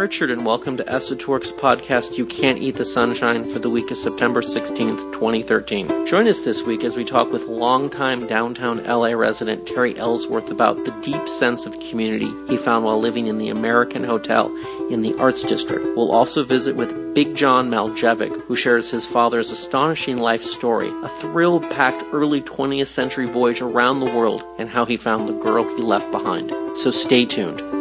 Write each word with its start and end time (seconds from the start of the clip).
Richard, 0.00 0.30
and 0.30 0.46
welcome 0.46 0.78
to 0.78 0.84
Esotouric's 0.84 1.52
podcast, 1.52 2.16
You 2.16 2.24
Can't 2.24 2.58
Eat 2.58 2.76
the 2.76 2.86
Sunshine, 2.86 3.46
for 3.46 3.58
the 3.58 3.68
week 3.68 3.90
of 3.90 3.98
September 3.98 4.40
16th, 4.40 5.12
2013. 5.12 6.06
Join 6.06 6.26
us 6.26 6.40
this 6.40 6.62
week 6.62 6.84
as 6.84 6.96
we 6.96 7.04
talk 7.04 7.30
with 7.30 7.42
longtime 7.48 8.26
downtown 8.26 8.82
LA 8.84 9.08
resident 9.08 9.66
Terry 9.66 9.94
Ellsworth 9.98 10.50
about 10.50 10.86
the 10.86 10.90
deep 11.02 11.28
sense 11.28 11.66
of 11.66 11.78
community 11.80 12.32
he 12.48 12.56
found 12.56 12.86
while 12.86 12.98
living 12.98 13.26
in 13.26 13.36
the 13.36 13.50
American 13.50 14.02
Hotel 14.02 14.46
in 14.90 15.02
the 15.02 15.14
Arts 15.18 15.44
District. 15.44 15.84
We'll 15.94 16.12
also 16.12 16.44
visit 16.44 16.76
with 16.76 17.14
Big 17.14 17.36
John 17.36 17.68
Maljevic, 17.68 18.40
who 18.44 18.56
shares 18.56 18.90
his 18.90 19.06
father's 19.06 19.50
astonishing 19.50 20.16
life 20.16 20.42
story, 20.42 20.88
a 21.02 21.10
thrill 21.10 21.60
packed 21.60 22.04
early 22.10 22.40
20th 22.40 22.86
century 22.86 23.26
voyage 23.26 23.60
around 23.60 24.00
the 24.00 24.10
world, 24.10 24.46
and 24.58 24.70
how 24.70 24.86
he 24.86 24.96
found 24.96 25.28
the 25.28 25.34
girl 25.34 25.64
he 25.76 25.82
left 25.82 26.10
behind. 26.10 26.50
So 26.78 26.90
stay 26.90 27.26
tuned. 27.26 27.79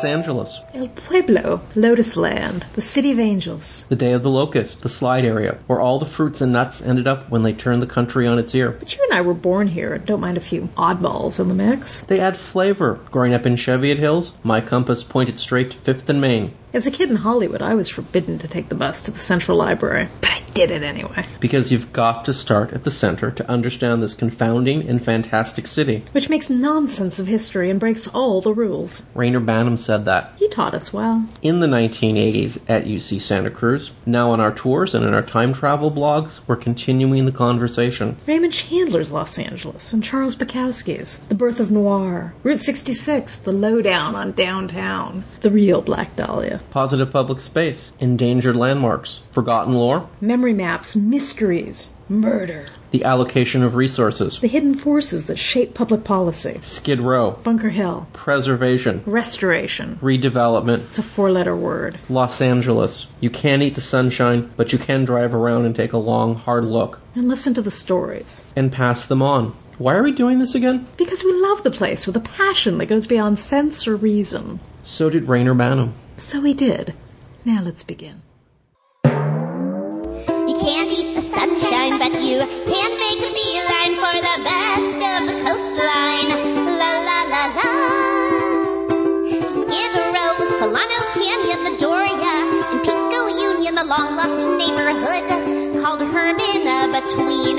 Los 0.00 0.06
Angeles. 0.06 0.60
El 0.72 0.88
Pueblo, 0.88 1.60
Lotus 1.74 2.16
Land, 2.16 2.64
the 2.72 2.80
City 2.80 3.10
of 3.10 3.18
Angels. 3.18 3.84
The 3.90 3.96
Day 3.96 4.12
of 4.12 4.22
the 4.22 4.30
Locust, 4.30 4.80
the 4.80 4.88
slide 4.88 5.26
area, 5.26 5.58
where 5.66 5.78
all 5.78 5.98
the 5.98 6.06
fruits 6.06 6.40
and 6.40 6.54
nuts 6.54 6.80
ended 6.80 7.06
up 7.06 7.28
when 7.28 7.42
they 7.42 7.52
turned 7.52 7.82
the 7.82 7.86
country 7.86 8.26
on 8.26 8.38
its 8.38 8.54
ear. 8.54 8.70
But 8.70 8.96
you 8.96 9.04
and 9.04 9.12
I 9.12 9.20
were 9.20 9.34
born 9.34 9.68
here 9.68 9.92
and 9.92 10.06
don't 10.06 10.20
mind 10.20 10.38
a 10.38 10.40
few 10.40 10.70
oddballs 10.74 11.38
in 11.38 11.48
the 11.48 11.54
mix. 11.54 12.04
They 12.04 12.18
add 12.18 12.38
flavor. 12.38 12.98
Growing 13.10 13.34
up 13.34 13.44
in 13.44 13.56
Cheviot 13.56 13.98
Hills, 13.98 14.32
my 14.42 14.62
compass 14.62 15.02
pointed 15.02 15.38
straight 15.38 15.72
to 15.72 15.76
5th 15.76 16.08
and 16.08 16.20
Main. 16.20 16.54
As 16.72 16.86
a 16.86 16.90
kid 16.92 17.10
in 17.10 17.16
Hollywood, 17.16 17.62
I 17.62 17.74
was 17.74 17.88
forbidden 17.88 18.38
to 18.38 18.46
take 18.46 18.68
the 18.68 18.76
bus 18.76 19.02
to 19.02 19.10
the 19.10 19.18
Central 19.18 19.56
Library, 19.56 20.08
but 20.20 20.30
I 20.30 20.40
did 20.54 20.70
it 20.70 20.84
anyway. 20.84 21.26
Because 21.40 21.72
you've 21.72 21.92
got 21.92 22.24
to 22.26 22.32
start 22.32 22.72
at 22.72 22.84
the 22.84 22.92
center 22.92 23.32
to 23.32 23.50
understand 23.50 24.02
this 24.02 24.14
confounding 24.14 24.88
and 24.88 25.04
fantastic 25.04 25.66
city. 25.66 26.04
Which 26.12 26.28
makes 26.28 26.48
nonsense 26.48 27.18
of 27.18 27.26
history 27.26 27.70
and 27.70 27.80
breaks 27.80 28.06
all 28.06 28.40
the 28.40 28.54
rules. 28.54 29.02
Reyner 29.16 29.44
Banham 29.44 29.78
said 29.78 30.04
that. 30.04 30.32
He 30.36 30.48
taught 30.48 30.74
us 30.74 30.92
well. 30.92 31.26
In 31.42 31.58
the 31.58 31.66
1980s 31.66 32.60
at 32.68 32.84
UC 32.84 33.20
Santa 33.20 33.50
Cruz, 33.50 33.90
now 34.06 34.30
on 34.30 34.38
our 34.38 34.52
tours 34.52 34.94
and 34.94 35.04
in 35.04 35.12
our 35.12 35.22
time 35.22 35.52
travel 35.52 35.90
blogs, 35.90 36.40
we're 36.46 36.54
continuing 36.54 37.26
the 37.26 37.32
conversation. 37.32 38.16
Raymond 38.26 38.52
Chandler's 38.52 39.10
Los 39.10 39.40
Angeles 39.40 39.92
and 39.92 40.04
Charles 40.04 40.36
Bukowski's 40.36 41.18
The 41.28 41.34
Birth 41.34 41.58
of 41.58 41.72
Noir, 41.72 42.32
Route 42.44 42.60
66, 42.60 43.38
The 43.38 43.52
Lowdown 43.52 44.14
on 44.14 44.32
Downtown, 44.32 45.24
The 45.40 45.50
Real 45.50 45.82
Black 45.82 46.14
Dahlia. 46.14 46.59
Positive 46.70 47.10
public 47.10 47.40
space, 47.40 47.92
endangered 47.98 48.56
landmarks, 48.56 49.20
forgotten 49.30 49.74
lore, 49.74 50.08
memory 50.20 50.52
maps, 50.52 50.94
mysteries, 50.94 51.90
murder, 52.08 52.66
the 52.90 53.04
allocation 53.04 53.62
of 53.62 53.74
resources, 53.74 54.40
the 54.40 54.48
hidden 54.48 54.74
forces 54.74 55.26
that 55.26 55.38
shape 55.38 55.74
public 55.74 56.04
policy, 56.04 56.58
Skid 56.62 57.00
Row, 57.00 57.32
Bunker 57.42 57.70
Hill, 57.70 58.08
preservation, 58.12 59.02
restoration, 59.06 59.98
redevelopment. 60.02 60.86
It's 60.86 60.98
a 60.98 61.02
four 61.02 61.30
letter 61.30 61.56
word. 61.56 61.98
Los 62.08 62.40
Angeles. 62.40 63.06
You 63.20 63.30
can't 63.30 63.62
eat 63.62 63.74
the 63.74 63.80
sunshine, 63.80 64.52
but 64.56 64.72
you 64.72 64.78
can 64.78 65.04
drive 65.04 65.34
around 65.34 65.64
and 65.64 65.74
take 65.74 65.92
a 65.92 65.98
long, 65.98 66.34
hard 66.34 66.64
look. 66.64 67.00
And 67.14 67.28
listen 67.28 67.54
to 67.54 67.62
the 67.62 67.70
stories. 67.70 68.44
And 68.54 68.72
pass 68.72 69.04
them 69.04 69.22
on. 69.22 69.54
Why 69.78 69.94
are 69.94 70.02
we 70.02 70.12
doing 70.12 70.40
this 70.40 70.54
again? 70.54 70.86
Because 70.98 71.24
we 71.24 71.32
love 71.32 71.62
the 71.62 71.70
place 71.70 72.06
with 72.06 72.14
a 72.14 72.20
passion 72.20 72.76
that 72.76 72.86
goes 72.86 73.06
beyond 73.06 73.38
sense 73.38 73.88
or 73.88 73.96
reason. 73.96 74.60
So 74.82 75.08
did 75.08 75.26
Reyner 75.26 75.56
Banham. 75.56 75.92
So 76.20 76.42
he 76.42 76.54
did. 76.54 76.94
Now 77.44 77.62
let's 77.62 77.82
begin. 77.82 78.22
You 79.04 80.56
can't 80.60 80.92
eat 80.92 81.14
the 81.16 81.22
sunshine, 81.22 81.98
but 81.98 82.12
you 82.20 82.38
can 82.68 82.90
make 83.00 83.20
a 83.24 83.32
beeline 83.32 83.96
for 83.96 84.14
the 84.20 84.36
best 84.44 85.00
of 85.00 85.26
the 85.26 85.36
coastline. 85.42 86.28
La 86.78 86.92
la 87.08 87.18
la 87.32 87.44
la. 87.56 87.70
Skid 89.48 89.92
Row, 90.14 90.36
Solano 90.60 91.00
Canyon, 91.16 91.60
the 91.64 91.74
Doria, 91.80 92.36
and 92.70 92.80
Pico 92.84 93.26
Union, 93.26 93.74
the 93.74 93.84
long 93.84 94.14
lost 94.14 94.46
neighborhood 94.60 95.24
called 95.82 96.00
Hermina 96.00 96.92
between 97.00 97.58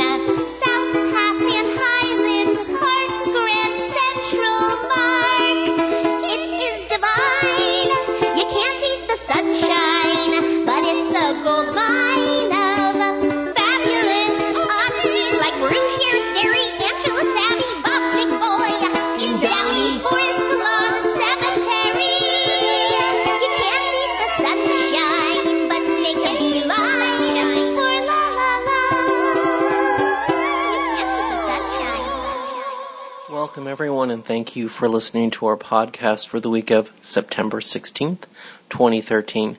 everyone, 33.72 34.12
and 34.12 34.26
thank 34.26 34.54
you 34.54 34.68
for 34.68 34.90
listening 34.90 35.32
to 35.32 35.46
our 35.46 35.56
podcast 35.56 36.28
for 36.28 36.42
the 36.42 36.50
week 36.50 36.70
of 36.70 36.92
September 37.02 37.62
16th, 37.62 38.26
2013. 38.68 39.56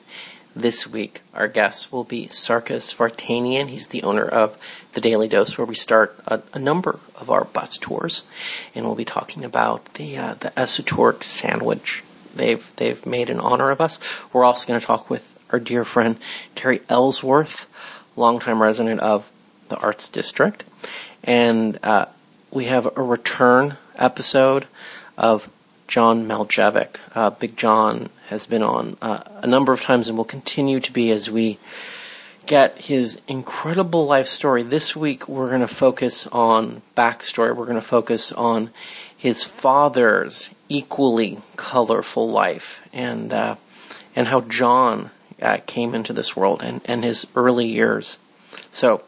This 0.55 0.85
week, 0.85 1.21
our 1.33 1.47
guest 1.47 1.91
will 1.91 2.03
be 2.03 2.27
Sarkis 2.27 2.93
Vartanian. 2.95 3.69
He's 3.69 3.87
the 3.87 4.03
owner 4.03 4.23
of 4.23 4.55
The 4.93 5.01
Daily 5.01 5.27
Dose, 5.27 5.57
where 5.57 5.65
we 5.65 5.73
start 5.73 6.15
a, 6.27 6.43
a 6.53 6.59
number 6.59 6.99
of 7.19 7.31
our 7.31 7.45
bus 7.45 7.75
tours, 7.79 8.21
and 8.75 8.85
we'll 8.85 8.93
be 8.93 9.03
talking 9.03 9.43
about 9.43 9.95
the 9.95 10.15
uh, 10.15 10.35
the 10.35 10.51
Esotouric 10.51 11.23
sandwich 11.23 12.03
they've 12.35 12.71
they've 12.75 13.03
made 13.07 13.31
in 13.31 13.39
honor 13.39 13.71
of 13.71 13.81
us. 13.81 13.97
We're 14.31 14.45
also 14.45 14.67
going 14.67 14.79
to 14.79 14.85
talk 14.85 15.09
with 15.09 15.39
our 15.51 15.59
dear 15.59 15.83
friend 15.83 16.19
Terry 16.53 16.81
Ellsworth, 16.87 17.65
longtime 18.15 18.61
resident 18.61 18.99
of 18.99 19.31
the 19.69 19.77
Arts 19.77 20.07
District, 20.07 20.63
and 21.23 21.79
uh, 21.81 22.05
we 22.51 22.65
have 22.65 22.95
a 22.95 23.01
return 23.01 23.77
episode 23.97 24.67
of 25.17 25.49
John 25.87 26.25
Maljevic. 26.25 26.97
Uh, 27.13 27.29
Big 27.29 27.57
John 27.57 28.09
has 28.27 28.45
been 28.45 28.63
on 28.63 28.97
uh, 29.01 29.21
a 29.35 29.47
number 29.47 29.73
of 29.73 29.81
times 29.81 30.09
and 30.09 30.17
will 30.17 30.25
continue 30.25 30.79
to 30.79 30.91
be 30.91 31.11
as 31.11 31.29
we 31.29 31.59
get 32.45 32.77
his 32.77 33.21
incredible 33.27 34.05
life 34.05 34.27
story. 34.27 34.63
This 34.63 34.95
week 34.95 35.27
we're 35.27 35.49
going 35.49 35.61
to 35.61 35.67
focus 35.67 36.27
on 36.27 36.81
backstory. 36.95 37.55
We're 37.55 37.65
going 37.65 37.75
to 37.75 37.81
focus 37.81 38.31
on 38.31 38.71
his 39.15 39.43
father's 39.43 40.49
equally 40.67 41.37
colorful 41.55 42.29
life 42.29 42.87
and 42.91 43.31
uh, 43.31 43.55
and 44.15 44.27
how 44.27 44.41
John 44.41 45.11
uh, 45.41 45.59
came 45.65 45.95
into 45.95 46.13
this 46.13 46.35
world 46.35 46.61
and, 46.63 46.81
and 46.85 47.03
his 47.03 47.27
early 47.35 47.67
years. 47.67 48.17
So. 48.69 49.03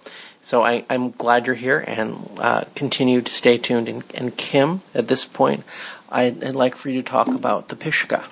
So 0.46 0.64
I, 0.64 0.86
I'm 0.92 1.10
glad 1.10 1.48
you're 1.48 1.56
here 1.56 1.84
and 1.88 2.16
uh, 2.38 2.66
continue 2.76 3.20
to 3.20 3.32
stay 3.32 3.58
tuned. 3.58 3.90
And, 3.90 4.04
and 4.14 4.38
Kim, 4.38 4.82
at 4.94 5.08
this 5.08 5.26
point, 5.26 5.64
I'd, 6.10 6.44
I'd 6.44 6.54
like 6.54 6.76
for 6.76 6.92
you 6.92 7.02
to 7.02 7.12
talk 7.12 7.30
about 7.30 7.70
the 7.70 7.76
Pishka. 7.76 8.26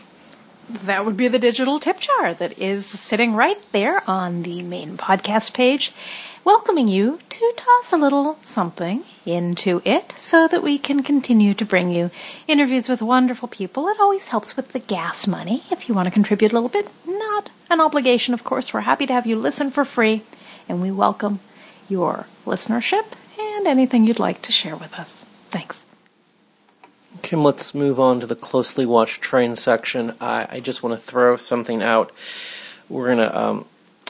That 0.69 1.07
would 1.07 1.17
be 1.17 1.27
the 1.27 1.39
digital 1.39 1.79
tip 1.79 1.99
jar 1.99 2.35
that 2.35 2.59
is 2.59 2.85
sitting 2.85 3.33
right 3.33 3.59
there 3.71 4.07
on 4.07 4.43
the 4.43 4.61
main 4.61 4.95
podcast 4.95 5.55
page, 5.55 5.91
welcoming 6.45 6.87
you 6.87 7.17
to 7.29 7.53
toss 7.57 7.91
a 7.91 7.97
little 7.97 8.37
something 8.43 9.03
into 9.25 9.81
it 9.83 10.11
so 10.15 10.47
that 10.47 10.61
we 10.61 10.77
can 10.77 11.01
continue 11.01 11.55
to 11.55 11.65
bring 11.65 11.89
you 11.89 12.11
interviews 12.47 12.89
with 12.89 13.01
wonderful 13.01 13.47
people. 13.47 13.87
It 13.87 13.99
always 13.99 14.27
helps 14.27 14.55
with 14.55 14.71
the 14.71 14.79
gas 14.79 15.25
money 15.25 15.63
if 15.71 15.89
you 15.89 15.95
want 15.95 16.05
to 16.05 16.13
contribute 16.13 16.51
a 16.51 16.55
little 16.55 16.69
bit. 16.69 16.87
Not 17.07 17.49
an 17.71 17.81
obligation, 17.81 18.35
of 18.35 18.43
course. 18.43 18.71
We're 18.71 18.81
happy 18.81 19.07
to 19.07 19.13
have 19.13 19.25
you 19.25 19.35
listen 19.35 19.71
for 19.71 19.83
free, 19.83 20.21
and 20.69 20.79
we 20.79 20.91
welcome 20.91 21.39
your 21.89 22.27
listenership 22.45 23.05
and 23.39 23.67
anything 23.67 24.05
you'd 24.05 24.19
like 24.19 24.41
to 24.43 24.51
share 24.51 24.75
with 24.75 24.97
us. 24.99 25.23
Thanks. 25.49 25.85
Kim, 27.21 27.43
let's 27.43 27.75
move 27.75 27.99
on 27.99 28.19
to 28.19 28.27
the 28.27 28.35
closely 28.35 28.85
watched 28.85 29.21
train 29.21 29.55
section. 29.55 30.13
I, 30.19 30.47
I 30.49 30.59
just 30.59 30.81
want 30.81 30.99
to 30.99 31.05
throw 31.05 31.37
something 31.37 31.81
out. 31.83 32.11
We're 32.89 33.09
gonna, 33.09 33.31
um, 33.33 33.65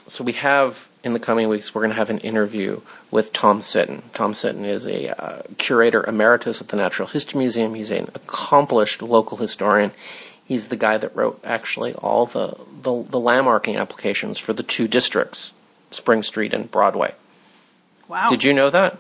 so 0.08 0.24
we 0.24 0.34
have 0.34 0.90
in 1.04 1.12
the 1.12 1.20
coming 1.20 1.50
weeks, 1.50 1.76
we're 1.76 1.82
gonna 1.82 1.94
have 1.96 2.10
an 2.10 2.20
interview 2.20 2.80
with 3.12 3.34
Tom 3.34 3.60
Sitton. 3.60 4.02
Tom 4.14 4.32
Sitton 4.32 4.64
is 4.64 4.88
a 4.88 5.10
uh, 5.22 5.42
curator 5.58 6.04
emeritus 6.08 6.62
at 6.62 6.70
the 6.70 6.78
Natural 6.78 7.08
History 7.08 7.40
Museum. 7.40 7.74
He's 7.74 7.92
an 7.92 8.08
accomplished 8.16 9.02
local 9.02 9.38
historian. 9.38 9.92
He's 10.46 10.70
the 10.70 10.78
guy 10.78 10.98
that 10.98 11.16
wrote 11.16 11.40
actually 11.44 11.94
all 11.96 12.26
the 12.26 12.58
the, 12.82 13.04
the 13.04 13.20
landmarking 13.20 13.78
applications 13.78 14.40
for 14.40 14.54
the 14.54 14.64
two 14.64 14.88
districts, 14.88 15.54
Spring 15.92 16.24
Street 16.24 16.54
and 16.54 16.72
Broadway. 16.72 17.16
Wow. 18.08 18.28
Did 18.30 18.44
you 18.44 18.54
know 18.54 18.70
that? 18.70 18.98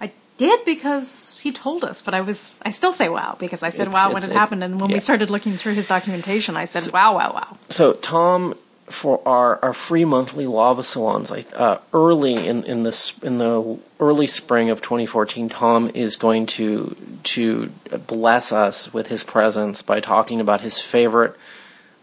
I 0.00 0.10
did 0.38 0.64
because 0.64 1.38
he 1.40 1.52
told 1.52 1.84
us, 1.84 2.02
but 2.02 2.14
I 2.14 2.20
was 2.20 2.60
I 2.64 2.70
still 2.70 2.92
say 2.92 3.08
wow 3.08 3.36
because 3.38 3.62
I 3.62 3.70
said 3.70 3.88
It's- 3.88 3.94
wow 3.94 4.08
when 4.08 4.18
it's- 4.18 4.30
it 4.30 4.34
happened, 4.34 4.62
and 4.64 4.80
when 4.80 4.90
yeah. 4.90 4.96
we 4.96 5.00
started 5.00 5.30
looking 5.30 5.56
through 5.56 5.74
his 5.74 5.86
documentation, 5.86 6.56
I 6.56 6.64
said 6.66 6.92
wow, 6.92 7.14
wow, 7.16 7.32
wow. 7.34 7.56
So 7.68 7.92
Tom 7.94 8.54
for 8.86 9.22
our, 9.24 9.60
our 9.62 9.72
free 9.72 10.04
monthly 10.04 10.46
lava 10.48 10.82
salons. 10.82 11.30
Uh, 11.30 11.78
early 11.92 12.34
in 12.48 12.64
in 12.64 12.82
this 12.82 13.16
in 13.22 13.38
the 13.38 13.78
early 14.00 14.26
spring 14.26 14.68
of 14.68 14.82
2014, 14.82 15.48
Tom 15.48 15.90
is 15.94 16.16
going 16.16 16.46
to 16.46 16.96
to 17.22 17.70
bless 18.08 18.50
us 18.50 18.92
with 18.92 19.06
his 19.06 19.22
presence 19.22 19.80
by 19.82 20.00
talking 20.00 20.40
about 20.40 20.60
his 20.62 20.80
favorite 20.80 21.36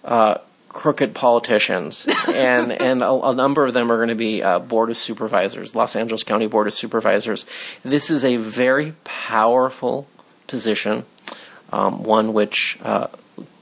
uh, 0.06 0.38
crooked 0.78 1.16
politicians, 1.16 2.08
and 2.28 2.72
and 2.72 3.02
a, 3.02 3.12
a, 3.12 3.34
number 3.34 3.66
of 3.66 3.74
them 3.74 3.92
are 3.92 3.98
going 3.98 4.10
to 4.10 4.16
be 4.16 4.44
uh, 4.44 4.60
board 4.60 4.90
of 4.92 4.96
supervisors, 4.96 5.76
Los 5.76 5.96
Angeles 5.96 6.24
County 6.24 6.48
Board 6.48 6.68
of 6.68 6.74
Supervisors. 6.74 7.46
This 7.84 8.12
is 8.12 8.24
a 8.24 8.38
very 8.38 8.94
powerful 9.04 10.08
position, 10.46 11.04
um, 11.74 12.04
one 12.04 12.32
which 12.32 12.78
uh, 12.84 13.08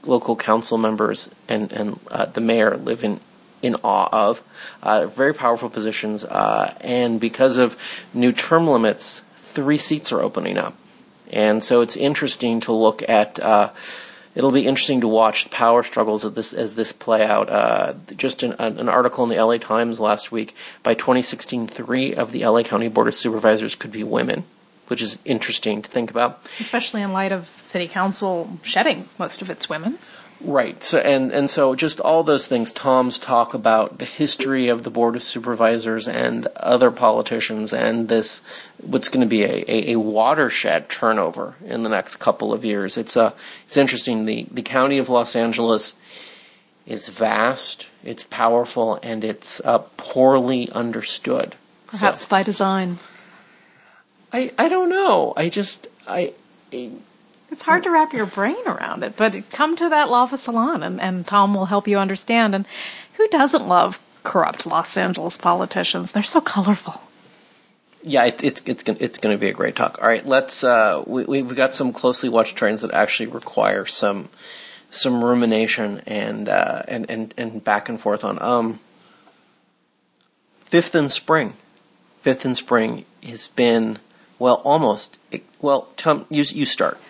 local 0.04 0.36
council 0.36 0.76
members 0.76 1.34
and 1.48 1.72
and 1.72 1.98
uh, 2.10 2.26
the 2.26 2.42
mayor 2.42 2.76
live 2.76 3.02
in 3.02 3.18
in 3.62 3.76
awe 3.82 4.08
of. 4.12 4.42
Uh, 4.82 5.06
very 5.06 5.32
powerful 5.32 5.70
positions, 5.70 6.22
uh, 6.26 6.74
and 6.82 7.18
because 7.18 7.56
of 7.56 7.76
new 8.12 8.30
term 8.30 8.68
limits, 8.68 9.20
three 9.38 9.78
seats 9.78 10.12
are 10.12 10.20
opening 10.20 10.58
up, 10.58 10.74
and 11.32 11.64
so 11.64 11.80
it's 11.80 11.96
interesting 11.96 12.60
to 12.60 12.72
look 12.72 13.02
at. 13.08 13.40
It'll 14.36 14.52
be 14.52 14.66
interesting 14.66 15.00
to 15.00 15.08
watch 15.08 15.44
the 15.44 15.50
power 15.50 15.82
struggles 15.82 16.22
of 16.22 16.34
this 16.34 16.52
as 16.52 16.74
this 16.74 16.92
play 16.92 17.24
out. 17.24 17.48
Uh, 17.48 17.94
just 18.16 18.42
an, 18.42 18.52
an, 18.58 18.86
article 18.88 19.24
in 19.24 19.30
the 19.30 19.42
LA 19.42 19.56
Times 19.56 19.98
last 19.98 20.30
week. 20.30 20.54
By 20.82 20.92
2016, 20.92 21.66
three 21.68 22.14
of 22.14 22.32
the 22.32 22.46
LA 22.46 22.62
County 22.62 22.88
Board 22.88 23.08
of 23.08 23.14
Supervisors 23.14 23.74
could 23.74 23.90
be 23.90 24.04
women, 24.04 24.44
which 24.88 25.00
is 25.00 25.18
interesting 25.24 25.80
to 25.80 25.90
think 25.90 26.10
about, 26.10 26.42
especially 26.60 27.00
in 27.00 27.14
light 27.14 27.32
of 27.32 27.46
City 27.64 27.88
Council 27.88 28.58
shedding 28.62 29.08
most 29.18 29.40
of 29.40 29.48
its 29.48 29.70
women. 29.70 29.98
Right. 30.46 30.80
So 30.80 30.98
and 30.98 31.32
and 31.32 31.50
so 31.50 31.74
just 31.74 32.00
all 32.00 32.22
those 32.22 32.46
things. 32.46 32.70
Tom's 32.70 33.18
talk 33.18 33.52
about 33.52 33.98
the 33.98 34.04
history 34.04 34.68
of 34.68 34.84
the 34.84 34.90
board 34.90 35.16
of 35.16 35.24
supervisors 35.24 36.06
and 36.06 36.46
other 36.58 36.92
politicians, 36.92 37.72
and 37.72 38.08
this 38.08 38.42
what's 38.80 39.08
going 39.08 39.22
to 39.22 39.28
be 39.28 39.42
a, 39.42 39.64
a, 39.66 39.92
a, 39.94 39.98
watershed 39.98 40.88
turnover 40.88 41.56
in 41.64 41.82
the 41.82 41.88
next 41.88 42.16
couple 42.16 42.52
of 42.52 42.64
years. 42.64 42.96
It's 42.96 43.16
a 43.16 43.22
uh, 43.22 43.30
it's 43.66 43.76
interesting. 43.76 44.24
The 44.24 44.46
the 44.48 44.62
county 44.62 44.98
of 44.98 45.08
Los 45.08 45.34
Angeles 45.34 45.96
is 46.86 47.08
vast, 47.08 47.88
it's 48.04 48.22
powerful, 48.22 49.00
and 49.02 49.24
it's 49.24 49.60
uh, 49.64 49.78
poorly 49.96 50.70
understood. 50.70 51.56
Perhaps 51.88 52.20
so, 52.20 52.28
by 52.28 52.44
design. 52.44 52.98
I 54.32 54.52
I 54.56 54.68
don't 54.68 54.90
know. 54.90 55.34
I 55.36 55.48
just 55.48 55.88
I. 56.06 56.34
It's 57.56 57.62
hard 57.62 57.84
to 57.84 57.90
wrap 57.90 58.12
your 58.12 58.26
brain 58.26 58.66
around 58.66 59.02
it, 59.02 59.16
but 59.16 59.34
come 59.50 59.76
to 59.76 59.88
that 59.88 60.10
lava 60.10 60.36
salon 60.36 60.82
and, 60.82 61.00
and 61.00 61.26
Tom 61.26 61.54
will 61.54 61.64
help 61.64 61.88
you 61.88 61.96
understand. 61.96 62.54
And 62.54 62.66
who 63.14 63.26
doesn't 63.28 63.66
love 63.66 63.98
corrupt 64.24 64.66
Los 64.66 64.94
Angeles 64.98 65.38
politicians? 65.38 66.12
They're 66.12 66.22
so 66.22 66.42
colorful. 66.42 67.00
Yeah, 68.02 68.26
it, 68.26 68.44
it's 68.44 68.62
it's 68.66 68.82
it's 68.86 69.18
going 69.18 69.34
to 69.34 69.40
be 69.40 69.48
a 69.48 69.54
great 69.54 69.74
talk. 69.74 69.98
All 70.02 70.06
right, 70.06 70.24
let's. 70.26 70.62
Uh, 70.62 71.02
we 71.06 71.24
we've 71.24 71.56
got 71.56 71.74
some 71.74 71.94
closely 71.94 72.28
watched 72.28 72.56
trains 72.56 72.82
that 72.82 72.92
actually 72.92 73.28
require 73.28 73.86
some 73.86 74.28
some 74.90 75.24
rumination 75.24 76.02
and 76.06 76.50
uh, 76.50 76.82
and 76.88 77.10
and 77.10 77.32
and 77.38 77.64
back 77.64 77.88
and 77.88 77.98
forth 77.98 78.22
on. 78.22 78.40
Um, 78.42 78.80
Fifth 80.66 80.94
and 80.94 81.10
Spring, 81.10 81.54
Fifth 82.20 82.44
and 82.44 82.54
Spring 82.54 83.06
has 83.26 83.48
been 83.48 83.98
well 84.38 84.60
almost. 84.62 85.18
Well, 85.62 85.88
Tom, 85.96 86.26
you 86.28 86.44
you 86.46 86.66
start. 86.66 87.00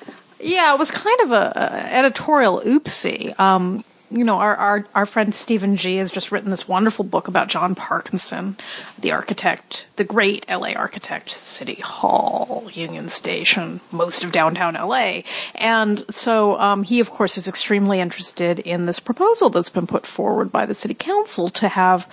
Yeah, 0.40 0.74
it 0.74 0.78
was 0.78 0.90
kind 0.90 1.20
of 1.22 1.32
a, 1.32 1.52
a 1.56 1.94
editorial 1.94 2.60
oopsie. 2.60 3.38
Um, 3.38 3.84
you 4.10 4.24
know, 4.24 4.36
our, 4.36 4.54
our, 4.54 4.86
our 4.94 5.06
friend 5.06 5.34
Stephen 5.34 5.76
Gee 5.76 5.96
has 5.96 6.10
just 6.10 6.30
written 6.30 6.50
this 6.50 6.68
wonderful 6.68 7.04
book 7.04 7.26
about 7.26 7.48
John 7.48 7.74
Parkinson, 7.74 8.56
the 8.98 9.12
architect, 9.12 9.86
the 9.96 10.04
great 10.04 10.48
LA 10.48 10.72
architect, 10.72 11.30
City 11.30 11.74
Hall, 11.74 12.68
Union 12.72 13.08
Station, 13.08 13.80
most 13.90 14.22
of 14.22 14.30
downtown 14.30 14.74
LA. 14.74 15.22
And 15.56 16.04
so 16.08 16.58
um, 16.60 16.84
he, 16.84 17.00
of 17.00 17.10
course, 17.10 17.36
is 17.36 17.48
extremely 17.48 17.98
interested 17.98 18.60
in 18.60 18.86
this 18.86 19.00
proposal 19.00 19.50
that's 19.50 19.70
been 19.70 19.88
put 19.88 20.06
forward 20.06 20.52
by 20.52 20.66
the 20.66 20.74
City 20.74 20.94
Council 20.94 21.48
to 21.50 21.68
have 21.68 22.08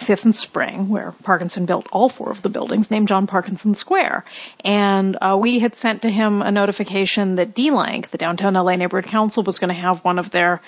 Fifth 0.00 0.24
and 0.24 0.34
Spring, 0.34 0.88
where 0.88 1.12
Parkinson 1.22 1.66
built 1.66 1.86
all 1.92 2.08
four 2.08 2.30
of 2.30 2.42
the 2.42 2.48
buildings, 2.48 2.90
named 2.90 3.08
John 3.08 3.26
Parkinson 3.26 3.74
Square. 3.74 4.24
And 4.64 5.16
uh, 5.20 5.38
we 5.40 5.58
had 5.58 5.74
sent 5.74 6.02
to 6.02 6.10
him 6.10 6.42
a 6.42 6.50
notification 6.50 7.36
that 7.36 7.54
DLANC, 7.54 8.08
the 8.08 8.18
Downtown 8.18 8.54
LA 8.54 8.76
Neighborhood 8.76 9.10
Council, 9.10 9.42
was 9.42 9.58
going 9.58 9.68
to 9.68 9.74
have 9.74 10.04
one 10.04 10.18
of 10.18 10.30
their 10.30 10.60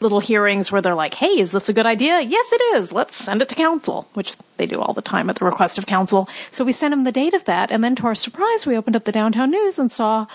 little 0.00 0.20
hearings 0.20 0.70
where 0.70 0.82
they're 0.82 0.94
like, 0.94 1.14
hey, 1.14 1.38
is 1.40 1.52
this 1.52 1.68
a 1.68 1.72
good 1.72 1.86
idea? 1.86 2.20
Yes, 2.20 2.52
it 2.52 2.60
is. 2.76 2.92
Let's 2.92 3.16
send 3.16 3.42
it 3.42 3.48
to 3.48 3.54
council, 3.54 4.08
which 4.14 4.36
they 4.56 4.66
do 4.66 4.80
all 4.80 4.92
the 4.92 5.02
time 5.02 5.30
at 5.30 5.36
the 5.36 5.44
request 5.44 5.78
of 5.78 5.86
council. 5.86 6.28
So 6.50 6.64
we 6.64 6.72
sent 6.72 6.92
him 6.92 7.04
the 7.04 7.12
date 7.12 7.34
of 7.34 7.44
that. 7.44 7.70
And 7.70 7.82
then 7.82 7.96
to 7.96 8.06
our 8.06 8.14
surprise, 8.14 8.66
we 8.66 8.76
opened 8.76 8.96
up 8.96 9.04
the 9.04 9.12
downtown 9.12 9.50
news 9.50 9.78
and 9.78 9.90
saw 9.90 10.26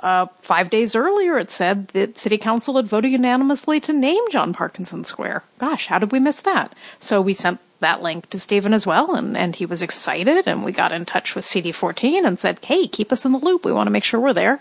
uh, 0.00 0.26
five 0.40 0.70
days 0.70 0.94
earlier, 0.96 1.38
it 1.38 1.50
said 1.50 1.88
that 1.88 2.18
City 2.18 2.38
Council 2.38 2.76
had 2.76 2.86
voted 2.86 3.12
unanimously 3.12 3.80
to 3.80 3.92
name 3.92 4.22
John 4.30 4.52
Parkinson 4.52 5.04
Square. 5.04 5.44
Gosh, 5.58 5.86
how 5.86 5.98
did 5.98 6.12
we 6.12 6.18
miss 6.18 6.42
that? 6.42 6.74
So 6.98 7.20
we 7.20 7.32
sent 7.32 7.60
that 7.80 8.02
link 8.02 8.28
to 8.30 8.38
Stephen 8.38 8.74
as 8.74 8.86
well, 8.86 9.14
and, 9.14 9.36
and 9.36 9.54
he 9.54 9.66
was 9.66 9.82
excited, 9.82 10.46
and 10.46 10.64
we 10.64 10.72
got 10.72 10.92
in 10.92 11.04
touch 11.04 11.34
with 11.34 11.44
CD14 11.44 12.26
and 12.26 12.38
said, 12.38 12.64
hey, 12.64 12.86
keep 12.88 13.12
us 13.12 13.24
in 13.24 13.32
the 13.32 13.38
loop. 13.38 13.64
We 13.64 13.72
want 13.72 13.86
to 13.86 13.92
make 13.92 14.04
sure 14.04 14.20
we're 14.20 14.32
there. 14.32 14.60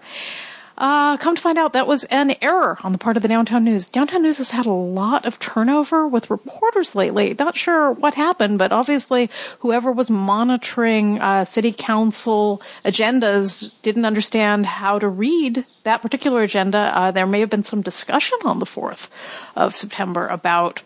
Uh, 0.84 1.16
come 1.16 1.34
to 1.34 1.42
find 1.42 1.58
out, 1.58 1.72
that 1.72 1.88
was 1.88 2.04
an 2.06 2.36
error 2.42 2.78
on 2.84 2.92
the 2.92 2.98
part 2.98 3.16
of 3.16 3.24
the 3.24 3.30
Downtown 3.30 3.64
News. 3.64 3.88
Downtown 3.88 4.22
News 4.22 4.40
has 4.40 4.52
had 4.52 4.66
a 4.66 4.72
lot 4.72 5.26
of 5.26 5.40
turnover 5.40 6.06
with 6.06 6.30
reporters 6.30 6.94
lately. 6.94 7.34
Not 7.40 7.56
sure 7.56 7.94
what 7.94 8.16
happened, 8.16 8.60
but 8.60 8.74
obviously 8.74 9.30
whoever 9.60 9.94
was 9.94 10.10
monitoring 10.10 11.22
uh, 11.22 11.46
city 11.46 11.72
council 11.72 12.62
agendas 12.84 13.72
didn't 13.82 14.04
understand 14.04 14.66
how 14.66 15.00
to 15.00 15.08
read 15.08 15.66
that 15.84 16.02
particular 16.02 16.44
agenda. 16.44 16.92
Uh, 16.94 17.12
there 17.12 17.28
may 17.28 17.40
have 17.40 17.50
been 17.50 17.64
some 17.64 17.82
discussion 17.82 18.38
on 18.44 18.60
the 18.60 18.66
4th 18.66 19.10
of 19.56 19.74
September 19.74 20.28
about 20.28 20.84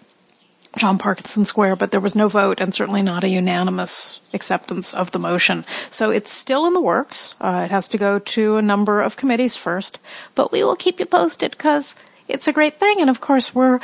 John 0.77 0.97
Parkinson 0.97 1.45
Square, 1.45 1.77
but 1.77 1.91
there 1.91 1.99
was 1.99 2.15
no 2.15 2.27
vote 2.27 2.59
and 2.59 2.73
certainly 2.73 3.01
not 3.01 3.23
a 3.23 3.29
unanimous 3.29 4.19
acceptance 4.33 4.93
of 4.93 5.11
the 5.11 5.19
motion. 5.19 5.65
So 5.89 6.09
it's 6.09 6.31
still 6.31 6.65
in 6.65 6.73
the 6.73 6.81
works. 6.81 7.35
Uh, 7.41 7.63
it 7.65 7.71
has 7.71 7.87
to 7.89 7.97
go 7.97 8.19
to 8.19 8.57
a 8.57 8.61
number 8.61 9.01
of 9.01 9.17
committees 9.17 9.55
first, 9.55 9.99
but 10.35 10.51
we 10.51 10.63
will 10.63 10.75
keep 10.75 10.99
you 10.99 11.05
posted 11.05 11.51
because 11.51 11.95
it's 12.27 12.47
a 12.47 12.53
great 12.53 12.79
thing. 12.79 13.01
And 13.01 13.09
of 13.09 13.21
course, 13.21 13.55
we're 13.55 13.79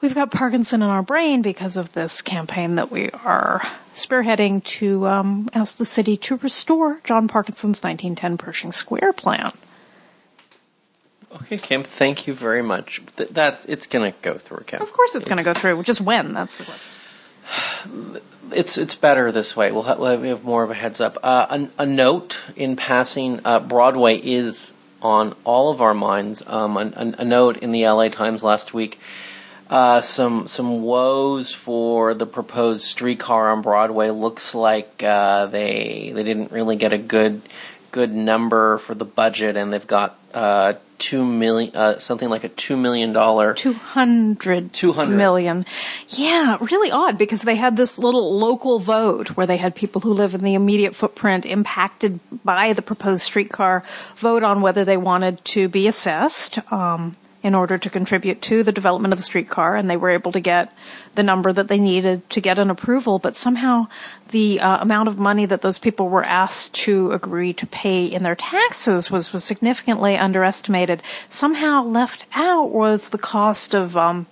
we've 0.00 0.14
got 0.14 0.30
Parkinson 0.30 0.82
in 0.82 0.88
our 0.88 1.02
brain 1.02 1.42
because 1.42 1.76
of 1.76 1.92
this 1.92 2.22
campaign 2.22 2.76
that 2.76 2.90
we 2.90 3.10
are 3.24 3.62
spearheading 3.94 4.62
to 4.64 5.06
um, 5.06 5.48
ask 5.52 5.76
the 5.76 5.84
city 5.84 6.16
to 6.16 6.36
restore 6.36 7.00
John 7.04 7.28
Parkinson's 7.28 7.82
1910 7.82 8.38
Pershing 8.38 8.72
Square 8.72 9.14
plan. 9.14 9.52
Okay, 11.42 11.58
Kim. 11.58 11.82
Thank 11.82 12.26
you 12.26 12.34
very 12.34 12.62
much. 12.62 13.02
Th- 13.16 13.28
that 13.30 13.66
it's 13.68 13.86
going 13.86 14.12
to 14.12 14.18
go 14.22 14.34
through, 14.34 14.64
Kim. 14.66 14.82
Of 14.82 14.92
course, 14.92 15.14
it's, 15.14 15.28
going 15.28 15.38
to 15.38 15.44
go 15.44 15.54
through. 15.54 15.82
Just 15.82 16.00
when? 16.00 16.34
That's 16.34 16.56
the 16.56 16.64
question. 16.64 18.20
It's 18.50 18.78
it's 18.78 18.94
better 18.94 19.30
this 19.30 19.54
way. 19.54 19.72
We'll 19.72 19.82
have, 19.82 19.98
we'll 19.98 20.22
have 20.22 20.42
more 20.42 20.62
of 20.62 20.70
a 20.70 20.74
heads 20.74 21.02
up. 21.02 21.18
Uh, 21.22 21.68
a, 21.78 21.82
a, 21.82 21.84
note 21.84 22.42
in 22.56 22.76
passing: 22.76 23.40
uh, 23.44 23.60
Broadway 23.60 24.16
is 24.16 24.72
on 25.02 25.34
all 25.44 25.70
of 25.70 25.82
our 25.82 25.92
minds. 25.92 26.42
Um, 26.46 26.78
a, 26.78 27.14
a, 27.18 27.26
note 27.26 27.58
in 27.58 27.72
the 27.72 27.86
LA 27.86 28.08
Times 28.08 28.42
last 28.42 28.72
week. 28.72 28.98
Uh, 29.68 30.00
some 30.00 30.48
some 30.48 30.80
woes 30.80 31.52
for 31.52 32.14
the 32.14 32.24
proposed 32.24 32.86
streetcar 32.86 33.50
on 33.50 33.60
Broadway. 33.60 34.08
Looks 34.08 34.54
like 34.54 35.02
uh, 35.02 35.44
they 35.44 36.10
they 36.14 36.24
didn't 36.24 36.50
really 36.50 36.76
get 36.76 36.94
a 36.94 36.98
good 36.98 37.42
good 37.90 38.14
number 38.14 38.78
for 38.78 38.94
the 38.94 39.04
budget, 39.04 39.58
and 39.58 39.70
they've 39.72 39.86
got 39.86 40.18
uh, 40.32 40.72
two 40.98 41.24
million, 41.24 41.74
uh, 41.74 41.98
something 41.98 42.28
like 42.28 42.44
a 42.44 42.48
two 42.48 42.76
million 42.76 43.12
dollar, 43.12 43.54
two 43.54 43.72
hundred, 43.72 44.72
two 44.72 44.92
hundred 44.92 45.16
million. 45.16 45.64
Yeah, 46.08 46.58
really 46.60 46.90
odd 46.90 47.18
because 47.18 47.42
they 47.42 47.56
had 47.56 47.76
this 47.76 47.98
little 47.98 48.38
local 48.38 48.78
vote 48.78 49.30
where 49.36 49.46
they 49.46 49.56
had 49.56 49.74
people 49.74 50.00
who 50.00 50.12
live 50.12 50.34
in 50.34 50.42
the 50.42 50.54
immediate 50.54 50.94
footprint 50.94 51.46
impacted 51.46 52.20
by 52.44 52.72
the 52.72 52.82
proposed 52.82 53.22
streetcar 53.22 53.84
vote 54.16 54.42
on 54.42 54.60
whether 54.60 54.84
they 54.84 54.96
wanted 54.96 55.44
to 55.46 55.68
be 55.68 55.86
assessed. 55.86 56.58
Um, 56.72 57.16
in 57.42 57.54
order 57.54 57.78
to 57.78 57.90
contribute 57.90 58.42
to 58.42 58.62
the 58.62 58.72
development 58.72 59.12
of 59.14 59.18
the 59.18 59.24
streetcar, 59.24 59.76
and 59.76 59.88
they 59.88 59.96
were 59.96 60.10
able 60.10 60.32
to 60.32 60.40
get 60.40 60.72
the 61.14 61.22
number 61.22 61.52
that 61.52 61.68
they 61.68 61.78
needed 61.78 62.28
to 62.30 62.40
get 62.40 62.58
an 62.58 62.70
approval. 62.70 63.18
But 63.18 63.36
somehow, 63.36 63.86
the 64.30 64.60
uh, 64.60 64.78
amount 64.80 65.08
of 65.08 65.18
money 65.18 65.46
that 65.46 65.62
those 65.62 65.78
people 65.78 66.08
were 66.08 66.24
asked 66.24 66.74
to 66.86 67.12
agree 67.12 67.52
to 67.54 67.66
pay 67.66 68.06
in 68.06 68.22
their 68.22 68.34
taxes 68.34 69.10
was 69.10 69.32
was 69.32 69.44
significantly 69.44 70.16
underestimated. 70.16 71.02
Somehow, 71.30 71.84
left 71.84 72.26
out 72.34 72.70
was 72.70 73.10
the 73.10 73.18
cost 73.18 73.74
of 73.74 73.96
um, 73.96 74.26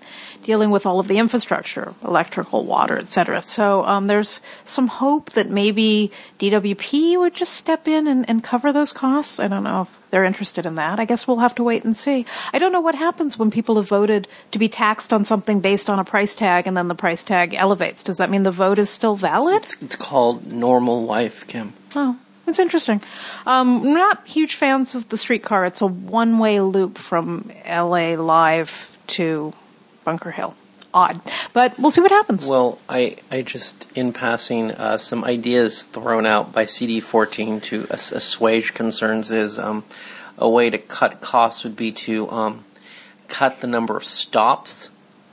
dealing 0.46 0.70
with 0.70 0.86
all 0.86 1.00
of 1.00 1.08
the 1.08 1.18
infrastructure, 1.18 1.92
electrical, 2.04 2.64
water, 2.64 2.96
etc. 2.96 3.42
So 3.42 3.84
um, 3.84 4.06
there's 4.06 4.40
some 4.64 4.86
hope 4.86 5.30
that 5.30 5.50
maybe 5.50 6.12
DWP 6.38 7.18
would 7.18 7.34
just 7.34 7.54
step 7.54 7.88
in 7.88 8.06
and, 8.06 8.28
and 8.30 8.44
cover 8.44 8.72
those 8.72 8.92
costs. 8.92 9.40
I 9.40 9.48
don't 9.48 9.64
know 9.64 9.82
if 9.82 10.10
they're 10.10 10.24
interested 10.24 10.64
in 10.64 10.76
that. 10.76 11.00
I 11.00 11.04
guess 11.04 11.26
we'll 11.26 11.38
have 11.38 11.56
to 11.56 11.64
wait 11.64 11.82
and 11.82 11.96
see. 11.96 12.26
I 12.52 12.60
don't 12.60 12.70
know 12.70 12.80
what 12.80 12.94
happens 12.94 13.36
when 13.36 13.50
people 13.50 13.74
have 13.74 13.88
voted 13.88 14.28
to 14.52 14.60
be 14.60 14.68
taxed 14.68 15.12
on 15.12 15.24
something 15.24 15.58
based 15.58 15.90
on 15.90 15.98
a 15.98 16.04
price 16.04 16.36
tag 16.36 16.68
and 16.68 16.76
then 16.76 16.86
the 16.86 16.94
price 16.94 17.24
tag 17.24 17.52
elevates. 17.52 18.04
Does 18.04 18.18
that 18.18 18.30
mean 18.30 18.44
the 18.44 18.52
vote 18.52 18.78
is 18.78 18.88
still 18.88 19.16
valid? 19.16 19.64
It's, 19.64 19.82
it's 19.82 19.96
called 19.96 20.46
normal 20.46 21.04
life, 21.04 21.44
Kim. 21.48 21.72
Oh, 21.96 22.16
it's 22.46 22.60
interesting. 22.60 23.02
Um, 23.46 23.92
not 23.92 24.24
huge 24.28 24.54
fans 24.54 24.94
of 24.94 25.08
the 25.08 25.16
streetcar. 25.16 25.66
It's 25.66 25.80
a 25.82 25.88
one 25.88 26.38
way 26.38 26.60
loop 26.60 26.98
from 26.98 27.50
LA 27.68 28.14
Live 28.14 28.96
to 29.08 29.52
Bunker 30.06 30.30
Hill. 30.30 30.54
Odd. 30.94 31.20
But 31.52 31.78
we'll 31.78 31.90
see 31.90 32.00
what 32.00 32.10
happens. 32.10 32.46
Well, 32.48 32.78
I, 32.88 33.16
I 33.30 33.42
just, 33.42 33.86
in 33.98 34.14
passing, 34.14 34.70
uh, 34.70 34.96
some 34.96 35.24
ideas 35.24 35.82
thrown 35.82 36.24
out 36.24 36.52
by 36.54 36.64
CD14 36.64 37.62
to 37.64 37.86
ass- 37.90 38.12
assuage 38.12 38.72
concerns 38.72 39.30
is 39.30 39.58
um, 39.58 39.84
a 40.38 40.48
way 40.48 40.70
to 40.70 40.78
cut 40.78 41.20
costs 41.20 41.64
would 41.64 41.76
be 41.76 41.92
to 41.92 42.30
um, 42.30 42.64
cut 43.28 43.60
the 43.60 43.66
number 43.66 43.94
of 43.96 44.04
stops 44.04 44.88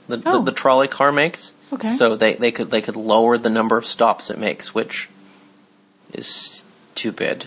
the, 0.08 0.20
Oh. 0.26 0.32
the, 0.40 0.50
the 0.50 0.52
trolley 0.52 0.88
car 0.88 1.12
makes. 1.12 1.52
Okay. 1.72 1.88
So 1.88 2.14
they, 2.14 2.34
they 2.34 2.52
could 2.52 2.70
they 2.70 2.82
could 2.82 2.96
lower 2.96 3.38
the 3.38 3.48
number 3.48 3.78
of 3.78 3.86
stops 3.86 4.28
it 4.28 4.38
makes, 4.38 4.74
which 4.74 5.08
is 6.12 6.26
stupid. 6.26 7.46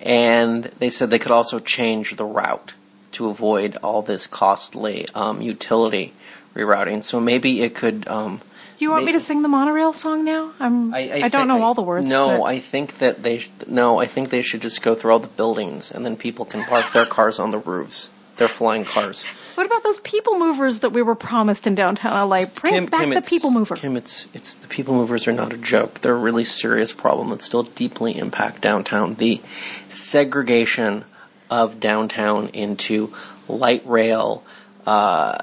And 0.00 0.64
they 0.78 0.88
said 0.88 1.10
they 1.10 1.18
could 1.18 1.32
also 1.32 1.58
change 1.58 2.14
the 2.14 2.24
route 2.24 2.74
to 3.12 3.28
avoid 3.28 3.76
all 3.82 4.02
this 4.02 4.28
costly 4.28 5.06
um, 5.16 5.42
utility 5.42 6.12
rerouting. 6.54 7.02
So 7.02 7.20
maybe 7.20 7.62
it 7.62 7.74
could. 7.74 8.06
Um, 8.08 8.40
Do 8.78 8.84
you 8.84 8.90
want 8.90 9.04
me 9.04 9.12
to 9.12 9.20
sing 9.20 9.42
the 9.42 9.48
monorail 9.48 9.92
song 9.92 10.24
now? 10.24 10.52
I'm, 10.58 10.92
I, 10.94 11.28
don't 11.28 11.42
thi- 11.42 11.44
know 11.46 11.62
all 11.62 11.74
the 11.74 11.82
words. 11.82 12.10
No, 12.10 12.38
but- 12.38 12.44
I 12.44 12.58
think 12.58 12.98
that 12.98 13.22
they 13.22 13.38
sh- 13.40 13.50
no, 13.66 13.98
I 14.00 14.06
think 14.06 14.30
they 14.30 14.42
should 14.42 14.62
just 14.62 14.82
go 14.82 14.94
through 14.94 15.12
all 15.12 15.18
the 15.18 15.28
buildings 15.28 15.90
and 15.90 16.04
then 16.04 16.16
people 16.16 16.44
can 16.44 16.64
park 16.64 16.92
their 16.92 17.06
cars 17.06 17.38
on 17.38 17.50
the 17.50 17.58
roofs. 17.58 18.10
Their 18.36 18.48
flying 18.48 18.86
cars. 18.86 19.26
What 19.54 19.66
about 19.66 19.82
those 19.82 20.00
people 20.00 20.38
movers 20.38 20.80
that 20.80 20.92
we 20.92 21.02
were 21.02 21.14
promised 21.14 21.66
in 21.66 21.74
downtown 21.74 22.26
LA? 22.30 22.46
Bring 22.46 22.86
back 22.86 23.06
the 23.12 23.20
people 23.20 23.50
mover. 23.50 23.76
Kim, 23.76 23.98
it's 23.98 24.28
it's 24.32 24.54
the 24.54 24.66
people 24.66 24.94
movers 24.94 25.28
are 25.28 25.32
not 25.34 25.52
a 25.52 25.58
joke. 25.58 26.00
They're 26.00 26.14
a 26.14 26.18
really 26.18 26.46
serious 26.46 26.94
problem 26.94 27.28
that 27.28 27.42
still 27.42 27.64
deeply 27.64 28.16
impact 28.16 28.62
downtown. 28.62 29.16
The 29.16 29.42
segregation 29.90 31.04
of 31.50 31.80
downtown 31.80 32.48
into 32.48 33.12
light 33.46 33.82
rail, 33.84 34.42
uh, 34.86 35.36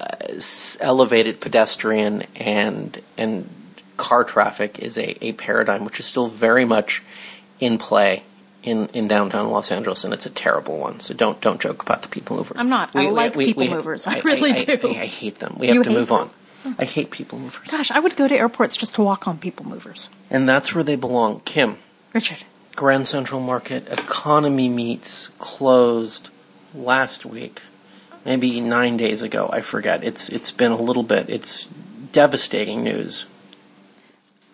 elevated 0.79 1.39
pedestrian, 1.39 2.23
and 2.35 3.01
and 3.17 3.49
car 3.97 4.23
traffic 4.23 4.79
is 4.79 4.97
a, 4.97 5.25
a 5.25 5.33
paradigm 5.33 5.85
which 5.85 5.99
is 5.99 6.05
still 6.05 6.27
very 6.27 6.65
much 6.65 7.03
in 7.59 7.77
play 7.77 8.23
in, 8.63 8.87
in 8.93 9.07
downtown 9.07 9.49
Los 9.49 9.71
Angeles, 9.71 10.03
and 10.03 10.13
it's 10.13 10.25
a 10.25 10.29
terrible 10.29 10.77
one. 10.77 10.99
So 10.99 11.13
don't 11.13 11.39
don't 11.41 11.59
joke 11.59 11.81
about 11.81 12.01
the 12.01 12.09
people 12.09 12.37
movers. 12.37 12.57
I'm 12.59 12.69
not. 12.69 12.95
I 12.95 13.09
like 13.09 13.33
people 13.37 13.67
movers. 13.67 14.07
I 14.07 14.19
really 14.19 14.51
I, 14.51 14.65
do. 14.75 14.79
I, 14.83 15.01
I 15.01 15.05
hate 15.05 15.39
them. 15.39 15.55
We 15.57 15.67
have 15.67 15.75
You 15.77 15.83
to 15.83 15.89
move 15.89 16.09
them? 16.09 16.17
on. 16.65 16.75
I 16.77 16.85
hate 16.85 17.11
people 17.11 17.39
movers. 17.39 17.71
Gosh, 17.71 17.91
I 17.91 17.99
would 17.99 18.17
go 18.17 18.27
to 18.27 18.35
airports 18.35 18.75
just 18.75 18.95
to 18.95 19.01
walk 19.01 19.27
on 19.27 19.37
people 19.37 19.65
movers. 19.65 20.09
And 20.29 20.49
that's 20.49 20.75
where 20.75 20.83
they 20.83 20.97
belong. 20.97 21.39
Kim, 21.45 21.77
Richard. 22.13 22.39
Grand 22.75 23.07
Central 23.07 23.39
Market 23.39 23.87
Economy 23.89 24.67
Meats 24.67 25.29
closed 25.39 26.29
last 26.75 27.25
week, 27.25 27.61
maybe 28.27 28.59
nine 28.59 28.97
days 28.97 29.21
ago. 29.21 29.49
I 29.51 29.61
forget. 29.61 30.03
It's 30.03 30.29
it's 30.29 30.51
been 30.51 30.71
a 30.71 30.81
little 30.81 31.03
bit. 31.03 31.29
It's 31.29 31.67
devastating 32.11 32.83
news. 32.83 33.25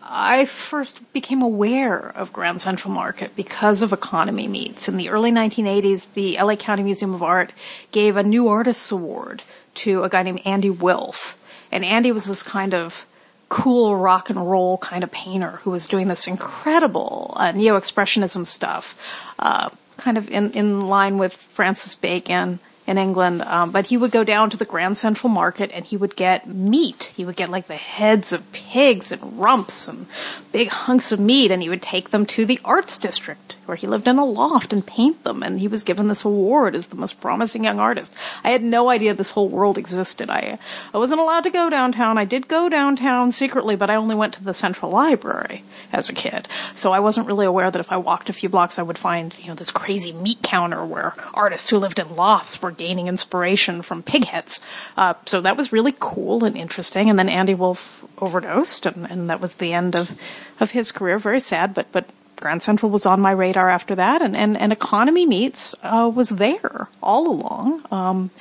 I 0.06 0.46
first 0.46 1.12
became 1.12 1.42
aware 1.42 2.10
of 2.15 2.32
Grand 2.32 2.62
Central 2.62 2.94
Market 2.94 3.36
because 3.36 3.82
of 3.82 3.92
Economy 3.92 4.48
Meats. 4.48 4.88
In 4.88 4.98
the 4.98 5.10
early 5.10 5.32
1980s, 5.32 6.13
the 6.13 6.38
LA 6.39 6.56
County 6.56 6.84
Museum 6.84 7.15
of 7.15 7.24
Art 7.24 7.51
gave 7.92 8.15
a 8.15 8.22
New 8.22 8.48
Artists 8.48 8.92
Award 8.92 9.42
to 9.75 10.03
a 10.03 10.10
guy 10.10 10.22
named 10.22 10.42
Andy 10.46 10.70
Wilf. 10.70 11.39
And 11.72 11.84
Andy 11.84 12.12
was 12.12 12.25
this 12.25 12.44
kind 12.44 12.75
of 12.75 13.08
cool 13.50 13.96
rock 13.96 14.30
and 14.30 14.51
roll 14.51 14.77
kind 14.77 15.03
of 15.03 15.12
painter 15.12 15.62
who 15.63 15.72
was 15.72 15.88
doing 15.88 16.10
this 16.10 16.27
incredible 16.27 17.34
uh, 17.38 17.51
neo 17.51 17.75
expressionism 17.80 18.46
stuff, 18.46 18.96
uh, 19.39 19.70
kind 19.98 20.20
of 20.20 20.30
in, 20.30 20.51
in 20.51 20.82
line 20.82 21.18
with 21.18 21.34
Francis 21.34 21.96
Bacon 21.96 22.60
in 22.86 22.98
England. 22.98 23.42
Um, 23.44 23.72
but 23.72 23.88
he 23.88 23.98
would 23.98 24.12
go 24.12 24.24
down 24.24 24.50
to 24.50 24.58
the 24.58 24.66
Grand 24.66 24.98
Central 24.98 25.30
Market 25.30 25.72
and 25.74 25.86
he 25.86 25.98
would 25.98 26.16
get 26.16 26.48
meat. 26.48 27.12
He 27.16 27.25
would 27.25 27.36
get 27.36 27.50
like 27.50 27.68
the 27.68 27.75
heads 27.75 28.34
of 28.34 28.52
pigs 28.52 29.12
and 29.12 29.40
rumps 29.40 29.88
and 29.88 30.06
big 30.52 30.70
hunks 30.70 31.12
of 31.12 31.20
meat, 31.20 31.52
and 31.52 31.62
he 31.62 31.70
would 31.70 31.82
take 31.82 32.10
them 32.10 32.25
to 32.28 32.46
the 32.46 32.60
Arts 32.63 32.98
District 32.98 33.56
where 33.66 33.78
he 33.78 33.88
lived 33.88 34.08
in 34.08 34.18
a 34.18 34.25
loft 34.25 34.74
and 34.74 34.86
paint 34.86 35.24
them. 35.24 35.42
And 35.42 35.60
he 35.60 35.68
was 35.68 35.84
given 35.84 36.08
this 36.08 36.25
award 36.25 36.75
as 36.75 36.88
the 36.88 36.96
most 36.96 37.22
promising 37.22 37.63
young 37.63 37.80
artist. 37.80 38.13
I 38.44 38.52
had 38.52 38.63
no 38.63 38.90
idea 38.90 39.13
this 39.13 39.32
whole 39.32 39.50
world 39.50 39.78
existed. 39.78 40.30
I 40.30 40.58
I 40.94 40.98
wasn't 40.98 41.22
allowed 41.22 41.44
to 41.46 41.50
go 41.50 41.70
downtown. 41.70 42.18
I 42.18 42.25
did 42.25 42.48
go 42.48 42.70
downtown 42.70 43.32
secretly, 43.32 43.75
but 43.75 43.90
I 43.90 43.96
only 43.96 44.16
went 44.16 44.34
to 44.36 44.44
the 44.44 44.54
Central 44.54 44.92
Library 44.92 45.63
as 45.92 46.10
a 46.10 46.13
kid. 46.13 46.48
So 46.74 46.92
I 46.92 47.00
wasn't 47.00 47.28
really 47.28 47.46
aware 47.46 47.72
that 47.72 47.80
if 47.80 47.92
I 47.92 47.98
walked 47.98 48.30
a 48.30 48.34
few 48.34 48.50
blocks, 48.50 48.78
I 48.78 48.84
would 48.84 48.98
find 48.98 49.38
you 49.40 49.48
know 49.48 49.56
this 49.56 49.72
crazy 49.72 50.12
meat 50.12 50.42
counter 50.44 50.86
where 50.86 51.13
artists 51.34 51.70
who 51.70 51.78
lived 51.78 52.00
in 52.00 52.16
lofts 52.16 52.62
were 52.62 52.72
gaining 52.74 53.08
inspiration 53.08 53.82
from 53.82 54.03
pig 54.03 54.25
heads. 54.25 54.60
Uh, 54.98 55.13
so 55.25 55.42
that 55.42 55.58
was 55.58 55.72
really 55.72 55.96
cool 56.00 56.44
and 56.44 56.58
interesting. 56.58 57.10
And 57.10 57.18
then 57.18 57.30
Andy 57.30 57.53
Wilf 57.53 58.06
overdosed, 58.22 58.86
and, 58.86 59.10
and 59.10 59.30
that 59.30 59.42
was 59.42 59.56
the 59.56 59.74
end 59.74 59.96
of 59.96 60.12
of 60.60 60.72
his 60.72 60.92
career. 60.92 61.18
Very 61.18 61.39
sad, 61.39 61.74
but 61.74 61.92
but 61.92 62.06
Grand 62.38 62.62
Central 62.62 62.92
was 62.92 63.06
on 63.06 63.22
my 63.22 63.32
radar 63.32 63.70
after 63.70 63.96
that, 63.96 64.22
and 64.22 64.36
and, 64.36 64.58
and 64.58 64.72
Economy 64.72 65.25
Meets 65.25 65.75
uh, 65.84 66.12
was 66.13 66.30
there 66.30 66.89
all 67.01 67.27
along. 67.27 67.86
Um, 67.92 68.32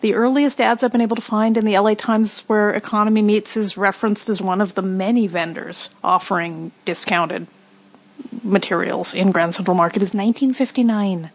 the 0.00 0.14
earliest 0.14 0.60
ads 0.60 0.84
I've 0.84 0.92
been 0.92 1.00
able 1.00 1.16
to 1.16 1.22
find 1.22 1.56
in 1.56 1.64
the 1.64 1.78
LA 1.78 1.94
Times 1.94 2.40
where 2.40 2.74
Economy 2.74 3.22
Meets 3.22 3.56
is 3.56 3.78
referenced 3.78 4.28
as 4.28 4.42
one 4.42 4.60
of 4.60 4.74
the 4.74 4.82
many 4.82 5.26
vendors 5.26 5.88
offering 6.02 6.72
discounted 6.84 7.46
materials 8.42 9.14
in 9.14 9.32
Grand 9.32 9.54
Central 9.54 9.74
Market 9.74 10.02
is 10.02 10.14
1959. 10.14 11.30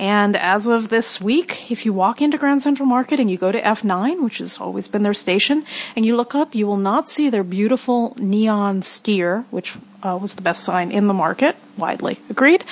And 0.00 0.34
as 0.34 0.66
of 0.66 0.88
this 0.88 1.20
week, 1.20 1.70
if 1.70 1.84
you 1.84 1.92
walk 1.92 2.22
into 2.22 2.38
Grand 2.38 2.62
Central 2.62 2.86
Market 2.86 3.20
and 3.20 3.30
you 3.30 3.36
go 3.36 3.52
to 3.52 3.60
F9, 3.60 4.24
which 4.24 4.38
has 4.38 4.58
always 4.58 4.88
been 4.88 5.02
their 5.02 5.12
station, 5.12 5.62
and 5.94 6.06
you 6.06 6.16
look 6.16 6.34
up, 6.34 6.54
you 6.54 6.66
will 6.66 6.78
not 6.78 7.10
see 7.10 7.28
their 7.28 7.44
beautiful 7.44 8.16
neon 8.18 8.80
steer, 8.80 9.44
which 9.50 9.76
uh, 10.02 10.18
was 10.18 10.36
the 10.36 10.42
best 10.42 10.64
sign 10.64 10.90
in 10.90 11.06
the 11.06 11.12
market, 11.12 11.54
widely 11.76 12.18
agreed. 12.30 12.64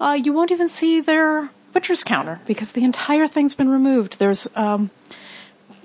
Uh, 0.00 0.18
you 0.20 0.32
won't 0.32 0.50
even 0.50 0.68
see 0.68 1.00
their 1.00 1.50
butcher's 1.72 2.02
counter 2.02 2.40
because 2.46 2.72
the 2.72 2.82
entire 2.82 3.28
thing's 3.28 3.54
been 3.54 3.70
removed. 3.70 4.18
There's 4.18 4.48
um, 4.56 4.90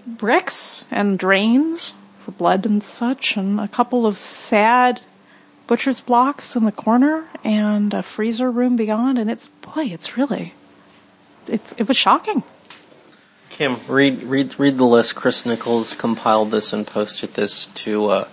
bricks 0.08 0.88
and 0.89 1.20
drains 1.20 1.94
for 2.25 2.32
blood 2.32 2.66
and 2.66 2.82
such, 2.82 3.38
and 3.38 3.60
a 3.60 3.68
couple 3.68 4.08
of 4.08 4.18
sad 4.18 5.04
butcher's 5.68 6.01
blocks 6.01 6.56
in 6.56 6.66
the 6.66 6.72
corner, 6.72 7.25
and 7.44 7.94
a 7.94 8.01
freezer 8.01 8.50
room 8.50 8.75
beyond. 8.75 9.20
And 9.20 9.30
it's 9.30 9.48
boy, 9.48 9.84
it's 9.84 10.18
really, 10.18 10.54
it's 11.50 11.74
it 11.74 11.88
was 11.88 11.98
shocking. 11.98 12.44
Kim, 13.50 13.77
read 13.88 14.24
read 14.24 14.60
read 14.60 14.77
the 14.77 14.86
list. 14.86 15.16
Chris 15.16 15.46
Nichols 15.46 15.94
compiled 15.94 16.51
this 16.51 16.74
and 16.74 16.86
posted 16.86 17.34
this 17.34 17.68
to 17.68 18.06
uh, 18.06 18.27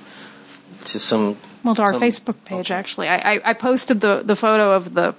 to 0.87 0.99
some. 0.99 1.37
Well, 1.63 1.75
to 1.75 1.83
our 1.83 1.93
some- 1.95 2.03
Facebook 2.03 2.45
page, 2.45 2.71
actually, 2.71 3.09
I, 3.09 3.37
I, 3.37 3.41
I 3.51 3.53
posted 3.55 4.03
the, 4.03 4.23
the 4.23 4.37
photo 4.37 4.73
of 4.73 4.93
the 4.93 5.15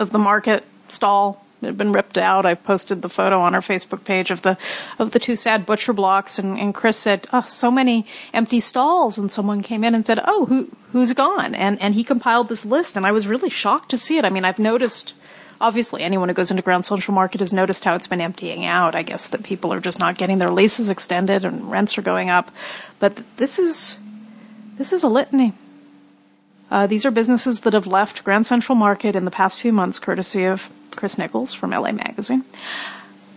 of 0.00 0.10
the 0.10 0.18
market 0.18 0.64
stall 0.88 1.44
that 1.60 1.68
had 1.68 1.78
been 1.78 1.92
ripped 1.92 2.18
out. 2.18 2.46
I 2.46 2.54
posted 2.54 3.02
the 3.02 3.08
photo 3.08 3.38
on 3.38 3.54
our 3.54 3.60
Facebook 3.60 4.04
page 4.04 4.30
of 4.30 4.42
the 4.42 4.56
of 4.98 5.12
the 5.12 5.18
two 5.18 5.36
sad 5.36 5.66
butcher 5.66 5.92
blocks, 5.92 6.38
and, 6.38 6.58
and 6.58 6.74
Chris 6.74 6.96
said, 6.96 7.26
"Oh, 7.32 7.44
so 7.46 7.70
many 7.70 8.06
empty 8.32 8.58
stalls." 8.60 9.18
And 9.18 9.30
someone 9.30 9.62
came 9.62 9.84
in 9.84 9.94
and 9.94 10.04
said, 10.04 10.20
"Oh, 10.24 10.46
who 10.46 10.70
who's 10.92 11.12
gone?" 11.12 11.54
And 11.54 11.80
and 11.80 11.94
he 11.94 12.02
compiled 12.04 12.48
this 12.48 12.64
list, 12.64 12.96
and 12.96 13.06
I 13.06 13.12
was 13.12 13.26
really 13.28 13.50
shocked 13.50 13.90
to 13.90 13.98
see 13.98 14.18
it. 14.18 14.24
I 14.24 14.30
mean, 14.30 14.44
I've 14.44 14.58
noticed. 14.58 15.14
Obviously, 15.60 16.02
anyone 16.02 16.28
who 16.28 16.34
goes 16.34 16.50
into 16.50 16.62
Grand 16.62 16.84
Central 16.84 17.14
Market 17.14 17.40
has 17.40 17.52
noticed 17.52 17.84
how 17.84 17.94
it's 17.94 18.06
been 18.06 18.20
emptying 18.20 18.64
out. 18.64 18.94
I 18.94 19.02
guess 19.02 19.28
that 19.30 19.42
people 19.42 19.72
are 19.72 19.80
just 19.80 19.98
not 19.98 20.16
getting 20.16 20.38
their 20.38 20.50
leases 20.50 20.88
extended 20.88 21.44
and 21.44 21.70
rents 21.70 21.98
are 21.98 22.02
going 22.02 22.30
up. 22.30 22.50
But 23.00 23.22
this 23.38 23.58
is 23.58 23.98
this 24.76 24.92
is 24.92 25.02
a 25.02 25.08
litany. 25.08 25.52
Uh, 26.70 26.86
these 26.86 27.04
are 27.04 27.10
businesses 27.10 27.62
that 27.62 27.72
have 27.72 27.86
left 27.86 28.24
Grand 28.24 28.46
Central 28.46 28.76
Market 28.76 29.16
in 29.16 29.24
the 29.24 29.30
past 29.30 29.60
few 29.60 29.72
months, 29.72 29.98
courtesy 29.98 30.44
of 30.44 30.70
Chris 30.94 31.18
Nichols 31.18 31.54
from 31.54 31.70
LA 31.70 31.92
Magazine. 31.92 32.44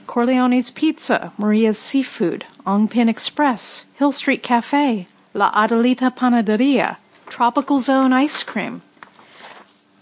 Corleone's 0.06 0.72
Pizza, 0.72 1.32
Maria's 1.38 1.80
Seafood, 1.80 2.46
Ongpin 2.66 3.08
Express, 3.08 3.86
Hill 3.96 4.12
Street 4.12 4.44
Cafe, 4.44 5.08
La 5.34 5.52
Adelita 5.54 6.14
Panaderia, 6.14 6.98
Tropical 7.28 7.80
Zone 7.80 8.12
Ice 8.12 8.44
Cream, 8.44 8.82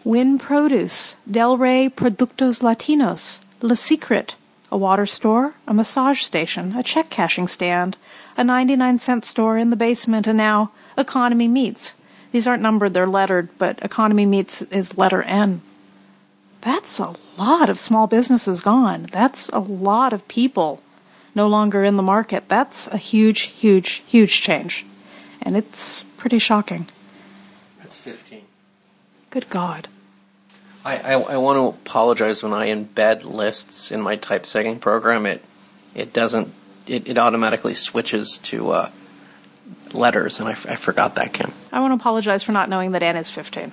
Win 0.04 0.40
Produce, 0.40 1.16
Del 1.30 1.58
Rey 1.58 1.90
Productos 1.90 2.62
Latinos, 2.62 3.42
La 3.62 3.76
Secret, 3.76 4.36
a 4.72 4.78
water 4.78 5.06
store, 5.06 5.56
a 5.68 5.74
massage 5.74 6.22
station, 6.22 6.76
a 6.76 6.84
check 6.84 7.10
cashing 7.10 7.48
stand, 7.48 7.98
a 8.38 8.44
99 8.44 8.98
cent 8.98 9.26
store 9.26 9.58
in 9.58 9.72
the 9.72 9.76
basement, 9.76 10.26
and 10.26 10.38
now 10.38 10.72
Economy 10.98 11.48
Meats. 11.48 11.96
These 12.32 12.48
aren't 12.48 12.64
numbered, 12.64 12.94
they're 12.94 13.08
lettered, 13.08 13.50
but 13.58 13.80
Economy 13.82 14.26
Meats 14.26 14.62
is 14.64 14.98
letter 14.98 15.24
N. 15.24 15.62
That's 16.62 17.00
a 17.00 17.16
lot 17.38 17.70
of 17.70 17.80
small 17.80 18.08
businesses 18.08 18.62
gone. 18.62 19.08
That's 19.12 19.50
a 19.50 19.60
lot 19.60 20.14
of 20.14 20.28
people 20.28 20.82
no 21.34 21.48
longer 21.48 21.84
in 21.84 21.96
the 21.98 22.04
market. 22.04 22.48
That's 22.48 22.88
a 22.88 22.98
huge, 22.98 23.42
huge, 23.42 24.04
huge 24.08 24.42
change. 24.42 24.86
And 25.42 25.56
it's 25.56 26.04
pretty 26.18 26.40
shocking. 26.40 26.88
That's 27.80 28.00
15. 28.00 28.29
Good 29.30 29.50
God. 29.50 29.88
I, 30.86 30.98
I, 30.98 31.14
I 31.14 31.38
want 31.38 31.58
to 31.58 31.80
apologize 31.82 32.42
when 32.42 32.54
I 32.54 32.68
embed 32.70 33.24
lists 33.26 33.92
in 33.92 34.02
my 34.02 34.16
typesetting 34.16 34.80
program. 34.80 35.26
It 35.26 35.44
it 35.94 36.14
doesn't 36.14 36.54
it, 36.88 37.08
it 37.10 37.18
automatically 37.18 37.74
switches 37.74 38.38
to 38.44 38.72
uh, 38.72 38.90
letters, 39.94 40.40
and 40.40 40.48
I, 40.48 40.54
f- 40.54 40.66
I 40.70 40.76
forgot 40.76 41.16
that, 41.16 41.34
Kim. 41.34 41.52
I 41.72 41.80
want 41.82 41.92
to 41.92 41.96
apologize 41.96 42.44
for 42.44 42.52
not 42.54 42.70
knowing 42.70 42.94
that 42.94 43.04
N 43.04 43.18
is 43.18 43.30
15. 43.30 43.72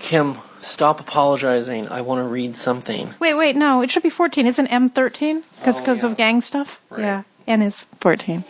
Kim, 0.00 0.34
stop 0.60 0.98
apologizing. 1.00 1.88
I 1.88 2.00
want 2.00 2.24
to 2.24 2.28
read 2.28 2.56
something. 2.56 3.10
Wait, 3.20 3.34
wait, 3.34 3.54
no, 3.56 3.82
it 3.82 3.90
should 3.90 4.02
be 4.02 4.10
14. 4.10 4.46
Isn't 4.46 4.66
M 4.66 4.88
13? 4.88 5.42
Because 5.58 5.80
Oh, 5.86 5.92
yeah. 5.92 6.06
of 6.06 6.16
gang 6.16 6.40
stuff? 6.42 6.80
Right. 6.90 7.00
Yeah, 7.00 7.22
N 7.46 7.62
is 7.62 7.84
14. 8.00 8.44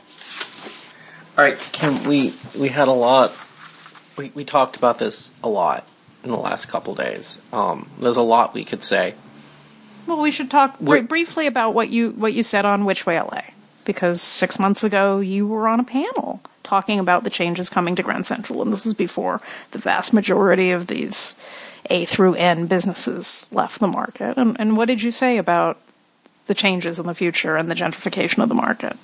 All 1.39 1.45
right, 1.45 1.59
Kim, 1.73 2.05
we 2.05 2.35
we 2.59 2.69
had 2.69 2.89
a 2.89 2.93
lot. 2.93 3.33
We 4.17 4.31
we 4.35 4.45
talked 4.45 4.77
about 4.77 4.99
this 4.99 5.33
a 5.43 5.49
lot 5.49 5.87
in 6.25 6.31
the 6.31 6.37
last 6.37 6.67
couple 6.67 6.95
days. 6.95 7.39
Um, 7.53 7.89
there's 7.99 8.17
a 8.17 8.23
lot 8.23 8.55
we 8.55 8.65
could 8.65 8.83
say. 8.83 9.15
Well, 10.07 10.21
we 10.21 10.31
should 10.31 10.51
talk 10.51 10.79
br- 10.81 11.01
briefly 11.01 11.47
about 11.47 11.75
what 11.75 11.91
you 11.91 12.11
what 12.11 12.33
you 12.33 12.43
said 12.43 12.65
on 12.65 12.85
Which 12.85 13.07
Way 13.07 13.21
LA, 13.21 13.43
because 13.85 14.21
six 14.21 14.59
months 14.59 14.85
ago 14.85 15.21
you 15.21 15.47
were 15.47 15.69
on 15.69 15.81
a 15.81 15.85
panel 15.85 16.41
talking 16.63 17.01
about 17.01 17.25
the 17.25 17.31
changes 17.31 17.69
coming 17.69 17.97
to 17.97 18.03
Grand 18.03 18.25
Central, 18.25 18.63
and 18.63 18.73
this 18.73 18.87
is 18.87 18.95
before 18.95 19.41
the 19.73 19.79
vast 19.79 20.13
majority 20.13 20.71
of 20.71 20.87
these 20.87 21.35
A 21.91 22.05
through 22.05 22.35
N 22.35 22.67
businesses 22.67 23.47
left 23.51 23.81
the 23.81 23.89
market. 23.89 24.37
And, 24.37 24.57
and 24.61 24.77
what 24.77 24.87
did 24.87 25.03
you 25.03 25.11
say 25.11 25.37
about 25.37 25.79
the 26.47 26.55
changes 26.55 26.99
in 26.99 27.07
the 27.07 27.15
future 27.15 27.57
and 27.57 27.69
the 27.69 27.75
gentrification 27.75 28.43
of 28.43 28.49
the 28.49 28.55
market? 28.55 28.97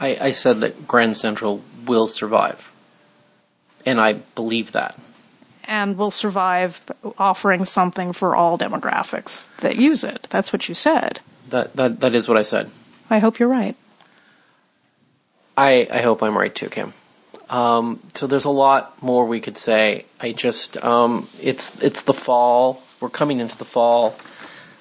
I, 0.00 0.18
I 0.20 0.32
said 0.32 0.60
that 0.62 0.88
Grand 0.88 1.16
Central 1.16 1.62
will 1.86 2.08
survive, 2.08 2.69
and 3.86 4.00
I 4.00 4.14
believe 4.34 4.72
that. 4.72 4.98
And 5.64 5.96
will 5.96 6.10
survive 6.10 6.82
offering 7.18 7.64
something 7.64 8.12
for 8.12 8.34
all 8.34 8.58
demographics 8.58 9.54
that 9.58 9.76
use 9.76 10.02
it. 10.02 10.26
That's 10.30 10.52
what 10.52 10.68
you 10.68 10.74
said. 10.74 11.20
That 11.48 11.76
that 11.76 12.00
that 12.00 12.14
is 12.14 12.28
what 12.28 12.36
I 12.36 12.42
said. 12.42 12.70
I 13.08 13.18
hope 13.18 13.38
you're 13.38 13.48
right. 13.48 13.76
I, 15.56 15.86
I 15.92 16.00
hope 16.00 16.22
I'm 16.22 16.38
right 16.38 16.54
too, 16.54 16.68
Kim. 16.68 16.92
Um, 17.50 18.00
so 18.14 18.26
there's 18.26 18.44
a 18.44 18.50
lot 18.50 19.02
more 19.02 19.26
we 19.26 19.40
could 19.40 19.58
say. 19.58 20.06
I 20.20 20.32
just 20.32 20.82
um, 20.82 21.28
it's 21.42 21.82
it's 21.82 22.02
the 22.02 22.14
fall. 22.14 22.82
We're 23.00 23.10
coming 23.10 23.40
into 23.40 23.58
the 23.58 23.64
fall. 23.64 24.14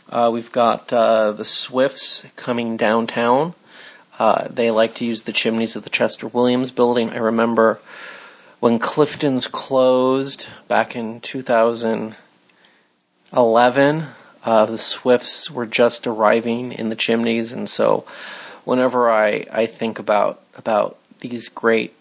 Uh, 0.09 0.29
we've 0.31 0.51
got 0.51 0.91
uh, 0.93 1.31
the 1.31 1.45
Swifts 1.45 2.31
coming 2.35 2.77
downtown. 2.77 3.53
Uh, 4.17 4.47
they 4.49 4.69
like 4.69 4.95
to 4.95 5.05
use 5.05 5.23
the 5.23 5.31
chimneys 5.31 5.75
of 5.75 5.83
the 5.83 5.89
Chester 5.89 6.27
Williams 6.27 6.71
building. 6.71 7.09
I 7.09 7.17
remember 7.17 7.79
when 8.59 8.79
Clifton's 8.79 9.47
closed 9.47 10.47
back 10.67 10.95
in 10.95 11.21
2011. 11.21 12.15
Uh, 14.45 14.65
the 14.65 14.77
Swifts 14.77 15.51
were 15.51 15.65
just 15.65 16.07
arriving 16.07 16.71
in 16.71 16.87
the 16.89 16.95
chimneys, 16.95 17.51
and 17.51 17.69
so 17.69 18.05
whenever 18.63 19.09
I, 19.09 19.45
I 19.51 19.65
think 19.65 19.99
about 19.99 20.41
about 20.55 20.97
these 21.19 21.49
great 21.49 21.93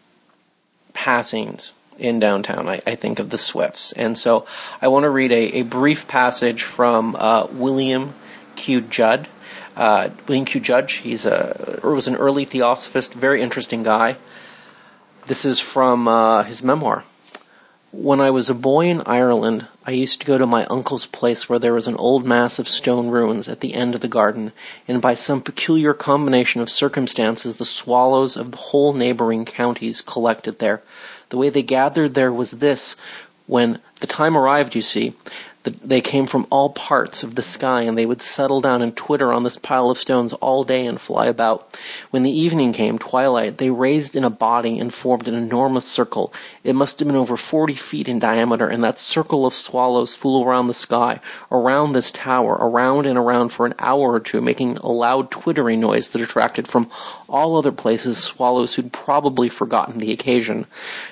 passings 0.93 1.73
in 1.99 2.21
downtown, 2.21 2.69
I, 2.69 2.81
I 2.87 2.95
think 2.95 3.19
of 3.19 3.31
the 3.31 3.39
Swifts. 3.39 3.93
And 3.93 4.17
so 4.17 4.47
I 4.81 4.89
want 4.89 5.03
to 5.03 5.11
read 5.11 5.33
a, 5.33 5.59
a 5.59 5.63
brief 5.63 6.07
passage 6.07 6.63
from 6.63 7.17
uh, 7.19 7.49
William 7.51 8.15
Q. 8.55 8.83
Judd. 8.83 9.27
Uh, 9.77 10.11
William 10.27 10.45
Q. 10.45 10.61
Judge, 10.61 10.95
he's 10.95 11.27
a 11.27 11.81
was 11.83 12.09
an 12.09 12.17
early 12.17 12.45
theosophist, 12.45 13.15
very 13.15 13.43
interesting 13.43 13.83
guy. 13.83 14.17
This 15.29 15.45
is 15.45 15.61
from 15.61 16.09
uh, 16.09 16.43
his 16.45 16.63
memoir. 16.63 17.05
When 17.93 18.19
I 18.19 18.31
was 18.31 18.49
a 18.49 18.55
boy 18.55 18.87
in 18.87 19.03
Ireland, 19.03 19.67
I 19.87 19.91
used 19.91 20.23
to 20.23 20.27
go 20.27 20.39
to 20.39 20.47
my 20.47 20.65
uncle's 20.71 21.05
place 21.05 21.51
where 21.51 21.59
there 21.59 21.75
was 21.75 21.87
an 21.87 21.97
old 21.97 22.25
mass 22.25 22.59
of 22.59 22.67
stone 22.67 23.11
ruins 23.11 23.47
at 23.47 23.61
the 23.61 23.75
end 23.75 23.95
of 23.95 24.01
the 24.01 24.09
garden, 24.09 24.53
and 24.89 25.03
by 25.03 25.15
some 25.15 25.43
peculiar 25.43 25.93
combination 25.93 26.63
of 26.63 26.71
circumstances, 26.71 27.59
the 27.59 27.67
swallows 27.67 28.39
of 28.39 28.53
the 28.53 28.57
whole 28.57 28.95
neighboring 28.95 29.45
counties 29.45 30.01
collected 30.01 30.61
there. 30.61 30.81
The 31.29 31.37
way 31.37 31.51
they 31.51 31.63
gathered 31.63 32.15
there 32.15 32.33
was 32.33 32.53
this 32.53 32.97
when 33.47 33.81
the 34.01 34.07
time 34.07 34.35
arrived, 34.35 34.75
you 34.75 34.81
see, 34.81 35.13
they 35.69 36.01
came 36.01 36.27
from 36.27 36.47
all 36.51 36.71
parts 36.71 37.23
of 37.23 37.35
the 37.35 37.43
sky 37.43 37.83
and 37.83 37.97
they 37.97 38.07
would 38.07 38.23
settle 38.23 38.61
down 38.61 38.83
and 38.83 38.97
twitter 38.97 39.33
on 39.33 39.45
this 39.45 39.57
pile 39.57 39.91
of 39.91 39.99
stones 39.99 40.33
all 40.35 40.65
day 40.65 40.87
and 40.87 41.01
fly 41.01 41.27
about. 41.27 41.79
When 42.11 42.23
the 42.23 42.31
evening 42.31 42.73
came, 42.73 42.99
twilight, 42.99 43.59
they 43.59 43.71
raised 43.71 44.17
in 44.17 44.25
a 44.25 44.31
body 44.31 44.79
and 44.79 44.93
formed 44.93 45.29
an 45.29 45.35
enormous 45.35 45.85
circle. 45.85 46.33
It 46.65 46.75
must 46.75 46.99
have 46.99 47.09
been 47.09 47.17
over 47.17 47.37
forty 47.37 47.75
feet 47.75 48.09
in 48.09 48.19
diameter, 48.19 48.69
and 48.69 48.83
that 48.85 48.99
circle 48.99 49.47
of 49.47 49.55
swallows 49.55 50.15
flew 50.15 50.45
around 50.45 50.69
the 50.69 50.75
sky, 50.75 51.21
around 51.51 51.93
this 51.93 52.11
tower, 52.11 52.55
around 52.55 53.07
and 53.07 53.19
around 53.19 53.51
for 53.51 53.67
an 53.67 53.75
hour 53.79 54.13
or 54.13 54.21
two, 54.21 54.41
making 54.41 54.77
a 54.79 54.89
loud 54.89 55.31
twittering 55.31 55.81
noise 55.81 56.09
that 56.09 56.23
attracted 56.23 56.69
from 56.69 56.91
all 57.29 57.57
other 57.57 57.73
places 57.73 58.19
swallows 58.19 58.75
who'd 58.75 58.93
probably 58.93 59.49
forgotten 59.49 59.99
the 59.99 60.13
occasion. 60.13 60.67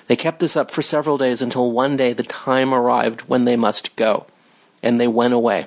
They 0.06 0.16
kept 0.16 0.40
this 0.40 0.56
up 0.56 0.70
for 0.70 0.82
several 0.82 1.18
days 1.18 1.42
until 1.42 1.72
one 1.72 1.96
day 1.96 2.12
the 2.12 2.22
time 2.22 2.72
arrived 2.72 3.22
when 3.22 3.44
they 3.44 3.56
must 3.56 3.94
go. 3.96 4.26
And 4.82 5.00
they 5.00 5.08
went 5.08 5.34
away. 5.34 5.66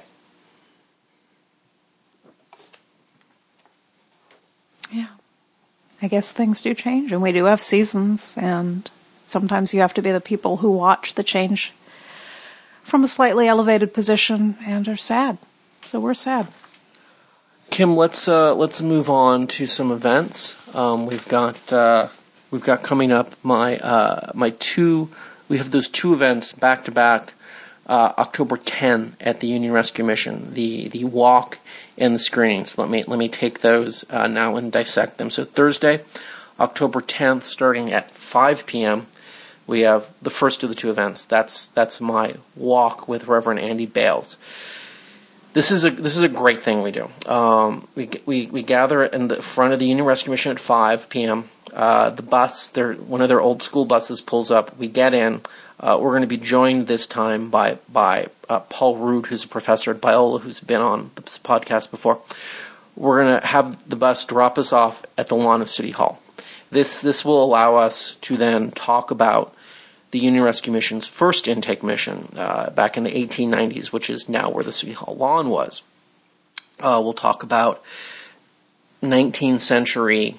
Yeah. 4.91 5.07
I 6.01 6.07
guess 6.07 6.31
things 6.31 6.61
do 6.61 6.73
change, 6.73 7.11
and 7.11 7.21
we 7.21 7.31
do 7.31 7.45
have 7.45 7.61
seasons, 7.61 8.35
and 8.37 8.89
sometimes 9.27 9.73
you 9.73 9.81
have 9.81 9.93
to 9.95 10.01
be 10.01 10.11
the 10.11 10.21
people 10.21 10.57
who 10.57 10.71
watch 10.71 11.15
the 11.15 11.23
change 11.23 11.73
from 12.83 13.03
a 13.03 13.07
slightly 13.07 13.47
elevated 13.47 13.93
position 13.93 14.57
and 14.65 14.87
are 14.87 14.97
sad. 14.97 15.37
So 15.83 15.99
we're 15.99 16.13
sad. 16.13 16.47
Kim, 17.69 17.95
let's 17.95 18.27
uh, 18.27 18.55
let's 18.55 18.81
move 18.81 19.09
on 19.09 19.47
to 19.47 19.67
some 19.67 19.91
events. 19.91 20.75
Um, 20.75 21.05
we've 21.05 21.27
got 21.27 21.71
uh, 21.71 22.07
we've 22.49 22.63
got 22.63 22.81
coming 22.81 23.11
up 23.11 23.35
my 23.43 23.77
uh, 23.77 24.31
my 24.33 24.49
two. 24.49 25.09
We 25.47 25.57
have 25.57 25.71
those 25.71 25.87
two 25.87 26.13
events 26.13 26.51
back 26.51 26.83
to 26.85 26.91
back. 26.91 27.33
Uh, 27.89 28.13
October 28.19 28.55
10 28.55 29.17
at 29.19 29.39
the 29.39 29.47
Union 29.47 29.73
Rescue 29.73 30.05
Mission, 30.05 30.53
the 30.53 30.87
the 30.89 31.05
walk 31.05 31.57
and 31.97 32.13
the 32.13 32.19
screenings. 32.19 32.77
Let 32.77 32.87
me 32.87 33.03
let 33.03 33.17
me 33.17 33.27
take 33.27 33.61
those 33.61 34.05
uh, 34.11 34.27
now 34.27 34.55
and 34.57 34.71
dissect 34.71 35.17
them. 35.17 35.31
So 35.31 35.43
Thursday, 35.43 36.01
October 36.59 37.01
10th, 37.01 37.45
starting 37.45 37.91
at 37.91 38.11
5 38.11 38.67
p.m. 38.67 39.07
We 39.65 39.81
have 39.81 40.07
the 40.21 40.29
first 40.29 40.61
of 40.61 40.69
the 40.69 40.75
two 40.75 40.91
events. 40.91 41.25
That's 41.25 41.65
that's 41.65 41.99
my 41.99 42.35
walk 42.55 43.07
with 43.07 43.27
Reverend 43.27 43.59
Andy 43.59 43.87
Bales 43.87 44.37
this 45.53 45.71
is 45.71 45.83
a 45.83 45.91
this 45.91 46.15
is 46.15 46.23
a 46.23 46.29
great 46.29 46.61
thing 46.61 46.81
we 46.81 46.91
do. 46.91 47.09
Um, 47.25 47.87
we 47.95 48.09
we 48.25 48.45
we 48.47 48.63
gather 48.63 49.03
in 49.03 49.27
the 49.29 49.41
front 49.41 49.73
of 49.73 49.79
the 49.79 49.87
Union 49.87 50.05
Rescue 50.05 50.31
Mission 50.31 50.51
at 50.51 50.59
5 50.59 51.09
p.m. 51.09 51.45
Uh, 51.73 52.09
the 52.11 52.21
bus, 52.21 52.67
their 52.67 52.93
one 52.93 53.21
of 53.21 53.29
their 53.29 53.41
old 53.41 53.61
school 53.61 53.85
buses, 53.85 54.21
pulls 54.21 54.51
up. 54.51 54.77
We 54.77 54.87
get 54.87 55.13
in. 55.13 55.41
Uh, 55.79 55.97
we're 55.99 56.11
going 56.11 56.21
to 56.21 56.27
be 56.27 56.37
joined 56.37 56.87
this 56.87 57.07
time 57.07 57.49
by 57.49 57.77
by 57.91 58.27
uh, 58.49 58.59
Paul 58.61 58.97
Rood, 58.97 59.27
who's 59.27 59.45
a 59.45 59.47
professor 59.47 59.91
at 59.91 60.01
Biola, 60.01 60.41
who's 60.41 60.59
been 60.59 60.81
on 60.81 61.11
this 61.15 61.39
podcast 61.39 61.89
before. 61.89 62.21
We're 62.95 63.23
going 63.23 63.39
to 63.39 63.47
have 63.47 63.87
the 63.87 63.95
bus 63.95 64.25
drop 64.25 64.57
us 64.57 64.73
off 64.73 65.05
at 65.17 65.27
the 65.27 65.35
lawn 65.35 65.61
of 65.61 65.69
City 65.69 65.91
Hall. 65.91 66.21
This 66.69 66.99
this 66.99 67.23
will 67.23 67.41
allow 67.41 67.75
us 67.75 68.15
to 68.21 68.35
then 68.35 68.71
talk 68.71 69.09
about 69.09 69.55
the 70.11 70.19
Union 70.19 70.43
Rescue 70.43 70.73
Mission's 70.73 71.07
first 71.07 71.47
intake 71.47 71.83
mission 71.83 72.27
uh, 72.35 72.71
back 72.71 72.97
in 72.97 73.03
the 73.03 73.11
1890s, 73.11 73.87
which 73.87 74.09
is 74.09 74.27
now 74.27 74.49
where 74.49 74.63
the 74.63 74.73
City 74.73 74.93
Hall 74.93 75.15
lawn 75.15 75.49
was. 75.49 75.81
Uh, 76.79 76.99
we'll 77.03 77.13
talk 77.13 77.43
about 77.43 77.83
19th 79.01 79.61
century. 79.61 80.35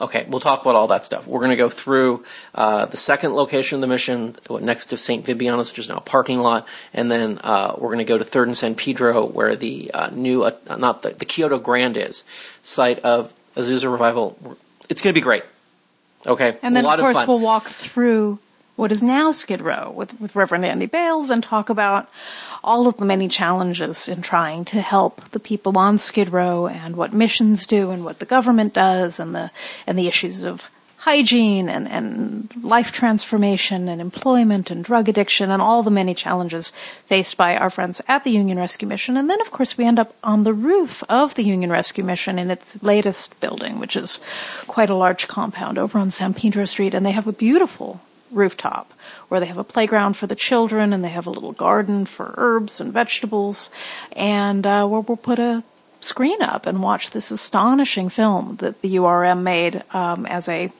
Okay, 0.00 0.24
we'll 0.28 0.40
talk 0.40 0.62
about 0.62 0.76
all 0.76 0.86
that 0.88 1.04
stuff. 1.04 1.26
We're 1.26 1.40
going 1.40 1.50
to 1.50 1.56
go 1.56 1.68
through 1.68 2.24
uh, 2.54 2.86
the 2.86 2.96
second 2.96 3.32
location 3.32 3.76
of 3.76 3.80
the 3.80 3.88
mission, 3.88 4.36
next 4.48 4.86
to 4.86 4.96
St. 4.96 5.26
Vibiana's, 5.26 5.70
which 5.70 5.80
is 5.80 5.88
now 5.88 5.96
a 5.96 6.00
parking 6.00 6.38
lot, 6.38 6.68
and 6.94 7.10
then 7.10 7.38
uh, 7.42 7.74
we're 7.76 7.88
going 7.88 7.98
to 7.98 8.04
go 8.04 8.16
to 8.16 8.24
Third 8.24 8.46
and 8.46 8.56
San 8.56 8.76
Pedro, 8.76 9.26
where 9.26 9.56
the 9.56 9.90
uh, 9.92 10.10
new, 10.12 10.44
uh, 10.44 10.52
not 10.78 11.02
the, 11.02 11.10
the 11.10 11.24
Kyoto 11.24 11.58
Grand 11.58 11.96
is, 11.96 12.22
site 12.62 13.00
of 13.00 13.32
Azusa 13.56 13.90
Revival. 13.90 14.38
It's 14.88 15.02
going 15.02 15.12
to 15.12 15.18
be 15.18 15.24
great. 15.24 15.42
Okay, 16.26 16.56
And 16.62 16.76
then, 16.76 16.84
a 16.84 16.86
lot 16.86 17.00
of 17.00 17.04
course, 17.04 17.16
fun. 17.16 17.26
we'll 17.28 17.40
walk 17.40 17.66
through 17.66 18.38
what 18.76 18.92
is 18.92 19.02
now 19.02 19.32
Skid 19.32 19.60
Row 19.60 19.90
with, 19.90 20.20
with 20.20 20.36
Reverend 20.36 20.64
Andy 20.64 20.86
Bales 20.86 21.30
and 21.30 21.42
talk 21.42 21.68
about 21.68 22.08
all 22.68 22.86
of 22.86 22.98
the 22.98 23.04
many 23.06 23.28
challenges 23.28 24.08
in 24.08 24.20
trying 24.20 24.62
to 24.66 24.82
help 24.82 25.24
the 25.30 25.40
people 25.40 25.78
on 25.78 25.96
Skid 25.96 26.28
Row 26.28 26.66
and 26.66 26.96
what 26.96 27.14
missions 27.14 27.66
do 27.66 27.90
and 27.90 28.04
what 28.04 28.18
the 28.18 28.26
government 28.26 28.74
does 28.74 29.18
and 29.18 29.34
the 29.34 29.50
and 29.86 29.98
the 29.98 30.06
issues 30.06 30.44
of 30.44 30.70
hygiene 30.98 31.70
and, 31.70 31.88
and 31.88 32.52
life 32.62 32.92
transformation 32.92 33.88
and 33.88 34.02
employment 34.02 34.70
and 34.70 34.84
drug 34.84 35.08
addiction 35.08 35.50
and 35.50 35.62
all 35.62 35.82
the 35.82 35.90
many 35.90 36.12
challenges 36.12 36.70
faced 37.06 37.38
by 37.38 37.56
our 37.56 37.70
friends 37.70 38.02
at 38.06 38.24
the 38.24 38.30
Union 38.30 38.58
Rescue 38.58 38.86
Mission. 38.86 39.16
And 39.16 39.30
then, 39.30 39.40
of 39.40 39.50
course, 39.50 39.78
we 39.78 39.86
end 39.86 39.98
up 39.98 40.12
on 40.22 40.44
the 40.44 40.52
roof 40.52 41.02
of 41.08 41.36
the 41.36 41.44
Union 41.44 41.70
Rescue 41.70 42.04
Mission 42.04 42.38
in 42.38 42.50
its 42.50 42.82
latest 42.82 43.40
building, 43.40 43.78
which 43.78 43.96
is 43.96 44.20
quite 44.66 44.90
a 44.90 44.94
large 44.94 45.26
compound 45.26 45.78
over 45.78 45.98
on 45.98 46.10
San 46.10 46.34
Pedro 46.34 46.66
Street. 46.66 46.92
And 46.92 47.06
they 47.06 47.12
have 47.12 47.26
a 47.26 47.32
beautiful 47.32 48.02
rooftop 48.30 48.92
where 49.28 49.40
they 49.40 49.46
have 49.46 49.58
a 49.58 49.64
playground 49.64 50.16
for 50.16 50.26
the 50.26 50.34
children 50.34 50.92
and 50.92 51.04
they 51.04 51.08
have 51.08 51.26
a 51.26 51.30
little 51.30 51.52
garden 51.52 52.06
for 52.06 52.34
herbs 52.36 52.80
and 52.80 52.92
vegetables 52.92 53.70
and 54.16 54.66
uh, 54.66 54.86
where 54.86 55.00
we'll 55.00 55.16
put 55.16 55.38
a 55.38 55.62
screen 56.00 56.40
up 56.42 56.66
and 56.66 56.82
watch 56.82 57.10
this 57.10 57.30
astonishing 57.30 58.08
film 58.08 58.56
that 58.56 58.80
the 58.82 58.96
URM 58.96 59.42
made 59.42 59.82
um, 59.92 60.26
as 60.26 60.48
a 60.48 60.70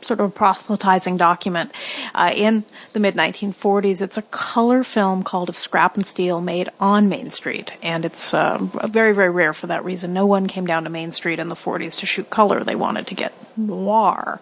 sort 0.00 0.20
of 0.20 0.34
proselytizing 0.34 1.16
document 1.16 1.72
uh, 2.14 2.32
in 2.34 2.64
the 2.92 3.00
mid 3.00 3.14
1940s. 3.14 4.00
It's 4.02 4.16
a 4.16 4.22
color 4.22 4.82
film 4.82 5.22
called 5.22 5.48
Of 5.48 5.56
Scrap 5.56 5.96
and 5.96 6.06
Steel 6.06 6.40
made 6.40 6.68
on 6.80 7.08
Main 7.08 7.30
Street, 7.30 7.72
and 7.82 8.04
it's 8.04 8.34
uh, 8.34 8.58
very, 8.58 9.14
very 9.14 9.30
rare 9.30 9.52
for 9.52 9.66
that 9.66 9.84
reason. 9.84 10.12
No 10.12 10.26
one 10.26 10.46
came 10.46 10.66
down 10.66 10.84
to 10.84 10.90
Main 10.90 11.10
Street 11.10 11.38
in 11.38 11.48
the 11.48 11.54
40s 11.54 11.98
to 11.98 12.06
shoot 12.06 12.30
color, 12.30 12.64
they 12.64 12.74
wanted 12.74 13.06
to 13.08 13.14
get 13.14 13.32
noir. 13.56 14.40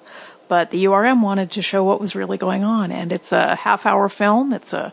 But 0.52 0.68
the 0.68 0.84
URM 0.84 1.22
wanted 1.22 1.52
to 1.52 1.62
show 1.62 1.82
what 1.82 1.98
was 1.98 2.14
really 2.14 2.36
going 2.36 2.62
on, 2.62 2.92
and 2.92 3.10
it's 3.10 3.32
a 3.32 3.56
half 3.56 3.86
hour 3.86 4.10
film. 4.10 4.52
It's 4.52 4.74
a 4.74 4.92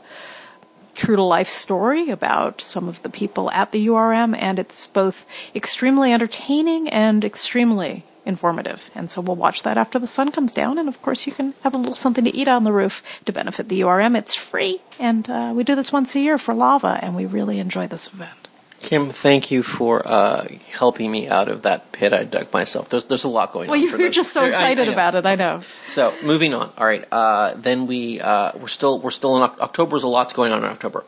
true 0.96 1.18
to 1.18 1.22
life 1.22 1.50
story 1.50 2.12
about 2.12 2.62
some 2.62 2.88
of 2.88 3.04
the 3.04 3.10
people 3.10 3.52
at 3.52 3.74
the 3.74 3.88
URM, 3.88 4.38
and 4.40 4.58
it's 4.58 4.88
both 4.88 5.28
extremely 5.54 6.14
entertaining 6.14 6.88
and 6.88 7.26
extremely 7.26 8.06
informative. 8.26 8.90
And 8.96 9.10
so 9.10 9.20
we'll 9.20 9.36
watch 9.36 9.64
that 9.64 9.78
after 9.78 10.00
the 10.00 10.08
sun 10.08 10.32
comes 10.32 10.54
down. 10.54 10.78
And 10.78 10.88
of 10.88 11.02
course, 11.02 11.28
you 11.28 11.34
can 11.34 11.54
have 11.64 11.74
a 11.74 11.78
little 11.78 11.94
something 11.94 12.24
to 12.24 12.34
eat 12.34 12.48
on 12.48 12.64
the 12.64 12.72
roof 12.72 13.04
to 13.26 13.34
benefit 13.34 13.68
the 13.68 13.82
URM. 13.82 14.16
It's 14.16 14.36
free. 14.36 14.80
And 14.98 15.30
uh, 15.30 15.52
we 15.54 15.66
do 15.66 15.76
this 15.76 15.92
once 15.92 16.16
a 16.16 16.22
year 16.22 16.38
for 16.38 16.54
lava, 16.54 16.98
and 17.02 17.18
we 17.18 17.26
really 17.26 17.60
enjoy 17.60 17.86
this 17.86 18.08
event. 18.08 18.49
Kim, 18.80 19.10
thank 19.10 19.52
you 19.52 19.62
for 19.62 20.08
uh, 20.08 20.48
helping 20.72 21.12
me 21.12 21.28
out 21.28 21.50
of 21.50 21.64
that 21.64 21.92
pit 21.92 22.14
I 22.14 22.24
dug 22.24 22.52
myself. 22.54 22.90
There's, 22.90 23.04
there's 23.04 23.24
a 23.26 23.30
lot 23.30 23.52
going 23.52 23.70
well, 23.70 23.78
on. 23.78 23.92
Well, 23.92 24.00
you're 24.00 24.10
just 24.10 24.32
so 24.32 24.46
excited 24.46 24.88
I, 24.88 24.92
I 24.92 24.94
about 24.94 25.16
it. 25.16 25.26
I 25.26 25.36
know. 25.36 25.62
So 25.86 26.14
moving 26.24 26.54
on. 26.54 26.72
All 26.78 26.86
right. 26.86 27.06
Uh, 27.12 27.54
then 27.56 27.88
we 27.88 28.22
uh, 28.22 28.54
we're 28.58 28.68
still 28.68 29.00
we're 29.00 29.12
still 29.12 29.36
in 29.36 29.44
October. 29.44 29.92
There's 29.92 30.04
a 30.04 30.08
lot's 30.08 30.34
going 30.34 30.54
on 30.54 30.60
in 30.60 30.70
October. 30.70 31.04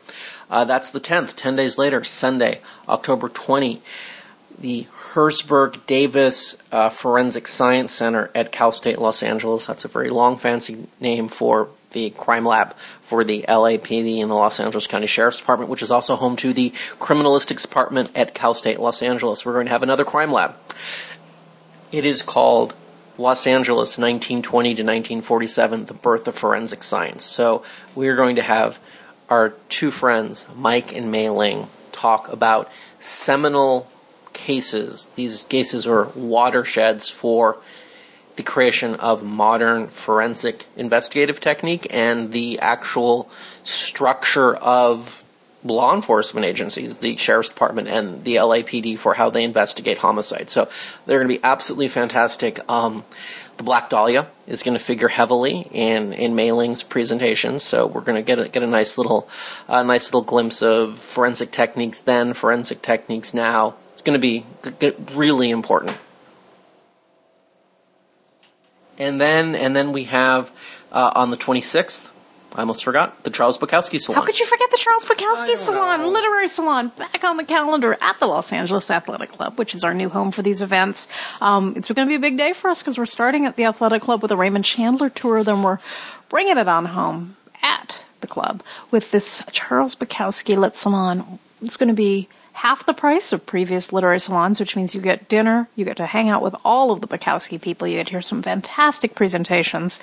Uh, 0.50 0.64
that's 0.64 0.90
the 0.90 1.00
10th. 1.00 1.34
Ten 1.34 1.56
days 1.56 1.78
later, 1.78 2.04
Sunday, 2.04 2.60
October 2.88 3.28
20. 3.28 3.80
The 4.58 4.86
Hertzberg 5.12 5.86
Davis 5.86 6.62
uh, 6.70 6.90
Forensic 6.90 7.46
Science 7.46 7.92
Center 7.92 8.30
at 8.34 8.52
Cal 8.52 8.70
State 8.70 8.98
Los 8.98 9.22
Angeles. 9.22 9.66
That's 9.66 9.84
a 9.84 9.88
very 9.88 10.10
long, 10.10 10.36
fancy 10.36 10.86
name 11.00 11.28
for 11.28 11.68
the 11.92 12.10
crime 12.10 12.44
lab 12.44 12.74
for 13.00 13.24
the 13.24 13.44
LAPD 13.48 14.20
and 14.20 14.30
the 14.30 14.34
Los 14.34 14.60
Angeles 14.60 14.86
County 14.86 15.06
Sheriff's 15.06 15.38
Department, 15.38 15.70
which 15.70 15.82
is 15.82 15.90
also 15.90 16.16
home 16.16 16.36
to 16.36 16.52
the 16.52 16.70
Criminalistics 16.98 17.62
Department 17.62 18.10
at 18.14 18.34
Cal 18.34 18.54
State 18.54 18.80
Los 18.80 19.02
Angeles. 19.02 19.44
We're 19.44 19.54
going 19.54 19.66
to 19.66 19.72
have 19.72 19.82
another 19.82 20.04
crime 20.04 20.32
lab. 20.32 20.56
It 21.90 22.04
is 22.04 22.22
called 22.22 22.74
Los 23.18 23.46
Angeles 23.46 23.98
1920 23.98 24.68
to 24.68 24.82
1947, 24.82 25.86
the 25.86 25.94
birth 25.94 26.26
of 26.26 26.34
forensic 26.34 26.82
science. 26.82 27.24
So 27.24 27.62
we're 27.94 28.16
going 28.16 28.36
to 28.36 28.42
have 28.42 28.78
our 29.28 29.50
two 29.68 29.90
friends, 29.90 30.46
Mike 30.56 30.96
and 30.96 31.10
Mei 31.10 31.28
Ling, 31.28 31.66
talk 31.92 32.32
about 32.32 32.70
seminal 32.98 33.90
cases. 34.32 35.10
These 35.14 35.44
cases 35.44 35.86
are 35.86 36.08
watersheds 36.14 37.08
for 37.08 37.58
the 38.36 38.42
creation 38.42 38.94
of 38.96 39.22
modern 39.22 39.88
forensic 39.88 40.66
investigative 40.76 41.40
technique 41.40 41.86
and 41.90 42.32
the 42.32 42.58
actual 42.60 43.28
structure 43.64 44.54
of 44.56 45.22
law 45.64 45.94
enforcement 45.94 46.44
agencies, 46.44 46.98
the 46.98 47.16
sheriff's 47.16 47.48
department 47.48 47.88
and 47.88 48.24
the 48.24 48.36
LAPD 48.36 48.98
for 48.98 49.14
how 49.14 49.30
they 49.30 49.44
investigate 49.44 49.98
homicide. 49.98 50.50
So 50.50 50.68
they're 51.06 51.18
going 51.18 51.28
to 51.28 51.38
be 51.38 51.44
absolutely 51.44 51.88
fantastic. 51.88 52.58
Um, 52.70 53.04
the 53.58 53.62
Black 53.62 53.90
Dahlia 53.90 54.26
is 54.46 54.62
going 54.62 54.76
to 54.76 54.82
figure 54.82 55.08
heavily 55.08 55.68
in 55.70 56.12
in 56.14 56.34
Mei 56.34 56.52
Ling's 56.52 56.82
presentation, 56.82 57.60
so 57.60 57.86
we're 57.86 58.00
going 58.00 58.16
to 58.16 58.22
get 58.22 58.38
a, 58.38 58.48
get 58.48 58.62
a 58.62 58.66
nice 58.66 58.96
little 58.96 59.28
uh, 59.68 59.82
nice 59.82 60.06
little 60.06 60.22
glimpse 60.22 60.62
of 60.62 60.98
forensic 60.98 61.50
techniques 61.50 62.00
then, 62.00 62.32
forensic 62.32 62.80
techniques 62.82 63.34
now, 63.34 63.74
it's 63.92 64.02
going 64.02 64.20
to 64.20 64.20
be 64.20 64.44
really 65.14 65.50
important. 65.50 65.96
And 69.02 69.20
then, 69.20 69.56
and 69.56 69.74
then 69.74 69.92
we 69.92 70.04
have 70.04 70.52
uh, 70.92 71.10
on 71.16 71.32
the 71.32 71.36
26th, 71.36 72.08
I 72.54 72.60
almost 72.60 72.84
forgot 72.84 73.24
the 73.24 73.30
Charles 73.30 73.58
Bukowski 73.58 73.98
Salon. 73.98 74.20
How 74.20 74.26
could 74.26 74.38
you 74.38 74.46
forget 74.46 74.70
the 74.70 74.76
Charles 74.76 75.04
Bukowski 75.06 75.56
Salon, 75.56 76.00
know. 76.00 76.08
literary 76.08 76.46
salon, 76.46 76.92
back 76.96 77.24
on 77.24 77.36
the 77.36 77.44
calendar 77.44 77.96
at 78.00 78.20
the 78.20 78.26
Los 78.26 78.52
Angeles 78.52 78.92
Athletic 78.92 79.30
Club, 79.30 79.58
which 79.58 79.74
is 79.74 79.82
our 79.82 79.92
new 79.92 80.08
home 80.08 80.30
for 80.30 80.42
these 80.42 80.62
events. 80.62 81.08
Um, 81.40 81.74
it's 81.76 81.90
going 81.90 82.06
to 82.06 82.10
be 82.10 82.14
a 82.14 82.20
big 82.20 82.38
day 82.38 82.52
for 82.52 82.70
us 82.70 82.80
because 82.80 82.96
we're 82.96 83.06
starting 83.06 83.44
at 83.44 83.56
the 83.56 83.64
Athletic 83.64 84.02
Club 84.02 84.22
with 84.22 84.30
a 84.30 84.36
Raymond 84.36 84.64
Chandler 84.64 85.10
tour. 85.10 85.42
Then 85.42 85.64
we're 85.64 85.78
bringing 86.28 86.58
it 86.58 86.68
on 86.68 86.84
home 86.84 87.36
at 87.60 88.04
the 88.20 88.28
club 88.28 88.62
with 88.92 89.10
this 89.10 89.42
Charles 89.50 89.96
Bukowski 89.96 90.56
Lit 90.56 90.76
Salon. 90.76 91.40
It's 91.60 91.76
going 91.76 91.88
to 91.88 91.94
be 91.94 92.28
half 92.52 92.86
the 92.86 92.94
price 92.94 93.32
of 93.32 93.46
previous 93.46 93.92
literary 93.92 94.20
salons, 94.20 94.60
which 94.60 94.76
means 94.76 94.94
you 94.94 95.00
get 95.00 95.28
dinner, 95.28 95.68
you 95.76 95.84
get 95.84 95.96
to 95.96 96.06
hang 96.06 96.28
out 96.28 96.42
with 96.42 96.54
all 96.64 96.92
of 96.92 97.00
the 97.00 97.08
Bukowski 97.08 97.60
people, 97.60 97.88
you 97.88 97.98
get 97.98 98.06
to 98.08 98.12
hear 98.12 98.22
some 98.22 98.42
fantastic 98.42 99.14
presentations. 99.14 100.00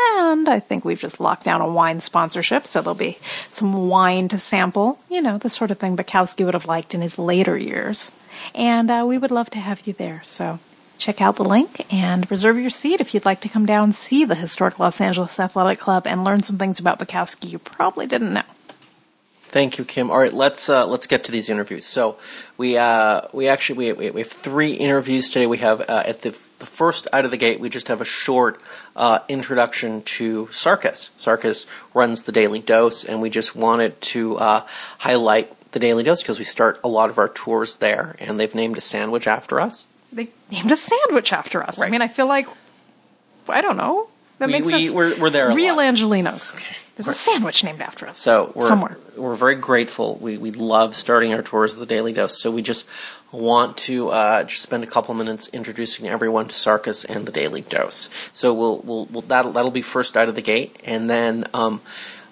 And 0.00 0.48
I 0.48 0.60
think 0.60 0.84
we've 0.84 1.00
just 1.00 1.18
locked 1.18 1.44
down 1.44 1.60
a 1.60 1.68
wine 1.68 2.00
sponsorship, 2.00 2.66
so 2.66 2.80
there'll 2.80 2.94
be 2.94 3.18
some 3.50 3.88
wine 3.88 4.28
to 4.28 4.38
sample. 4.38 4.98
You 5.10 5.20
know, 5.20 5.38
the 5.38 5.48
sort 5.48 5.70
of 5.70 5.78
thing 5.78 5.96
Bukowski 5.96 6.44
would 6.44 6.54
have 6.54 6.66
liked 6.66 6.94
in 6.94 7.00
his 7.00 7.18
later 7.18 7.58
years. 7.58 8.12
And 8.54 8.90
uh, 8.90 9.04
we 9.06 9.18
would 9.18 9.32
love 9.32 9.50
to 9.50 9.58
have 9.58 9.86
you 9.86 9.92
there. 9.92 10.20
So 10.22 10.60
check 10.98 11.20
out 11.20 11.36
the 11.36 11.44
link 11.44 11.92
and 11.92 12.30
reserve 12.30 12.58
your 12.58 12.70
seat 12.70 13.00
if 13.00 13.14
you'd 13.14 13.24
like 13.24 13.40
to 13.40 13.48
come 13.48 13.66
down 13.66 13.92
see 13.92 14.24
the 14.24 14.34
historic 14.34 14.78
Los 14.78 15.00
Angeles 15.00 15.38
Athletic 15.38 15.78
Club 15.78 16.06
and 16.06 16.24
learn 16.24 16.42
some 16.42 16.58
things 16.58 16.78
about 16.78 16.98
Bukowski 16.98 17.50
you 17.50 17.58
probably 17.58 18.06
didn't 18.06 18.32
know. 18.32 18.42
Thank 19.50 19.78
you, 19.78 19.84
Kim. 19.84 20.10
All 20.10 20.18
right, 20.18 20.32
let's 20.32 20.68
uh, 20.68 20.86
let's 20.86 21.06
get 21.06 21.24
to 21.24 21.32
these 21.32 21.48
interviews. 21.48 21.86
So 21.86 22.18
we 22.58 22.76
uh, 22.76 23.22
we 23.32 23.48
actually 23.48 23.92
we, 23.92 24.10
we 24.10 24.20
have 24.20 24.30
three 24.30 24.74
interviews 24.74 25.30
today. 25.30 25.46
We 25.46 25.58
have 25.58 25.80
uh, 25.80 26.02
at 26.04 26.20
the, 26.20 26.30
the 26.30 26.66
first 26.66 27.08
out 27.14 27.24
of 27.24 27.30
the 27.30 27.38
gate, 27.38 27.58
we 27.58 27.70
just 27.70 27.88
have 27.88 28.02
a 28.02 28.04
short 28.04 28.60
uh, 28.94 29.20
introduction 29.28 30.02
to 30.02 30.46
Sarkis. 30.46 31.10
Sarkis 31.16 31.66
runs 31.94 32.24
the 32.24 32.32
Daily 32.32 32.60
Dose, 32.60 33.04
and 33.04 33.22
we 33.22 33.30
just 33.30 33.56
wanted 33.56 33.98
to 34.02 34.36
uh, 34.36 34.66
highlight 34.98 35.50
the 35.72 35.78
Daily 35.78 36.02
Dose 36.02 36.22
because 36.22 36.38
we 36.38 36.44
start 36.44 36.78
a 36.84 36.88
lot 36.88 37.08
of 37.08 37.16
our 37.16 37.28
tours 37.30 37.76
there, 37.76 38.16
and 38.18 38.38
they've 38.38 38.54
named 38.54 38.76
a 38.76 38.82
sandwich 38.82 39.26
after 39.26 39.60
us. 39.60 39.86
They 40.12 40.28
named 40.50 40.72
a 40.72 40.76
sandwich 40.76 41.32
after 41.32 41.62
us. 41.62 41.80
Right. 41.80 41.88
I 41.88 41.90
mean, 41.90 42.02
I 42.02 42.08
feel 42.08 42.26
like 42.26 42.46
I 43.48 43.62
don't 43.62 43.78
know. 43.78 44.08
That 44.40 44.46
we, 44.48 44.52
makes 44.52 44.66
we, 44.66 44.88
us 44.88 44.94
we're, 44.94 45.18
we're 45.18 45.30
there. 45.30 45.54
Real 45.54 45.76
lot. 45.76 45.94
Angelinos. 45.94 46.54
Okay. 46.54 46.76
There's 46.98 47.08
a 47.08 47.14
sandwich 47.14 47.62
named 47.62 47.80
after 47.80 48.08
us. 48.08 48.18
So 48.18 48.52
we're 48.56 48.66
somewhere. 48.66 48.98
We're 49.16 49.36
very 49.36 49.54
grateful. 49.54 50.16
We 50.16 50.36
we 50.36 50.50
love 50.50 50.96
starting 50.96 51.32
our 51.32 51.42
tours 51.42 51.74
of 51.74 51.78
the 51.78 51.86
Daily 51.86 52.12
Dose. 52.12 52.40
So 52.42 52.50
we 52.50 52.60
just 52.60 52.88
want 53.30 53.76
to 53.76 54.08
uh, 54.08 54.42
just 54.42 54.62
spend 54.62 54.82
a 54.82 54.86
couple 54.88 55.14
minutes 55.14 55.48
introducing 55.52 56.08
everyone 56.08 56.48
to 56.48 56.54
Sarkis 56.54 57.08
and 57.08 57.24
the 57.24 57.30
Daily 57.30 57.60
Dose. 57.60 58.10
So 58.32 58.52
we'll 58.52 58.78
we'll, 58.78 59.04
we'll 59.06 59.22
that'll 59.22 59.52
that'll 59.52 59.70
be 59.70 59.82
first 59.82 60.16
out 60.16 60.28
of 60.28 60.34
the 60.34 60.42
gate, 60.42 60.76
and 60.84 61.08
then 61.08 61.44
um, 61.54 61.80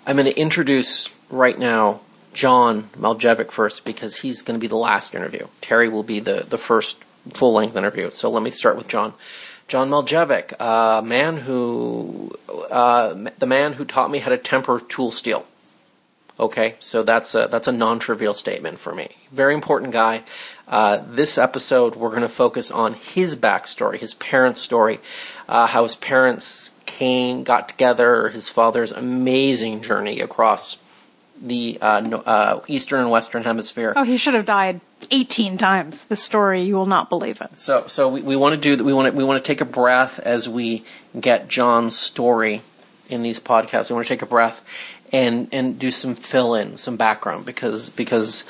I'm 0.04 0.16
going 0.16 0.26
to 0.26 0.36
introduce 0.36 1.10
right 1.30 1.56
now 1.56 2.00
John 2.32 2.82
Maljevic 2.98 3.52
first 3.52 3.84
because 3.84 4.16
he's 4.16 4.42
going 4.42 4.58
to 4.58 4.60
be 4.60 4.66
the 4.66 4.74
last 4.74 5.14
interview. 5.14 5.46
Terry 5.60 5.88
will 5.88 6.02
be 6.02 6.18
the 6.18 6.44
the 6.48 6.58
first 6.58 6.96
full 7.34 7.52
length 7.52 7.76
interview. 7.76 8.10
So 8.10 8.30
let 8.30 8.42
me 8.42 8.50
start 8.50 8.76
with 8.76 8.88
John. 8.88 9.14
John 9.68 9.90
Maljevic, 9.90 10.54
a 10.60 11.02
man 11.02 11.38
who, 11.38 12.32
uh, 12.70 13.14
the 13.38 13.46
man 13.46 13.72
who 13.72 13.84
taught 13.84 14.10
me 14.10 14.18
how 14.18 14.30
to 14.30 14.38
temper 14.38 14.80
tool 14.80 15.10
steel. 15.10 15.44
Okay, 16.38 16.74
so 16.80 17.02
that's 17.02 17.34
a, 17.34 17.48
that's 17.50 17.66
a 17.66 17.72
non-trivial 17.72 18.34
statement 18.34 18.78
for 18.78 18.94
me. 18.94 19.08
Very 19.32 19.54
important 19.54 19.92
guy. 19.92 20.22
Uh, 20.68 20.98
this 21.08 21.38
episode, 21.38 21.96
we're 21.96 22.10
going 22.10 22.22
to 22.22 22.28
focus 22.28 22.70
on 22.70 22.92
his 22.94 23.34
backstory, 23.34 23.98
his 23.98 24.14
parents' 24.14 24.60
story, 24.60 25.00
uh, 25.48 25.66
how 25.66 25.82
his 25.82 25.96
parents 25.96 26.74
came, 26.84 27.42
got 27.42 27.68
together, 27.68 28.28
his 28.28 28.48
father's 28.48 28.92
amazing 28.92 29.80
journey 29.80 30.20
across 30.20 30.76
the 31.40 31.78
uh, 31.80 32.20
uh, 32.26 32.60
eastern 32.66 33.00
and 33.00 33.10
western 33.10 33.44
hemisphere. 33.44 33.92
Oh, 33.96 34.04
he 34.04 34.16
should 34.16 34.34
have 34.34 34.46
died 34.46 34.80
18 35.10 35.58
times. 35.58 36.04
The 36.06 36.16
story 36.16 36.62
you 36.62 36.74
will 36.74 36.86
not 36.86 37.08
believe 37.08 37.40
it. 37.40 37.56
So, 37.56 37.86
so 37.86 38.08
we, 38.08 38.22
we 38.22 38.36
want 38.36 38.54
to 38.54 38.60
do 38.60 38.76
that 38.76 38.84
we 38.84 38.92
want 38.92 39.12
to 39.12 39.16
we 39.16 39.24
want 39.24 39.42
to 39.42 39.46
take 39.46 39.60
a 39.60 39.66
breath 39.66 40.18
as 40.18 40.48
we 40.48 40.84
get 41.18 41.48
John's 41.48 41.96
story 41.96 42.62
in 43.08 43.22
these 43.22 43.40
podcasts. 43.40 43.90
We 43.90 43.94
want 43.94 44.06
to 44.06 44.12
take 44.12 44.22
a 44.22 44.26
breath 44.26 44.64
and 45.12 45.48
and 45.52 45.78
do 45.78 45.90
some 45.90 46.14
fill 46.14 46.54
in, 46.54 46.76
some 46.76 46.96
background 46.96 47.46
because 47.46 47.90
because 47.90 48.44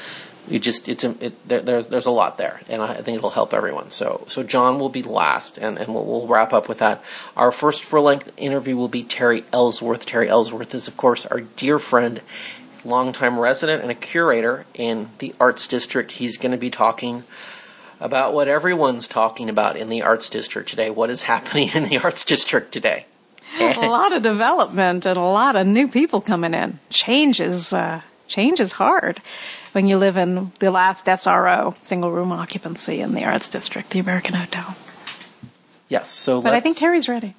you 0.49 0.59
just 0.59 0.89
it's 0.89 1.05
it, 1.05 1.49
there, 1.49 1.61
there, 1.61 1.83
there's 1.83 2.07
a 2.07 2.11
lot 2.11 2.39
there, 2.39 2.61
and 2.69 2.81
I 2.81 2.95
think 2.95 3.19
it'll 3.19 3.31
help 3.31 3.53
everyone. 3.53 3.91
So 3.91 4.25
so 4.29 4.43
John 4.43 4.79
will 4.79 4.89
be 4.89 5.03
last, 5.03 5.59
and 5.59 5.79
and 5.79 5.93
we'll, 5.93 6.05
we'll 6.05 6.27
wrap 6.27 6.53
up 6.53 6.69
with 6.69 6.79
that. 6.79 7.03
Our 7.37 7.51
first 7.51 7.85
full 7.85 8.03
length 8.03 8.33
interview 8.37 8.77
will 8.77 8.89
be 8.89 9.03
Terry 9.03 9.45
Ellsworth. 9.53 10.07
Terry 10.07 10.29
Ellsworth 10.29 10.75
is 10.75 10.89
of 10.89 10.97
course 10.97 11.27
our 11.27 11.41
dear 11.41 11.79
friend, 11.79 12.21
longtime 12.87 13.39
resident 13.39 13.83
and 13.83 13.91
a 13.91 13.95
curator 13.95 14.67
in 14.75 15.09
the 15.19 15.35
Arts 15.41 15.67
District. 15.67 16.13
He's 16.13 16.39
going 16.39 16.53
to 16.53 16.59
be 16.59 16.71
talking 16.71 17.25
about 18.01 18.35
what 18.35 18.49
everyone's 18.49 19.09
talking 19.09 19.49
about 19.49 19.77
in 19.77 19.89
the 19.89 20.03
Arts 20.03 20.29
District 20.29 20.69
today. 20.69 20.91
What 20.91 21.11
is 21.11 21.23
happening 21.23 21.71
in 21.75 21.85
the 21.85 21.99
Arts 22.05 22.25
District 22.25 22.73
today? 22.73 23.07
a 23.59 23.89
lot 23.89 24.13
of 24.13 24.23
development 24.23 25.07
and 25.07 25.17
a 25.17 25.23
lot 25.23 25.57
of 25.57 25.67
new 25.67 25.89
people 25.89 26.21
coming 26.21 26.53
in. 26.53 26.79
Change 26.91 27.41
is 27.41 27.73
uh, 27.73 28.03
change 28.29 28.61
is 28.61 28.73
hard 28.73 29.21
when 29.73 29.87
you 29.87 29.97
live 29.99 30.17
in 30.17 30.53
the 30.59 30.71
last 30.71 31.07
SRO, 31.07 31.75
single 31.83 32.11
room 32.11 32.33
occupancy 32.33 33.01
in 33.01 33.15
the 33.15 33.25
Arts 33.25 33.49
District, 33.49 33.91
the 33.91 33.99
American 33.99 34.35
Hotel. 34.35 34.77
Yes, 35.89 36.11
so 36.11 36.43
But 36.43 36.55
I 36.55 36.61
think 36.61 36.77
Terry's 36.77 37.09
ready. 37.09 37.35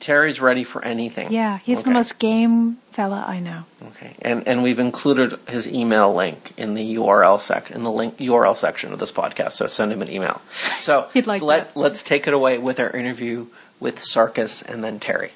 Terry's 0.00 0.40
ready 0.40 0.64
for 0.64 0.82
anything. 0.84 1.30
Yeah, 1.32 1.58
he's 1.58 1.82
the 1.82 1.90
most 1.90 2.18
game 2.18 2.78
fella 2.92 3.24
I 3.26 3.38
know. 3.40 3.64
Okay, 3.88 4.14
and 4.22 4.46
and 4.48 4.62
we've 4.62 4.78
included 4.78 5.38
his 5.48 5.70
email 5.70 6.14
link 6.14 6.52
in 6.56 6.74
the 6.74 6.96
URL 6.96 7.40
sec 7.40 7.70
in 7.70 7.82
the 7.82 7.90
link 7.90 8.16
URL 8.18 8.56
section 8.56 8.92
of 8.92 8.98
this 8.98 9.12
podcast. 9.12 9.52
So 9.52 9.66
send 9.66 9.92
him 9.92 10.00
an 10.00 10.10
email. 10.10 10.40
So 10.78 11.08
He'd 11.14 11.26
like 11.26 11.42
let 11.42 11.74
that. 11.74 11.78
let's 11.78 12.02
take 12.02 12.26
it 12.26 12.32
away 12.34 12.58
with 12.58 12.80
our 12.80 12.90
interview 12.90 13.46
with 13.80 13.96
Sarkis 13.98 14.66
and 14.66 14.82
then 14.82 15.00
Terry. 15.00 15.32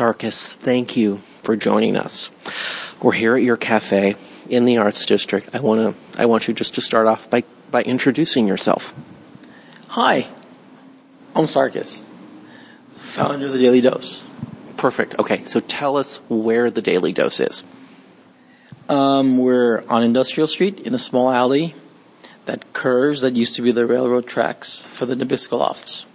Sarkis, 0.00 0.54
thank 0.54 0.96
you 0.96 1.18
for 1.42 1.56
joining 1.56 1.94
us. 1.94 2.30
We're 3.02 3.12
here 3.12 3.36
at 3.36 3.42
your 3.42 3.58
cafe 3.58 4.14
in 4.48 4.64
the 4.64 4.78
Arts 4.78 5.04
District. 5.04 5.54
I 5.54 5.60
want 5.60 5.94
to 5.94 6.18
I 6.18 6.24
want 6.24 6.48
you 6.48 6.54
just 6.54 6.74
to 6.76 6.80
start 6.80 7.06
off 7.06 7.28
by 7.28 7.44
by 7.70 7.82
introducing 7.82 8.48
yourself. 8.48 8.94
Hi, 9.88 10.26
I'm 11.36 11.44
Sarkis, 11.44 12.00
founder 12.94 13.44
of 13.44 13.52
the 13.52 13.58
Daily 13.58 13.82
Dose. 13.82 14.24
Perfect. 14.78 15.18
Okay, 15.18 15.44
so 15.44 15.60
tell 15.60 15.98
us 15.98 16.16
where 16.30 16.70
the 16.70 16.80
Daily 16.80 17.12
Dose 17.12 17.38
is. 17.38 17.62
Um, 18.88 19.36
we're 19.36 19.84
on 19.86 20.02
Industrial 20.02 20.46
Street 20.46 20.80
in 20.80 20.94
a 20.94 20.98
small 20.98 21.30
alley 21.30 21.74
that 22.46 22.72
curves 22.72 23.20
that 23.20 23.36
used 23.36 23.54
to 23.56 23.60
be 23.60 23.70
the 23.70 23.84
railroad 23.84 24.26
tracks 24.26 24.86
for 24.86 25.04
the 25.04 25.14
Nabisco 25.14 25.58
Lofts. 25.58 26.06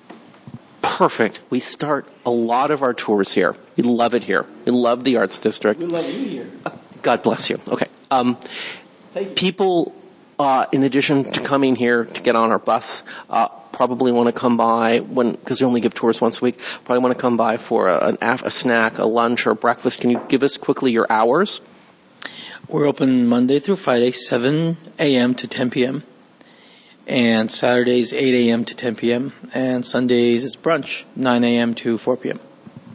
Perfect. 0.96 1.42
We 1.50 1.60
start 1.60 2.08
a 2.26 2.30
lot 2.30 2.72
of 2.72 2.82
our 2.82 2.94
tours 2.94 3.34
here. 3.34 3.54
We 3.76 3.84
love 3.84 4.14
it 4.14 4.24
here. 4.24 4.46
We 4.64 4.72
love 4.72 5.04
the 5.04 5.18
Arts 5.18 5.40
District. 5.40 5.78
We 5.78 5.88
love 5.88 6.10
you 6.10 6.26
here. 6.26 6.50
God 7.02 7.22
bless 7.22 7.50
you. 7.50 7.60
Okay. 7.68 7.88
Um, 8.10 8.36
Thank 9.14 9.28
you. 9.28 9.36
people, 9.36 9.94
uh, 10.40 10.68
in 10.72 10.84
addition 10.84 11.26
to 11.34 11.42
coming 11.42 11.76
here 11.76 12.06
to 12.06 12.22
get 12.22 12.38
on 12.38 12.50
our 12.52 12.60
bus, 12.60 13.04
uh, 13.30 13.50
probably 13.74 14.14
want 14.14 14.34
to 14.34 14.40
come 14.40 14.56
by 14.56 15.00
when 15.00 15.34
because 15.34 15.60
we 15.60 15.68
only 15.68 15.82
give 15.82 15.94
tours 15.94 16.22
once 16.22 16.42
a 16.42 16.46
week. 16.46 16.60
Probably 16.86 17.00
want 17.00 17.14
to 17.14 17.22
come 17.22 17.36
by 17.36 17.58
for 17.58 17.90
a, 17.90 18.08
an, 18.08 18.18
af- 18.22 18.44
a 18.44 18.50
snack, 18.50 18.98
a 18.98 19.06
lunch, 19.06 19.46
or 19.46 19.52
a 19.52 19.56
breakfast. 19.56 20.00
Can 20.00 20.12
you 20.12 20.22
give 20.30 20.44
us 20.44 20.56
quickly 20.56 20.94
your 20.94 21.08
hours? 21.10 21.60
We're 22.70 22.86
open 22.88 23.28
Monday 23.28 23.60
through 23.60 23.76
Friday, 23.76 24.12
7 24.12 24.78
a.m. 24.98 25.36
to 25.36 25.46
10 25.46 25.72
p.m. 25.72 26.04
And 27.08 27.52
Saturdays, 27.52 28.14
8 28.14 28.50
a.m. 28.50 28.66
to 28.66 28.76
10 28.76 28.96
p.m. 28.96 29.34
And 29.54 29.86
Sundays, 29.86 30.44
it's 30.44 30.56
brunch, 30.56 31.04
9 31.16 31.44
a.m. 31.44 31.76
to 31.76 31.98
4 31.98 32.18
p.m. 32.18 32.40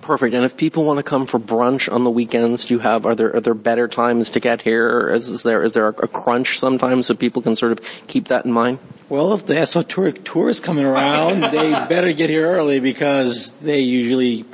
Perfect. 0.03 0.35
And 0.35 0.45
if 0.45 0.57
people 0.57 0.85
want 0.85 0.99
to 0.99 1.03
come 1.05 1.27
for 1.27 1.39
brunch 1.39 1.93
on 1.93 2.05
the 2.05 2.11
weekends, 2.11 2.65
do 2.65 2.75
you 2.75 2.81
have 2.81 3.07
are 3.07 3.15
there 3.15 3.35
are 3.37 3.41
there 3.41 3.55
better 3.55 3.87
times 3.87 4.31
to 4.31 4.41
get 4.41 4.63
here? 4.63 5.09
Is, 5.11 5.29
is 5.29 5.43
there 5.43 5.63
is 5.63 5.75
there 5.75 5.87
a, 5.87 5.95
a 6.03 6.09
crunch 6.09 6.59
sometimes 6.59 7.07
so 7.07 7.15
people 7.15 7.43
can 7.43 7.55
sort 7.55 7.71
of 7.71 7.81
keep 8.09 8.27
that 8.29 8.45
in 8.45 8.51
mind? 8.51 8.79
Well, 9.09 9.33
if 9.33 9.47
the 9.47 9.55
Esotouric 9.55 10.25
tour 10.25 10.49
is 10.49 10.59
coming 10.59 10.85
around, 10.85 11.43
they 11.53 11.71
better 11.89 12.13
get 12.13 12.31
here 12.31 12.49
early 12.49 12.81
because 12.81 13.59
they 13.61 13.81
usually 13.81 14.45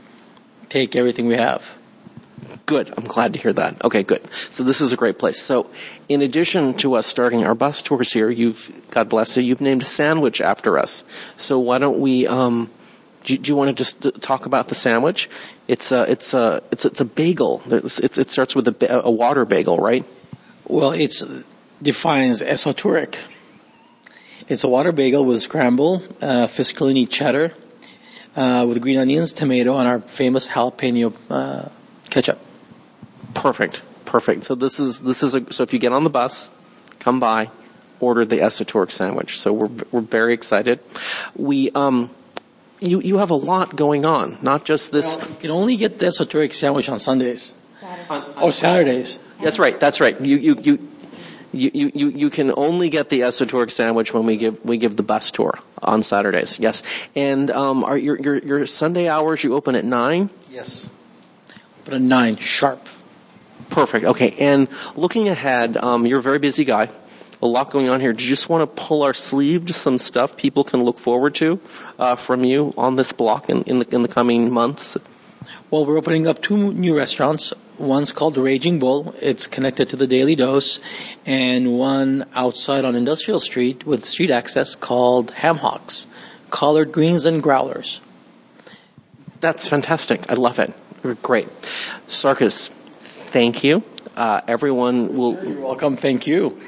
take 0.68 0.96
everything 0.96 1.26
we 1.26 1.36
have. 1.36 1.75
Good. 2.66 2.92
I'm 2.96 3.04
glad 3.04 3.32
to 3.34 3.38
hear 3.38 3.52
that. 3.52 3.82
Okay, 3.84 4.02
good. 4.02 4.28
So 4.32 4.64
this 4.64 4.80
is 4.80 4.92
a 4.92 4.96
great 4.96 5.20
place. 5.20 5.40
So, 5.40 5.70
in 6.08 6.20
addition 6.20 6.74
to 6.78 6.94
us 6.94 7.06
starting 7.06 7.44
our 7.44 7.54
bus 7.54 7.80
tours 7.80 8.12
here, 8.12 8.28
you've 8.28 8.84
God 8.90 9.08
bless 9.08 9.36
you, 9.36 9.44
you've 9.44 9.60
named 9.60 9.82
a 9.82 9.84
sandwich 9.84 10.40
after 10.40 10.76
us. 10.76 11.04
So 11.36 11.60
why 11.60 11.78
don't 11.78 12.00
we? 12.00 12.26
Um, 12.26 12.68
do, 13.22 13.38
do 13.38 13.48
you 13.48 13.56
want 13.56 13.68
to 13.68 13.74
just 13.74 14.20
talk 14.20 14.46
about 14.46 14.66
the 14.66 14.74
sandwich? 14.74 15.28
It's 15.68 15.92
a 15.92 16.10
it's 16.10 16.34
a 16.34 16.60
it's 16.72 16.84
it's 16.84 17.00
a 17.00 17.04
bagel. 17.04 17.62
It's, 17.66 18.00
it's, 18.00 18.18
it 18.18 18.32
starts 18.32 18.56
with 18.56 18.66
a, 18.66 19.02
a 19.04 19.10
water 19.12 19.44
bagel, 19.44 19.78
right? 19.78 20.04
Well, 20.66 20.90
it's 20.90 21.24
defines 21.80 22.42
esoteric. 22.42 23.16
It's 24.48 24.64
a 24.64 24.68
water 24.68 24.90
bagel 24.90 25.24
with 25.24 25.40
scramble, 25.42 26.02
uh, 26.20 26.46
fiscalini 26.48 27.08
cheddar, 27.08 27.52
uh, 28.34 28.64
with 28.68 28.80
green 28.80 28.98
onions, 28.98 29.32
tomato, 29.32 29.78
and 29.78 29.86
our 29.86 30.00
famous 30.00 30.48
jalapeno 30.48 31.14
uh, 31.30 31.68
ketchup. 32.10 32.40
Perfect. 33.36 33.82
Perfect. 34.06 34.44
So 34.44 34.54
this 34.54 34.80
is 34.80 35.02
this 35.02 35.22
is 35.22 35.34
a 35.34 35.52
so 35.52 35.62
if 35.62 35.72
you 35.72 35.78
get 35.78 35.92
on 35.92 36.04
the 36.04 36.10
bus, 36.10 36.50
come 36.98 37.20
by, 37.20 37.50
order 38.00 38.24
the 38.24 38.38
Esotouric 38.38 38.90
sandwich. 38.90 39.38
So 39.38 39.52
we're 39.52 39.70
we're 39.92 40.00
very 40.00 40.32
excited. 40.32 40.80
We 41.36 41.70
um 41.72 42.10
you 42.80 43.00
you 43.00 43.18
have 43.18 43.30
a 43.30 43.36
lot 43.36 43.76
going 43.76 44.06
on, 44.06 44.38
not 44.42 44.64
just 44.64 44.90
this 44.90 45.16
You 45.16 45.36
can 45.36 45.50
only 45.50 45.76
get 45.76 45.98
the 45.98 46.06
Esotouric 46.06 46.54
sandwich 46.54 46.88
on 46.88 46.98
Sundays 46.98 47.54
or 48.40 48.52
Saturdays. 48.52 49.18
That's 49.42 49.58
right. 49.58 49.78
That's 49.78 50.00
right. 50.00 50.18
You 50.20 50.36
you 50.36 50.56
you. 50.62 50.88
You, 51.52 51.70
you, 51.72 51.92
you, 51.94 52.08
you 52.10 52.28
can 52.28 52.52
only 52.54 52.90
get 52.90 53.08
the 53.08 53.20
Esotouric 53.20 53.70
sandwich 53.70 54.12
when 54.12 54.26
we 54.26 54.36
give 54.36 54.62
we 54.62 54.76
give 54.76 54.96
the 54.96 55.02
bus 55.02 55.30
tour 55.30 55.58
on 55.80 56.02
Saturdays. 56.02 56.60
Yes, 56.60 56.82
and 57.14 57.50
um, 57.50 57.82
are 57.82 57.96
your, 57.96 58.20
your 58.20 58.36
your 58.36 58.66
Sunday 58.66 59.08
hours 59.08 59.42
you 59.42 59.54
open 59.54 59.74
at 59.74 59.84
nine? 59.84 60.28
Yes. 60.50 60.86
But 61.86 61.94
a 61.94 61.98
nine 61.98 62.36
sharp. 62.36 62.86
Perfect. 63.76 64.06
Okay. 64.06 64.34
And 64.40 64.68
looking 64.96 65.28
ahead, 65.28 65.76
um, 65.76 66.06
you're 66.06 66.20
a 66.20 66.22
very 66.22 66.38
busy 66.38 66.64
guy. 66.64 66.88
A 67.42 67.46
lot 67.46 67.70
going 67.70 67.90
on 67.90 68.00
here. 68.00 68.14
Do 68.14 68.24
you 68.24 68.30
just 68.30 68.48
want 68.48 68.62
to 68.62 68.82
pull 68.82 69.02
our 69.02 69.12
sleeve 69.12 69.66
to 69.66 69.74
some 69.74 69.98
stuff 69.98 70.34
people 70.34 70.64
can 70.64 70.82
look 70.82 70.98
forward 70.98 71.34
to 71.34 71.60
uh, 71.98 72.16
from 72.16 72.42
you 72.42 72.72
on 72.78 72.96
this 72.96 73.12
block 73.12 73.50
in, 73.50 73.64
in 73.64 73.80
the 73.80 73.94
in 73.94 74.00
the 74.00 74.08
coming 74.08 74.50
months? 74.50 74.96
Well, 75.70 75.84
we're 75.84 75.98
opening 75.98 76.26
up 76.26 76.40
two 76.40 76.72
new 76.72 76.96
restaurants. 76.96 77.52
One's 77.76 78.12
called 78.12 78.38
Raging 78.38 78.78
Bull. 78.78 79.14
It's 79.20 79.46
connected 79.46 79.90
to 79.90 79.96
the 79.96 80.06
Daily 80.06 80.34
Dose, 80.34 80.80
and 81.26 81.76
one 81.76 82.24
outside 82.34 82.86
on 82.86 82.96
Industrial 82.96 83.40
Street 83.40 83.84
with 83.84 84.06
street 84.06 84.30
access 84.30 84.74
called 84.74 85.32
Ham 85.42 85.58
Hocks, 85.58 86.06
collard 86.48 86.92
greens 86.92 87.26
and 87.26 87.42
growlers. 87.42 88.00
That's 89.40 89.68
fantastic. 89.68 90.32
I 90.32 90.34
love 90.34 90.58
it. 90.58 90.72
Great. 91.22 91.46
Sarkis, 92.08 92.70
thank 93.36 93.62
you. 93.62 93.82
Uh, 94.16 94.40
everyone 94.48 95.14
will. 95.14 95.34
You're 95.44 95.60
welcome. 95.60 95.94
Thank 95.94 96.26
you. 96.26 96.58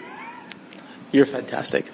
You're 1.13 1.25
fantastic. 1.25 1.91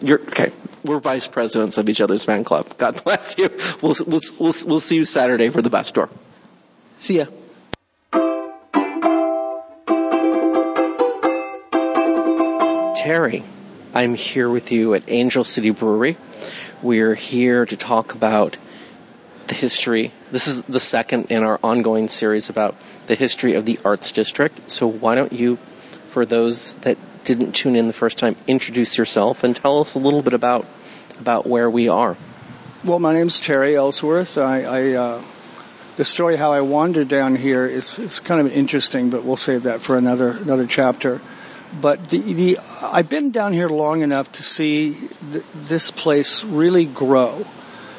You're 0.00 0.20
okay. 0.20 0.52
We're 0.84 1.00
vice 1.00 1.26
presidents 1.26 1.78
of 1.78 1.88
each 1.88 2.00
other's 2.00 2.24
fan 2.24 2.44
club. 2.44 2.78
God 2.78 3.02
bless 3.02 3.36
you. 3.36 3.50
We'll 3.82 3.96
we'll 4.06 4.20
we'll, 4.38 4.54
we'll 4.66 4.80
see 4.80 4.94
you 4.94 5.04
Saturday 5.04 5.48
for 5.48 5.62
the 5.62 5.70
best 5.70 5.94
tour. 5.94 6.08
See 6.98 7.16
ya. 7.18 7.26
Terry, 12.94 13.42
I'm 13.92 14.14
here 14.14 14.48
with 14.48 14.70
you 14.70 14.94
at 14.94 15.02
Angel 15.08 15.42
City 15.42 15.70
Brewery. 15.70 16.16
We're 16.82 17.16
here 17.16 17.66
to 17.66 17.76
talk 17.76 18.14
about 18.14 18.58
the 19.48 19.54
history. 19.54 20.12
This 20.34 20.48
is 20.48 20.62
the 20.62 20.80
second 20.80 21.26
in 21.30 21.44
our 21.44 21.60
ongoing 21.62 22.08
series 22.08 22.50
about 22.50 22.74
the 23.06 23.14
history 23.14 23.54
of 23.54 23.66
the 23.66 23.78
Arts 23.84 24.10
District. 24.10 24.68
So 24.68 24.88
why 24.88 25.14
don't 25.14 25.32
you, 25.32 25.58
for 26.08 26.26
those 26.26 26.74
that 26.82 26.98
didn't 27.22 27.52
tune 27.52 27.76
in 27.76 27.86
the 27.86 27.92
first 27.92 28.18
time, 28.18 28.34
introduce 28.48 28.98
yourself 28.98 29.44
and 29.44 29.54
tell 29.54 29.80
us 29.80 29.94
a 29.94 30.00
little 30.00 30.22
bit 30.22 30.32
about 30.32 30.66
about 31.20 31.46
where 31.46 31.70
we 31.70 31.88
are. 31.88 32.16
Well, 32.84 32.98
my 32.98 33.14
name's 33.14 33.40
Terry 33.40 33.76
Ellsworth. 33.76 34.36
I, 34.36 34.62
I 34.64 34.92
uh, 34.94 35.22
the 35.98 36.04
story 36.04 36.34
how 36.34 36.50
I 36.50 36.62
wandered 36.62 37.06
down 37.06 37.36
here 37.36 37.64
is, 37.64 38.00
is 38.00 38.18
kind 38.18 38.44
of 38.44 38.52
interesting, 38.52 39.10
but 39.10 39.22
we'll 39.22 39.36
save 39.36 39.62
that 39.62 39.82
for 39.82 39.96
another 39.96 40.30
another 40.30 40.66
chapter. 40.66 41.20
But 41.80 42.08
the, 42.08 42.18
the 42.18 42.58
I've 42.82 43.08
been 43.08 43.30
down 43.30 43.52
here 43.52 43.68
long 43.68 44.02
enough 44.02 44.32
to 44.32 44.42
see 44.42 44.94
th- 45.30 45.44
this 45.54 45.92
place 45.92 46.42
really 46.42 46.86
grow. 46.86 47.46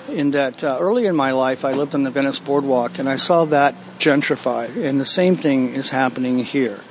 In 0.09 0.31
that 0.31 0.63
uh, 0.63 0.77
early 0.79 1.05
in 1.05 1.15
my 1.15 1.31
life 1.31 1.65
I 1.65 1.73
lived 1.73 1.95
on 1.95 2.03
the 2.03 2.11
Venice 2.11 2.39
Boardwalk 2.39 2.99
and 2.99 3.09
I 3.09 3.15
saw 3.15 3.45
that 3.45 3.75
gentrify, 3.99 4.69
and 4.83 4.99
the 4.99 5.05
same 5.05 5.35
thing 5.35 5.73
is 5.73 5.89
happening 5.89 6.39
here. 6.39 6.81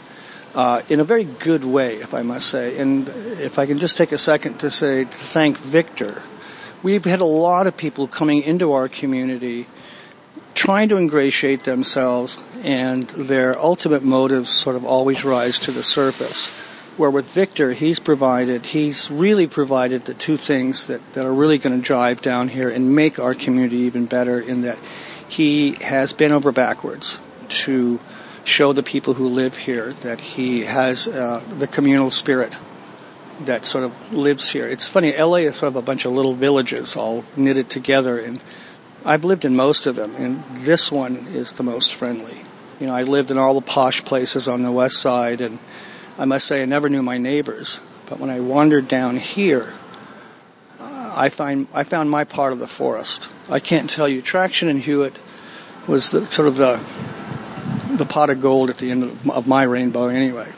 Uh, 0.54 0.82
in 0.88 1.00
a 1.00 1.04
very 1.04 1.24
good 1.24 1.64
way, 1.64 1.96
if 1.96 2.14
I 2.14 2.22
must 2.22 2.48
say. 2.48 2.78
And 2.78 3.08
if 3.08 3.58
I 3.58 3.66
can 3.66 3.80
just 3.80 3.96
take 3.96 4.12
a 4.12 4.18
second 4.18 4.58
to 4.58 4.70
say, 4.70 5.02
to 5.02 5.10
thank 5.10 5.58
Victor. 5.58 6.22
We've 6.80 7.04
had 7.04 7.20
a 7.20 7.24
lot 7.24 7.66
of 7.66 7.76
people 7.76 8.06
coming 8.06 8.42
into 8.42 8.72
our 8.72 8.88
community 8.88 9.66
trying 10.54 10.88
to 10.90 10.96
ingratiate 10.96 11.64
themselves, 11.64 12.38
and 12.62 13.08
their 13.08 13.58
ultimate 13.58 14.04
motives 14.04 14.50
sort 14.50 14.76
of 14.76 14.84
always 14.84 15.24
rise 15.24 15.58
to 15.60 15.72
the 15.72 15.82
surface. 15.82 16.52
Where 16.96 17.10
with 17.10 17.26
Victor, 17.26 17.72
he's 17.72 17.98
provided, 17.98 18.66
he's 18.66 19.10
really 19.10 19.48
provided 19.48 20.04
the 20.04 20.14
two 20.14 20.36
things 20.36 20.86
that, 20.86 21.00
that 21.14 21.26
are 21.26 21.34
really 21.34 21.58
going 21.58 21.76
to 21.76 21.84
drive 21.84 22.22
down 22.22 22.48
here 22.48 22.68
and 22.68 22.94
make 22.94 23.18
our 23.18 23.34
community 23.34 23.78
even 23.78 24.06
better 24.06 24.40
in 24.40 24.62
that 24.62 24.78
he 25.28 25.72
has 25.74 26.12
been 26.12 26.30
over 26.30 26.52
backwards 26.52 27.18
to 27.48 27.98
show 28.44 28.72
the 28.72 28.82
people 28.82 29.14
who 29.14 29.26
live 29.26 29.56
here 29.56 29.94
that 30.02 30.20
he 30.20 30.64
has 30.64 31.08
uh, 31.08 31.42
the 31.58 31.66
communal 31.66 32.10
spirit 32.10 32.56
that 33.40 33.66
sort 33.66 33.84
of 33.84 34.12
lives 34.12 34.50
here. 34.50 34.68
It's 34.68 34.86
funny, 34.86 35.16
LA 35.16 35.36
is 35.36 35.56
sort 35.56 35.68
of 35.68 35.76
a 35.76 35.82
bunch 35.82 36.04
of 36.04 36.12
little 36.12 36.34
villages 36.34 36.96
all 36.96 37.24
knitted 37.36 37.68
together, 37.70 38.18
and 38.18 38.40
I've 39.04 39.24
lived 39.24 39.44
in 39.44 39.56
most 39.56 39.86
of 39.86 39.96
them, 39.96 40.14
and 40.16 40.44
this 40.56 40.92
one 40.92 41.26
is 41.28 41.54
the 41.54 41.62
most 41.62 41.94
friendly. 41.94 42.42
You 42.78 42.86
know, 42.86 42.94
I 42.94 43.02
lived 43.02 43.30
in 43.30 43.38
all 43.38 43.54
the 43.54 43.66
posh 43.66 44.04
places 44.04 44.46
on 44.46 44.62
the 44.62 44.72
west 44.72 44.98
side, 44.98 45.40
and 45.40 45.58
I 46.18 46.24
must 46.24 46.46
say 46.46 46.62
I 46.62 46.66
never 46.66 46.88
knew 46.88 47.02
my 47.02 47.18
neighbors. 47.18 47.80
But 48.06 48.20
when 48.20 48.30
I 48.30 48.40
wandered 48.40 48.86
down 48.86 49.16
here, 49.16 49.74
uh, 50.78 51.14
I 51.16 51.28
find 51.28 51.66
I 51.72 51.84
found 51.84 52.10
my 52.10 52.24
part 52.24 52.52
of 52.52 52.58
the 52.58 52.66
forest. 52.66 53.30
I 53.48 53.60
can't 53.60 53.88
tell 53.88 54.08
you. 54.08 54.22
Traction 54.22 54.68
and 54.68 54.80
Hewitt 54.80 55.18
was 55.86 56.10
the, 56.10 56.24
sort 56.26 56.48
of 56.48 56.56
the 56.56 56.80
the 57.96 58.04
pot 58.04 58.30
of 58.30 58.40
gold 58.40 58.70
at 58.70 58.78
the 58.78 58.90
end 58.90 59.04
of, 59.04 59.30
of 59.30 59.46
my 59.46 59.62
rainbow, 59.62 60.08
anyway. 60.08 60.52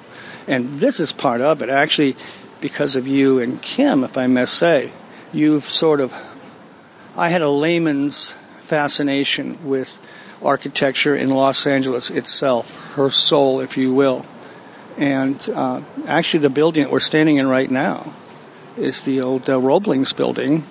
And 0.47 0.81
this 0.81 1.01
is 1.01 1.13
part 1.13 1.41
of 1.41 1.63
it, 1.63 1.69
actually, 1.69 2.17
because 2.61 2.97
of 2.97 3.07
you 3.07 3.39
and 3.39 3.61
Kim, 3.61 4.05
if 4.05 4.17
I 4.17 4.27
must 4.27 4.55
say. 4.55 4.93
You've 5.33 5.65
sort 5.65 6.01
of. 6.01 6.15
I 7.17 7.29
had 7.29 7.43
a 7.43 7.49
layman's 7.49 8.33
fascination 8.63 9.67
with 9.67 9.99
architecture 10.43 11.17
in 11.17 11.31
Los 11.31 11.67
Angeles 11.67 12.11
itself, 12.11 12.95
her 12.95 13.11
soul, 13.11 13.61
if 13.61 13.77
you 13.77 13.93
will. 13.93 14.27
And 14.99 15.49
uh, 15.55 15.83
actually, 16.07 16.41
the 16.41 16.51
building 16.51 16.85
that 16.85 16.91
we're 16.91 17.01
standing 17.01 17.37
in 17.37 17.49
right 17.49 17.71
now 17.71 18.13
is 18.77 19.03
the 19.03 19.21
old 19.21 19.49
uh, 19.49 19.61
Roebling's 19.61 20.13
building. 20.13 20.65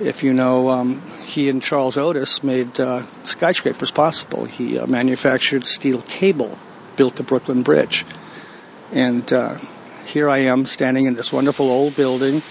If 0.00 0.22
you 0.22 0.32
know, 0.32 0.70
um, 0.70 1.02
he 1.26 1.48
and 1.48 1.62
Charles 1.62 1.96
Otis 1.96 2.42
made 2.42 2.78
uh, 2.78 3.02
skyscrapers 3.24 3.90
possible. 3.90 4.44
He 4.44 4.78
uh, 4.78 4.86
manufactured 4.86 5.66
steel 5.66 6.02
cable, 6.02 6.56
built 6.96 7.16
the 7.16 7.24
Brooklyn 7.24 7.62
Bridge. 7.62 8.04
And 8.92 9.30
uh, 9.32 9.58
here 10.06 10.28
I 10.28 10.38
am 10.38 10.64
standing 10.66 11.06
in 11.06 11.14
this 11.14 11.32
wonderful 11.32 11.68
old 11.68 11.96
building, 11.96 12.42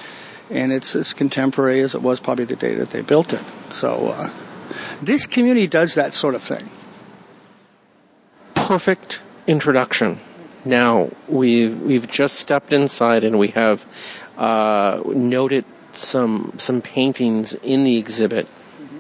and 0.50 0.74
it's 0.74 0.96
as 0.96 1.14
contemporary 1.14 1.82
as 1.82 1.96
it 1.96 2.02
was 2.02 2.20
probably 2.20 2.46
the 2.46 2.56
day 2.56 2.76
that 2.76 2.92
they 2.92 3.02
built 3.02 3.34
it. 3.34 3.42
So 3.70 4.10
uh, 4.10 4.30
this 5.02 5.26
community 5.26 5.68
does 5.68 5.96
that 5.96 6.14
sort 6.14 6.36
of 6.36 6.44
thing. 6.44 6.70
Perfect 8.54 9.22
introduction. 9.48 10.20
Now 10.66 11.10
we've 11.28 11.82
we've 11.82 12.08
just 12.08 12.36
stepped 12.36 12.74
inside 12.74 13.24
and 13.24 13.40
we 13.40 13.50
have 13.50 13.86
uh, 14.38 15.02
noted 15.06 15.66
some 15.92 16.54
some 16.58 16.82
paintings 16.82 17.54
in 17.56 17.84
the 17.84 17.98
exhibit 17.98 18.48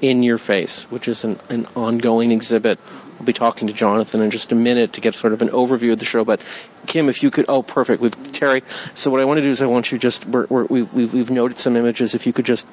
in 0.02 0.24
your 0.24 0.38
face, 0.38 0.84
which 0.86 1.08
is 1.08 1.24
an, 1.24 1.38
an 1.50 1.65
ongoing 1.76 2.32
exhibit. 2.32 2.80
We'll 3.17 3.26
be 3.26 3.34
talking 3.34 3.67
to 3.67 3.74
Jonathan 3.74 4.22
in 4.22 4.30
just 4.30 4.52
a 4.52 4.56
minute 4.56 4.93
to 4.93 5.02
get 5.02 5.15
sort 5.15 5.34
of 5.34 5.41
an 5.41 5.50
overview 5.50 5.91
of 5.91 6.00
the 6.00 6.06
show. 6.06 6.24
But 6.24 6.41
Kim, 6.86 7.10
if 7.10 7.24
you 7.24 7.32
could, 7.32 7.46
oh, 7.48 7.63
perfect. 7.63 8.02
We've 8.02 8.15
Terry. 8.32 8.62
So 8.93 9.10
what 9.10 9.20
I 9.20 9.26
want 9.26 9.38
to 9.38 9.41
do 9.41 9.50
is 9.50 9.62
I 9.62 9.65
want 9.65 9.91
you 9.91 9.98
just 9.98 10.26
we're, 10.26 10.46
we've, 10.65 10.93
we've 10.93 11.13
we've 11.13 11.32
noted 11.32 11.60
some 11.60 11.76
images. 11.76 12.13
If 12.13 12.28
you 12.28 12.34
could 12.34 12.46
just 12.46 12.67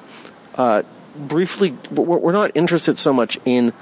uh, 0.55 0.83
briefly, 1.15 1.75
we're, 1.91 2.17
we're 2.17 2.31
not 2.31 2.51
interested 2.55 2.99
so 2.99 3.11
much 3.11 3.39
in 3.45 3.73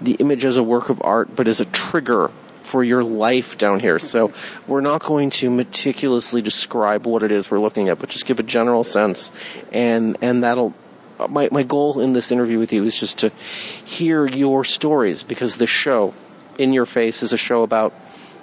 the 0.00 0.12
image 0.14 0.44
as 0.44 0.56
a 0.56 0.62
work 0.62 0.88
of 0.88 1.00
art, 1.02 1.36
but 1.36 1.46
as 1.46 1.60
a 1.60 1.66
trigger 1.66 2.30
for 2.62 2.84
your 2.84 3.02
life 3.02 3.58
down 3.58 3.80
here. 3.80 3.98
So 3.98 4.32
we're 4.66 4.80
not 4.80 5.02
going 5.02 5.30
to 5.30 5.50
meticulously 5.50 6.42
describe 6.42 7.06
what 7.06 7.22
it 7.22 7.32
is 7.32 7.50
we're 7.50 7.60
looking 7.60 7.88
at, 7.88 7.98
but 7.98 8.08
just 8.08 8.26
give 8.26 8.38
a 8.40 8.44
general 8.44 8.84
sense, 8.84 9.32
and 9.72 10.16
and 10.22 10.42
that'll. 10.42 10.74
My 11.28 11.50
my 11.52 11.62
goal 11.64 12.00
in 12.00 12.14
this 12.14 12.32
interview 12.32 12.58
with 12.58 12.72
you 12.72 12.84
is 12.84 12.98
just 12.98 13.18
to 13.18 13.28
hear 13.84 14.26
your 14.26 14.64
stories 14.64 15.22
because 15.22 15.56
the 15.56 15.66
show, 15.66 16.14
in 16.58 16.72
your 16.72 16.86
face, 16.86 17.22
is 17.22 17.34
a 17.34 17.36
show 17.36 17.62
about 17.62 17.92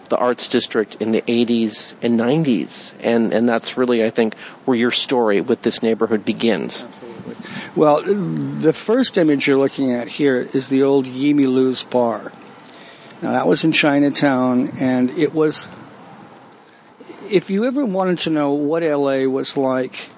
the 0.10 0.18
arts 0.18 0.48
district 0.48 0.96
in 1.02 1.12
the 1.12 1.22
80s 1.24 1.96
and 2.02 2.20
90s, 2.20 2.94
and 3.02 3.34
and 3.34 3.48
that's 3.48 3.78
really 3.78 4.04
I 4.04 4.10
think 4.10 4.38
where 4.66 4.78
your 4.78 4.92
story 4.92 5.42
with 5.42 5.62
this 5.64 5.82
neighborhood 5.82 6.26
begins. 6.26 6.84
Absolutely. 6.84 7.36
well, 7.76 8.02
the 8.04 8.74
first 8.74 9.18
image 9.18 9.48
you're 9.48 9.58
looking 9.58 9.92
at 9.92 10.08
here 10.08 10.48
is 10.54 10.70
the 10.70 10.84
old 10.84 11.08
Yee 11.08 11.34
Mee 11.34 11.48
Loo's 11.48 11.84
bar. 11.84 12.32
Now, 13.22 13.32
that 13.32 13.48
was 13.48 13.64
in 13.64 13.72
Chinatown, 13.72 14.70
and 14.80 15.10
it 15.12 15.34
was. 15.34 15.68
If 17.30 17.50
you 17.50 17.66
ever 17.66 17.84
wanted 17.86 18.20
to 18.20 18.30
know 18.30 18.52
what 18.52 18.84
LA 18.84 19.28
was 19.28 19.58
like 19.58 20.10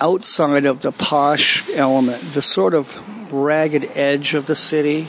outside 0.00 0.64
of 0.64 0.80
the 0.80 0.92
posh 0.92 1.68
element, 1.70 2.32
the 2.32 2.40
sort 2.40 2.72
of 2.72 3.32
ragged 3.32 3.84
edge 3.94 4.34
of 4.34 4.46
the 4.46 4.54
city, 4.54 5.08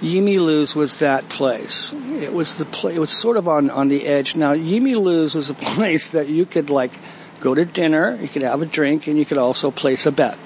Yee 0.00 0.20
Mee 0.20 0.38
was 0.38 0.96
that 0.98 1.28
place. 1.28 1.94
It 1.94 2.34
was 2.34 2.56
the 2.56 2.64
pla- 2.64 2.90
It 2.90 2.98
was 2.98 3.10
sort 3.10 3.36
of 3.36 3.48
on 3.48 3.70
on 3.70 3.88
the 3.88 4.06
edge. 4.06 4.36
Now, 4.36 4.52
Yee 4.52 4.80
Mee 4.80 4.96
was 4.96 5.48
a 5.48 5.54
place 5.74 6.08
that 6.08 6.28
you 6.28 6.44
could 6.44 6.70
like 6.70 6.92
go 7.40 7.54
to 7.54 7.64
dinner, 7.64 8.18
you 8.20 8.28
could 8.28 8.42
have 8.42 8.62
a 8.62 8.66
drink, 8.66 9.06
and 9.06 9.16
you 9.16 9.24
could 9.24 9.38
also 9.38 9.70
place 9.70 10.06
a 10.06 10.12
bet. 10.12 10.36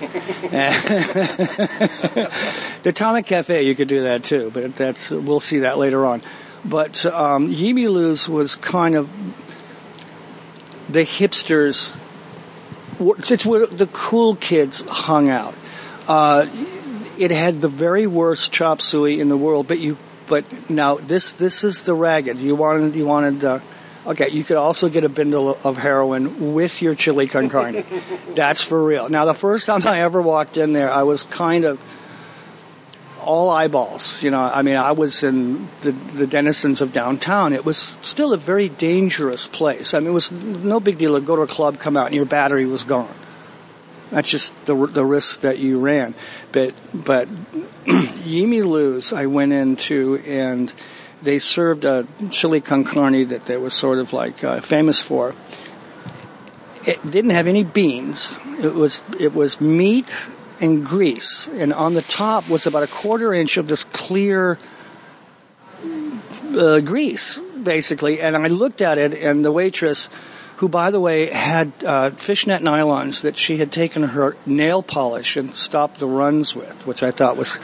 the 2.80 2.88
Atomic 2.88 3.26
Cafe, 3.26 3.62
you 3.64 3.74
could 3.74 3.88
do 3.88 4.04
that 4.04 4.24
too, 4.24 4.50
but 4.52 4.74
that's 4.74 5.10
we'll 5.10 5.40
see 5.40 5.58
that 5.58 5.76
later 5.76 6.06
on. 6.06 6.22
But 6.64 7.04
um, 7.06 7.48
Yee 7.48 7.74
Mee 7.74 7.88
Loo's 7.88 8.28
was 8.28 8.56
kind 8.56 8.96
of 8.96 9.10
the 10.88 11.00
hipsters. 11.00 11.98
It's 12.98 13.44
where 13.44 13.66
the 13.66 13.88
cool 13.88 14.36
kids 14.36 14.82
hung 14.88 15.28
out. 15.28 15.54
Uh, 16.08 16.46
it 17.18 17.30
had 17.30 17.60
the 17.60 17.68
very 17.68 18.06
worst 18.06 18.52
chop 18.52 18.80
suey 18.80 19.20
in 19.20 19.28
the 19.28 19.36
world, 19.36 19.68
but 19.68 19.78
you. 19.78 19.98
But 20.26 20.70
now 20.70 20.94
this 20.94 21.32
this 21.32 21.64
is 21.64 21.82
the 21.82 21.92
ragged. 21.92 22.38
You 22.38 22.54
wanted 22.54 22.94
you 22.94 23.04
wanted 23.04 23.40
the 23.40 23.62
Okay, 24.10 24.28
you 24.30 24.42
could 24.42 24.56
also 24.56 24.88
get 24.88 25.04
a 25.04 25.08
bundle 25.08 25.56
of 25.62 25.78
heroin 25.78 26.52
with 26.52 26.82
your 26.82 26.96
chili 26.96 27.28
con 27.28 27.48
carne. 27.48 27.84
That's 28.34 28.60
for 28.60 28.82
real. 28.82 29.08
Now, 29.08 29.24
the 29.24 29.34
first 29.34 29.66
time 29.66 29.86
I 29.86 30.00
ever 30.00 30.20
walked 30.20 30.56
in 30.56 30.72
there, 30.72 30.90
I 30.90 31.04
was 31.04 31.22
kind 31.22 31.64
of 31.64 31.80
all 33.20 33.50
eyeballs. 33.50 34.20
You 34.24 34.32
know, 34.32 34.40
I 34.40 34.62
mean, 34.62 34.74
I 34.74 34.90
was 34.90 35.22
in 35.22 35.68
the, 35.82 35.92
the 35.92 36.26
denizens 36.26 36.80
of 36.80 36.92
downtown. 36.92 37.52
It 37.52 37.64
was 37.64 37.78
still 38.00 38.32
a 38.32 38.36
very 38.36 38.68
dangerous 38.68 39.46
place. 39.46 39.94
I 39.94 40.00
mean, 40.00 40.08
it 40.08 40.14
was 40.14 40.32
no 40.32 40.80
big 40.80 40.98
deal 40.98 41.14
to 41.14 41.24
go 41.24 41.36
to 41.36 41.42
a 41.42 41.46
club, 41.46 41.78
come 41.78 41.96
out, 41.96 42.06
and 42.06 42.16
your 42.16 42.24
battery 42.24 42.66
was 42.66 42.82
gone. 42.82 43.14
That's 44.10 44.28
just 44.28 44.56
the 44.66 44.74
the 44.74 45.04
risk 45.04 45.42
that 45.42 45.60
you 45.60 45.78
ran. 45.78 46.16
But 46.50 46.74
but 46.92 47.28
Yee 48.24 48.46
Mee 48.46 48.62
Loo's, 48.62 49.12
I 49.12 49.26
went 49.26 49.52
into 49.52 50.20
and 50.26 50.74
they 51.22 51.38
served 51.38 51.84
a 51.84 52.06
chili 52.30 52.60
con 52.60 52.84
carne 52.84 53.26
that 53.28 53.46
they 53.46 53.56
were 53.56 53.70
sort 53.70 53.98
of 53.98 54.12
like 54.12 54.42
uh, 54.42 54.60
famous 54.60 55.00
for. 55.00 55.34
It 56.86 57.10
didn't 57.10 57.30
have 57.30 57.46
any 57.46 57.64
beans. 57.64 58.38
It 58.58 58.74
was 58.74 59.04
it 59.18 59.34
was 59.34 59.60
meat 59.60 60.10
and 60.60 60.84
grease, 60.84 61.48
and 61.48 61.72
on 61.72 61.94
the 61.94 62.02
top 62.02 62.48
was 62.48 62.66
about 62.66 62.82
a 62.82 62.86
quarter 62.86 63.34
inch 63.34 63.56
of 63.56 63.68
this 63.68 63.84
clear 63.84 64.58
uh, 66.56 66.80
grease, 66.80 67.40
basically. 67.62 68.20
And 68.20 68.36
I 68.36 68.48
looked 68.48 68.80
at 68.80 68.98
it, 68.98 69.14
and 69.14 69.44
the 69.44 69.52
waitress, 69.52 70.08
who 70.56 70.68
by 70.68 70.90
the 70.90 71.00
way 71.00 71.30
had 71.32 71.72
uh, 71.84 72.10
fishnet 72.10 72.62
nylons 72.62 73.22
that 73.22 73.36
she 73.36 73.58
had 73.58 73.72
taken 73.72 74.02
her 74.02 74.36
nail 74.46 74.82
polish 74.82 75.36
and 75.36 75.54
stopped 75.54 75.98
the 75.98 76.06
runs 76.06 76.54
with, 76.54 76.86
which 76.86 77.02
I 77.02 77.10
thought 77.10 77.36
was 77.36 77.58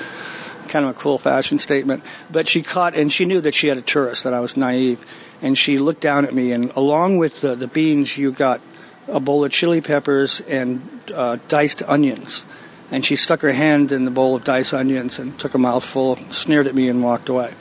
kind 0.67 0.85
of 0.85 0.97
a 0.97 0.99
cool 0.99 1.19
fashion 1.19 1.59
statement. 1.59 2.03
But 2.31 2.49
she 2.49 2.63
caught, 2.63 2.95
and 2.95 3.13
she 3.13 3.25
knew 3.25 3.41
that 3.41 3.55
she 3.55 3.69
had 3.69 3.79
a 3.79 3.83
tourist, 3.83 4.25
that 4.25 4.35
I 4.35 4.41
was 4.41 4.57
naive. 4.57 5.05
And 5.43 5.57
she 5.57 5.79
looked 5.79 6.01
down 6.01 6.25
at 6.25 6.35
me, 6.35 6.53
and 6.53 6.71
along 6.73 7.19
with 7.19 7.41
the, 7.41 7.55
the 7.55 7.67
beans, 7.67 8.17
you 8.17 8.33
got 8.33 8.61
a 9.09 9.21
bowl 9.21 9.45
of 9.45 9.53
chili 9.53 9.81
peppers 9.81 10.41
and 10.41 10.83
uh, 11.15 11.39
diced 11.49 11.83
onions. 11.83 12.45
And 12.91 13.05
she 13.05 13.17
stuck 13.17 13.41
her 13.43 13.53
hand 13.53 13.93
in 13.93 14.05
the 14.05 14.11
bowl 14.11 14.35
of 14.35 14.45
diced 14.45 14.73
onions 14.73 15.19
and 15.19 15.39
took 15.39 15.55
a 15.55 15.59
mouthful, 15.59 16.17
sneered 16.31 16.67
at 16.67 16.75
me, 16.75 16.89
and 16.89 17.03
walked 17.03 17.29
away. 17.29 17.53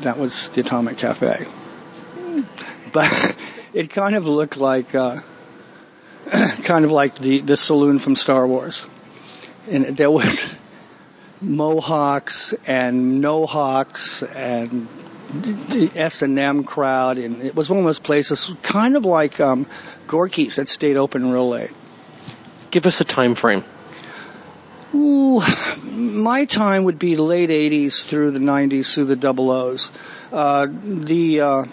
That 0.00 0.18
was 0.18 0.48
the 0.50 0.62
Atomic 0.62 0.98
Cafe. 0.98 1.46
But 2.92 3.36
it 3.72 3.90
kind 3.90 4.16
of 4.16 4.26
looked 4.26 4.56
like, 4.56 4.94
uh, 4.94 5.18
kind 6.62 6.84
of 6.84 6.90
like 6.90 7.16
the, 7.16 7.40
the 7.40 7.56
saloon 7.56 7.98
from 7.98 8.16
Star 8.16 8.46
Wars 8.46 8.88
and 9.68 9.96
there 9.96 10.10
was 10.10 10.56
Mohawks 11.44 12.54
and 12.66 13.20
No 13.20 13.46
Hawks 13.46 14.22
and 14.22 14.88
the 15.42 15.90
S 15.94 16.22
and 16.22 16.38
M 16.38 16.64
crowd, 16.64 17.18
and 17.18 17.42
it 17.42 17.54
was 17.54 17.68
one 17.68 17.78
of 17.78 17.84
those 17.84 17.98
places, 17.98 18.50
kind 18.62 18.96
of 18.96 19.04
like 19.04 19.40
um, 19.40 19.66
Gorky's 20.06 20.56
that 20.56 20.68
stayed 20.68 20.96
open 20.96 21.30
real 21.30 21.48
late. 21.48 21.72
Give 22.70 22.86
us 22.86 23.00
a 23.00 23.04
time 23.04 23.34
frame. 23.34 23.64
Ooh, 24.94 25.42
my 25.92 26.44
time 26.44 26.84
would 26.84 26.98
be 26.98 27.16
late 27.16 27.50
'80s 27.50 28.06
through 28.06 28.30
the 28.30 28.38
'90s 28.38 28.94
through 28.94 29.06
the 29.06 29.16
double 29.16 29.50
O's. 29.50 29.90
Uh, 30.32 30.68
the 30.70 31.40
uh, 31.40 31.64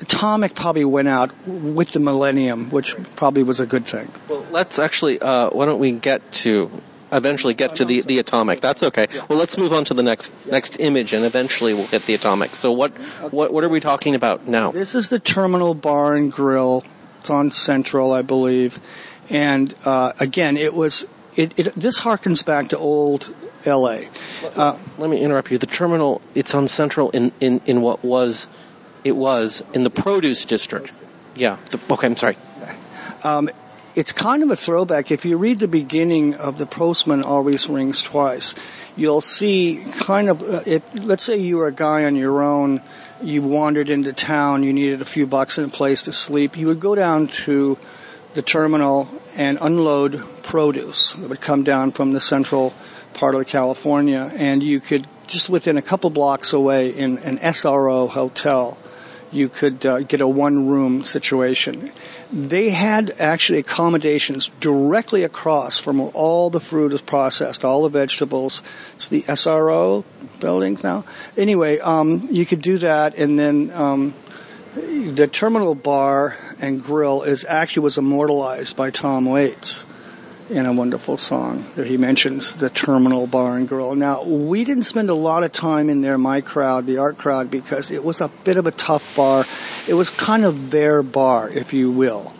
atomic 0.00 0.54
probably 0.54 0.84
went 0.84 1.08
out 1.08 1.30
with 1.46 1.92
the 1.92 2.00
millennium, 2.00 2.68
which 2.70 2.94
probably 3.16 3.42
was 3.42 3.60
a 3.60 3.66
good 3.66 3.86
thing. 3.86 4.08
Well, 4.28 4.44
let's 4.50 4.78
actually. 4.78 5.20
Uh, 5.20 5.48
why 5.50 5.66
don't 5.66 5.80
we 5.80 5.92
get 5.92 6.30
to 6.32 6.70
eventually 7.12 7.54
get 7.54 7.76
to 7.76 7.84
the, 7.84 8.00
the 8.02 8.18
atomic? 8.18 8.60
That's 8.60 8.82
okay. 8.82 9.06
Well, 9.28 9.38
let's 9.38 9.58
move 9.58 9.72
on 9.72 9.84
to 9.86 9.94
the 9.94 10.02
next 10.02 10.34
next 10.46 10.80
image, 10.80 11.12
and 11.12 11.24
eventually 11.24 11.74
we'll 11.74 11.86
hit 11.86 12.06
the 12.06 12.14
atomic. 12.14 12.54
So 12.54 12.72
what 12.72 12.92
what 13.32 13.52
what 13.52 13.64
are 13.64 13.68
we 13.68 13.80
talking 13.80 14.14
about 14.14 14.46
now? 14.46 14.72
This 14.72 14.94
is 14.94 15.08
the 15.08 15.18
Terminal 15.18 15.74
Bar 15.74 16.14
and 16.14 16.32
Grill. 16.32 16.84
It's 17.20 17.30
on 17.30 17.50
Central, 17.52 18.12
I 18.12 18.22
believe, 18.22 18.80
and 19.30 19.74
uh, 19.84 20.12
again, 20.18 20.56
it 20.56 20.74
was 20.74 21.06
it, 21.36 21.58
it. 21.58 21.74
This 21.74 22.00
harkens 22.00 22.44
back 22.44 22.68
to 22.70 22.78
old 22.78 23.32
L.A. 23.64 24.08
Uh, 24.56 24.76
Let 24.98 25.08
me 25.10 25.22
interrupt 25.22 25.50
you. 25.50 25.58
The 25.58 25.66
terminal 25.66 26.20
it's 26.34 26.54
on 26.54 26.66
Central 26.68 27.10
in 27.10 27.32
in 27.40 27.60
in 27.64 27.80
what 27.80 28.04
was 28.04 28.48
it 29.04 29.16
was 29.16 29.62
in 29.72 29.84
the 29.84 29.90
produce 29.90 30.44
district. 30.44 30.92
Yeah. 31.34 31.58
The, 31.70 31.80
okay, 31.94 32.06
I'm 32.08 32.16
sorry. 32.16 32.36
It's 33.94 34.12
kind 34.12 34.42
of 34.42 34.50
a 34.50 34.56
throwback. 34.56 35.10
If 35.10 35.24
you 35.24 35.36
read 35.36 35.58
the 35.58 35.68
beginning 35.68 36.34
of 36.34 36.58
The 36.58 36.66
Postman 36.66 37.22
Always 37.22 37.68
Rings 37.68 38.02
Twice, 38.02 38.54
you'll 38.96 39.20
see 39.20 39.84
kind 40.00 40.30
of, 40.30 40.42
uh, 40.42 40.62
it, 40.64 40.82
let's 40.94 41.24
say 41.24 41.36
you 41.36 41.58
were 41.58 41.66
a 41.66 41.72
guy 41.72 42.04
on 42.04 42.16
your 42.16 42.42
own, 42.42 42.80
you 43.22 43.42
wandered 43.42 43.90
into 43.90 44.12
town, 44.12 44.62
you 44.62 44.72
needed 44.72 45.02
a 45.02 45.06
few 45.06 45.26
bucks 45.26 45.58
and 45.58 45.70
a 45.70 45.74
place 45.74 46.02
to 46.02 46.12
sleep, 46.12 46.56
you 46.56 46.66
would 46.66 46.80
go 46.80 46.94
down 46.94 47.26
to 47.26 47.76
the 48.34 48.42
terminal 48.42 49.08
and 49.36 49.58
unload 49.60 50.22
produce 50.42 51.12
that 51.12 51.28
would 51.28 51.40
come 51.40 51.62
down 51.62 51.90
from 51.90 52.12
the 52.12 52.20
central 52.20 52.72
part 53.12 53.34
of 53.34 53.46
California, 53.46 54.30
and 54.36 54.62
you 54.62 54.80
could, 54.80 55.06
just 55.26 55.50
within 55.50 55.76
a 55.76 55.82
couple 55.82 56.08
blocks 56.08 56.52
away 56.54 56.88
in 56.88 57.18
an 57.18 57.36
SRO 57.38 58.08
hotel, 58.08 58.78
you 59.32 59.48
could 59.48 59.84
uh, 59.86 60.00
get 60.00 60.20
a 60.20 60.28
one 60.28 60.68
room 60.68 61.04
situation. 61.04 61.90
They 62.32 62.70
had 62.70 63.12
actually 63.18 63.58
accommodations 63.58 64.50
directly 64.60 65.24
across 65.24 65.78
from 65.78 65.98
where 65.98 66.10
all 66.10 66.50
the 66.50 66.60
fruit 66.60 66.92
is 66.92 67.00
processed, 67.00 67.64
all 67.64 67.82
the 67.82 67.88
vegetables. 67.88 68.62
It's 68.94 69.08
the 69.08 69.22
SRO 69.22 70.04
buildings 70.40 70.84
now. 70.84 71.04
Anyway, 71.36 71.78
um, 71.78 72.26
you 72.30 72.44
could 72.44 72.62
do 72.62 72.78
that, 72.78 73.16
and 73.16 73.38
then 73.38 73.70
um, 73.72 74.14
the 74.74 75.28
terminal 75.30 75.74
bar 75.74 76.36
and 76.60 76.82
grill 76.82 77.22
is 77.22 77.44
actually 77.44 77.84
was 77.84 77.98
immortalized 77.98 78.76
by 78.76 78.90
Tom 78.90 79.24
Waits 79.24 79.86
in 80.50 80.66
a 80.66 80.72
wonderful 80.72 81.16
song 81.16 81.64
that 81.76 81.86
he 81.86 81.96
mentions 81.96 82.54
the 82.54 82.70
terminal 82.70 83.26
bar 83.26 83.56
and 83.56 83.68
grill. 83.68 83.94
Now, 83.94 84.22
we 84.24 84.64
didn't 84.64 84.84
spend 84.84 85.10
a 85.10 85.14
lot 85.14 85.44
of 85.44 85.52
time 85.52 85.88
in 85.88 86.00
there, 86.00 86.18
my 86.18 86.40
crowd, 86.40 86.86
the 86.86 86.98
art 86.98 87.18
crowd, 87.18 87.50
because 87.50 87.90
it 87.90 88.04
was 88.04 88.20
a 88.20 88.28
bit 88.44 88.56
of 88.56 88.66
a 88.66 88.70
tough 88.70 89.16
bar. 89.16 89.44
It 89.88 89.94
was 89.94 90.10
kind 90.10 90.44
of 90.44 90.70
their 90.70 91.02
bar, 91.02 91.48
if 91.48 91.72
you 91.72 91.90
will. 91.90 92.34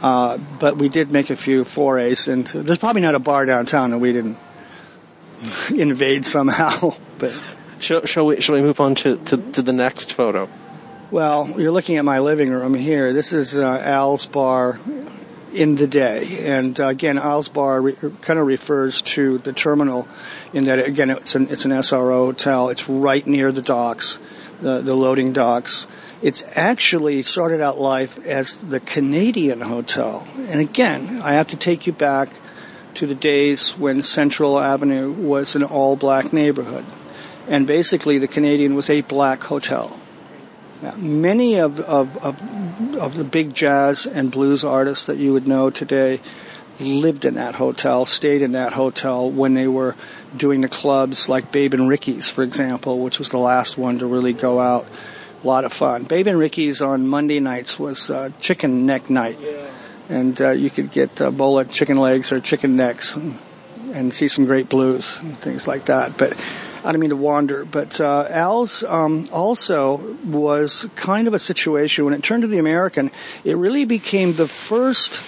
Uh, 0.00 0.38
but 0.60 0.76
we 0.76 0.88
did 0.88 1.10
make 1.10 1.30
a 1.30 1.36
few 1.36 1.64
forays 1.64 2.28
into. 2.28 2.62
There's 2.62 2.78
probably 2.78 3.02
not 3.02 3.14
a 3.14 3.18
bar 3.18 3.46
downtown 3.46 3.90
that 3.90 3.98
we 3.98 4.12
didn't 4.12 4.38
invade 5.74 6.26
somehow. 6.26 6.94
But 7.18 7.34
Shall, 7.80 8.04
shall 8.06 8.26
we 8.26 8.40
shall 8.40 8.54
we 8.54 8.62
move 8.62 8.80
on 8.80 8.94
to, 8.96 9.16
to, 9.16 9.36
to 9.36 9.62
the 9.62 9.72
next 9.72 10.12
photo? 10.12 10.48
well, 11.10 11.48
you're 11.58 11.70
looking 11.70 11.96
at 11.96 12.04
my 12.04 12.18
living 12.18 12.50
room 12.50 12.74
here. 12.74 13.12
This 13.12 13.32
is 13.32 13.56
uh, 13.56 13.82
Al's 13.84 14.26
bar 14.26 14.78
in 15.52 15.76
the 15.76 15.86
day, 15.86 16.44
and 16.44 16.78
uh, 16.80 16.88
again, 16.88 17.18
Al's 17.18 17.48
bar 17.48 17.80
re- 17.80 17.96
kind 18.20 18.38
of 18.38 18.46
refers 18.46 19.02
to 19.02 19.38
the 19.38 19.52
terminal 19.52 20.06
in 20.52 20.64
that 20.64 20.78
again 20.78 21.10
it's 21.10 21.34
an 21.34 21.48
it's 21.48 21.64
an 21.64 21.72
SRO 21.72 22.26
hotel. 22.26 22.68
It's 22.68 22.88
right 22.88 23.26
near 23.26 23.52
the 23.52 23.62
docks, 23.62 24.18
the 24.60 24.80
the 24.80 24.94
loading 24.94 25.32
docks. 25.32 25.86
It's 26.20 26.44
actually 26.56 27.22
started 27.22 27.60
out 27.60 27.78
life 27.78 28.18
as 28.26 28.56
the 28.56 28.80
Canadian 28.80 29.60
Hotel, 29.60 30.26
and 30.48 30.60
again, 30.60 31.20
I 31.22 31.34
have 31.34 31.48
to 31.48 31.56
take 31.56 31.86
you 31.86 31.92
back 31.92 32.30
to 32.94 33.06
the 33.06 33.14
days 33.14 33.78
when 33.78 34.02
Central 34.02 34.58
Avenue 34.58 35.12
was 35.12 35.54
an 35.54 35.62
all-black 35.62 36.32
neighborhood, 36.32 36.84
and 37.46 37.66
basically 37.66 38.18
the 38.18 38.26
Canadian 38.26 38.74
was 38.74 38.90
a 38.90 39.02
black 39.02 39.44
hotel. 39.44 40.00
Many 40.96 41.56
of, 41.56 41.80
of, 41.80 42.16
of, 42.24 42.96
of 42.96 43.16
the 43.16 43.24
big 43.24 43.54
jazz 43.54 44.06
and 44.06 44.30
blues 44.30 44.64
artists 44.64 45.06
that 45.06 45.16
you 45.16 45.32
would 45.32 45.48
know 45.48 45.70
today 45.70 46.20
lived 46.78 47.24
in 47.24 47.34
that 47.34 47.56
hotel, 47.56 48.06
stayed 48.06 48.42
in 48.42 48.52
that 48.52 48.72
hotel 48.74 49.28
when 49.28 49.54
they 49.54 49.66
were 49.66 49.96
doing 50.36 50.60
the 50.60 50.68
clubs 50.68 51.28
like 51.28 51.50
Babe 51.50 51.74
and 51.74 51.88
Ricky's, 51.88 52.30
for 52.30 52.44
example, 52.44 53.00
which 53.00 53.18
was 53.18 53.30
the 53.30 53.38
last 53.38 53.76
one 53.76 53.98
to 53.98 54.06
really 54.06 54.32
go 54.32 54.60
out. 54.60 54.86
A 55.42 55.46
lot 55.46 55.64
of 55.64 55.72
fun. 55.72 56.04
Babe 56.04 56.26
and 56.28 56.38
Ricky's 56.38 56.80
on 56.80 57.06
Monday 57.06 57.40
nights 57.40 57.78
was 57.78 58.10
uh, 58.10 58.30
chicken 58.40 58.86
neck 58.86 59.08
night. 59.10 59.38
And 60.08 60.40
uh, 60.40 60.50
you 60.50 60.70
could 60.70 60.90
get 60.90 61.20
a 61.20 61.30
bowl 61.30 61.58
of 61.58 61.70
chicken 61.70 61.98
legs 61.98 62.32
or 62.32 62.40
chicken 62.40 62.76
necks 62.76 63.14
and, 63.14 63.38
and 63.92 64.14
see 64.14 64.26
some 64.26 64.46
great 64.46 64.68
blues 64.68 65.20
and 65.20 65.36
things 65.36 65.68
like 65.68 65.86
that. 65.86 66.16
But 66.16 66.32
I 66.84 66.92
don't 66.92 67.00
mean 67.00 67.10
to 67.10 67.16
wander, 67.16 67.64
but 67.64 68.00
uh, 68.00 68.26
Al's 68.30 68.84
um, 68.84 69.28
also 69.32 69.96
was 70.24 70.88
kind 70.94 71.26
of 71.26 71.34
a 71.34 71.38
situation 71.38 72.04
when 72.04 72.14
it 72.14 72.22
turned 72.22 72.42
to 72.42 72.46
the 72.46 72.58
American, 72.58 73.10
it 73.44 73.56
really 73.56 73.84
became 73.84 74.34
the 74.34 74.46
first 74.46 75.22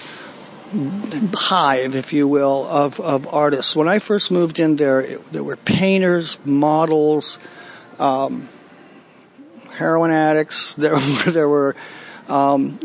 hive, 1.33 1.95
if 1.95 2.13
you 2.13 2.27
will, 2.27 2.65
of, 2.65 2.99
of 2.99 3.31
artists. 3.33 3.75
When 3.75 3.87
I 3.87 3.99
first 3.99 4.31
moved 4.31 4.59
in 4.59 4.77
there, 4.77 5.01
it, 5.01 5.25
there 5.33 5.43
were 5.43 5.57
painters, 5.57 6.37
models, 6.45 7.37
um, 7.99 8.47
heroin 9.71 10.11
addicts. 10.11 10.75
There, 10.77 10.97
there 10.97 11.49
were, 11.49 11.75
um, 12.29 12.79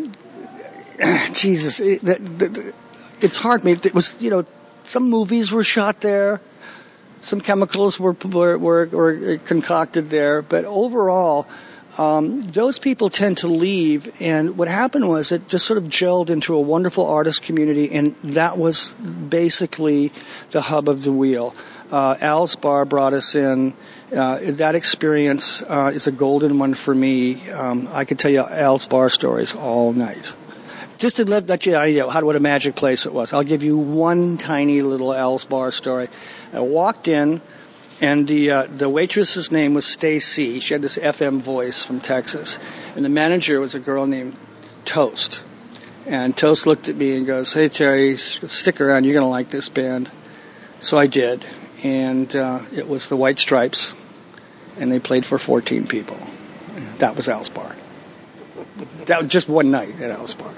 Jesus, 1.32 1.78
it, 1.80 2.02
the, 2.02 2.74
it's 3.20 3.38
hard. 3.38 3.64
It 3.64 3.94
was, 3.94 4.20
you 4.20 4.30
know, 4.30 4.44
some 4.82 5.08
movies 5.08 5.52
were 5.52 5.64
shot 5.64 6.00
there 6.00 6.40
some 7.26 7.40
chemicals 7.40 7.98
were, 7.98 8.16
were, 8.24 8.56
were, 8.56 9.38
concocted 9.38 10.10
there, 10.10 10.42
but 10.42 10.64
overall, 10.64 11.48
um, 11.98 12.42
those 12.42 12.78
people 12.78 13.10
tend 13.10 13.38
to 13.38 13.48
leave. 13.48 14.08
And 14.20 14.56
what 14.56 14.68
happened 14.68 15.08
was 15.08 15.32
it 15.32 15.48
just 15.48 15.66
sort 15.66 15.78
of 15.78 15.84
gelled 15.84 16.30
into 16.30 16.54
a 16.54 16.60
wonderful 16.60 17.04
artist 17.04 17.42
community, 17.42 17.90
and 17.90 18.14
that 18.16 18.58
was 18.58 18.92
basically 18.94 20.12
the 20.52 20.60
hub 20.60 20.88
of 20.88 21.02
the 21.02 21.10
wheel. 21.10 21.52
Uh, 21.90 22.16
Al's 22.20 22.54
Bar 22.54 22.84
brought 22.84 23.12
us 23.12 23.34
in. 23.34 23.74
Uh, 24.14 24.38
that 24.42 24.76
experience 24.76 25.64
uh, 25.64 25.90
is 25.92 26.06
a 26.06 26.12
golden 26.12 26.60
one 26.60 26.74
for 26.74 26.94
me. 26.94 27.50
Um, 27.50 27.88
I 27.90 28.04
could 28.04 28.20
tell 28.20 28.30
you 28.30 28.40
Al's 28.40 28.86
Bar 28.86 29.10
stories 29.10 29.52
all 29.52 29.92
night. 29.92 30.32
Just 30.96 31.16
to 31.16 31.24
let, 31.24 31.48
let 31.48 31.66
you 31.66 31.72
know 31.72 32.08
how 32.08 32.24
what 32.24 32.36
a 32.36 32.40
magic 32.40 32.76
place 32.76 33.04
it 33.04 33.12
was. 33.12 33.32
I'll 33.32 33.42
give 33.42 33.64
you 33.64 33.76
one 33.76 34.38
tiny 34.38 34.80
little 34.82 35.12
Al's 35.12 35.44
Bar 35.44 35.72
story. 35.72 36.08
I 36.56 36.60
walked 36.60 37.06
in, 37.06 37.42
and 38.00 38.26
the 38.26 38.50
uh, 38.50 38.66
the 38.66 38.88
waitress's 38.88 39.52
name 39.52 39.74
was 39.74 39.84
Stacy. 39.84 40.58
She 40.60 40.72
had 40.72 40.82
this 40.82 40.96
FM 40.96 41.38
voice 41.38 41.84
from 41.84 42.00
Texas, 42.00 42.58
and 42.94 43.04
the 43.04 43.10
manager 43.10 43.60
was 43.60 43.74
a 43.74 43.78
girl 43.78 44.06
named 44.06 44.36
Toast. 44.86 45.42
And 46.06 46.34
Toast 46.34 46.66
looked 46.66 46.88
at 46.88 46.96
me 46.96 47.16
and 47.16 47.26
goes, 47.26 47.52
"Hey 47.52 47.68
Terry, 47.68 48.16
stick 48.16 48.80
around. 48.80 49.04
You're 49.04 49.14
gonna 49.14 49.28
like 49.28 49.50
this 49.50 49.68
band." 49.68 50.10
So 50.80 50.96
I 50.96 51.06
did, 51.06 51.44
and 51.82 52.34
uh, 52.34 52.60
it 52.74 52.88
was 52.88 53.10
the 53.10 53.16
White 53.16 53.38
Stripes, 53.38 53.94
and 54.78 54.90
they 54.90 54.98
played 54.98 55.26
for 55.26 55.38
14 55.38 55.86
people. 55.86 56.18
That 56.98 57.16
was 57.16 57.28
Al's 57.28 57.50
Bar. 57.50 57.76
That 59.06 59.22
was 59.22 59.30
just 59.30 59.48
one 59.48 59.70
night 59.70 60.00
at 60.00 60.10
Al's 60.10 60.34
Bar. 60.34 60.52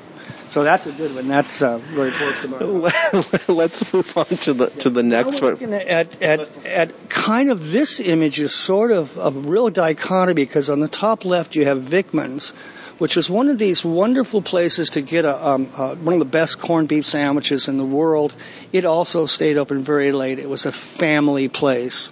So 0.48 0.64
that's 0.64 0.86
a 0.86 0.92
good 0.92 1.14
one. 1.14 1.28
That's 1.28 1.60
uh, 1.60 1.78
very 1.78 2.10
close 2.10 2.42
to 2.42 2.48
my 2.48 2.58
heart. 2.58 3.48
Let's 3.48 3.92
move 3.92 4.16
on 4.16 4.26
to 4.26 4.54
the 4.54 4.70
to 4.70 4.90
the 4.90 5.02
next 5.02 5.42
one. 5.42 5.72
at, 5.72 6.20
at, 6.22 6.64
at 6.64 7.10
kind 7.10 7.50
of 7.50 7.70
this 7.70 8.00
image 8.00 8.40
is 8.40 8.54
sort 8.54 8.90
of 8.90 9.16
a 9.18 9.30
real 9.30 9.68
dichotomy 9.68 10.34
because 10.34 10.70
on 10.70 10.80
the 10.80 10.88
top 10.88 11.24
left 11.24 11.54
you 11.54 11.66
have 11.66 11.82
Vickman's, 11.82 12.50
which 12.98 13.14
was 13.14 13.28
one 13.28 13.48
of 13.48 13.58
these 13.58 13.84
wonderful 13.84 14.40
places 14.40 14.88
to 14.90 15.02
get 15.02 15.24
a, 15.24 15.46
um, 15.46 15.68
uh, 15.76 15.94
one 15.96 16.14
of 16.14 16.18
the 16.18 16.24
best 16.24 16.58
corned 16.58 16.88
beef 16.88 17.04
sandwiches 17.04 17.68
in 17.68 17.76
the 17.76 17.84
world. 17.84 18.34
It 18.72 18.84
also 18.84 19.26
stayed 19.26 19.58
open 19.58 19.82
very 19.84 20.12
late. 20.12 20.38
It 20.38 20.48
was 20.48 20.64
a 20.64 20.72
family 20.72 21.48
place. 21.48 22.10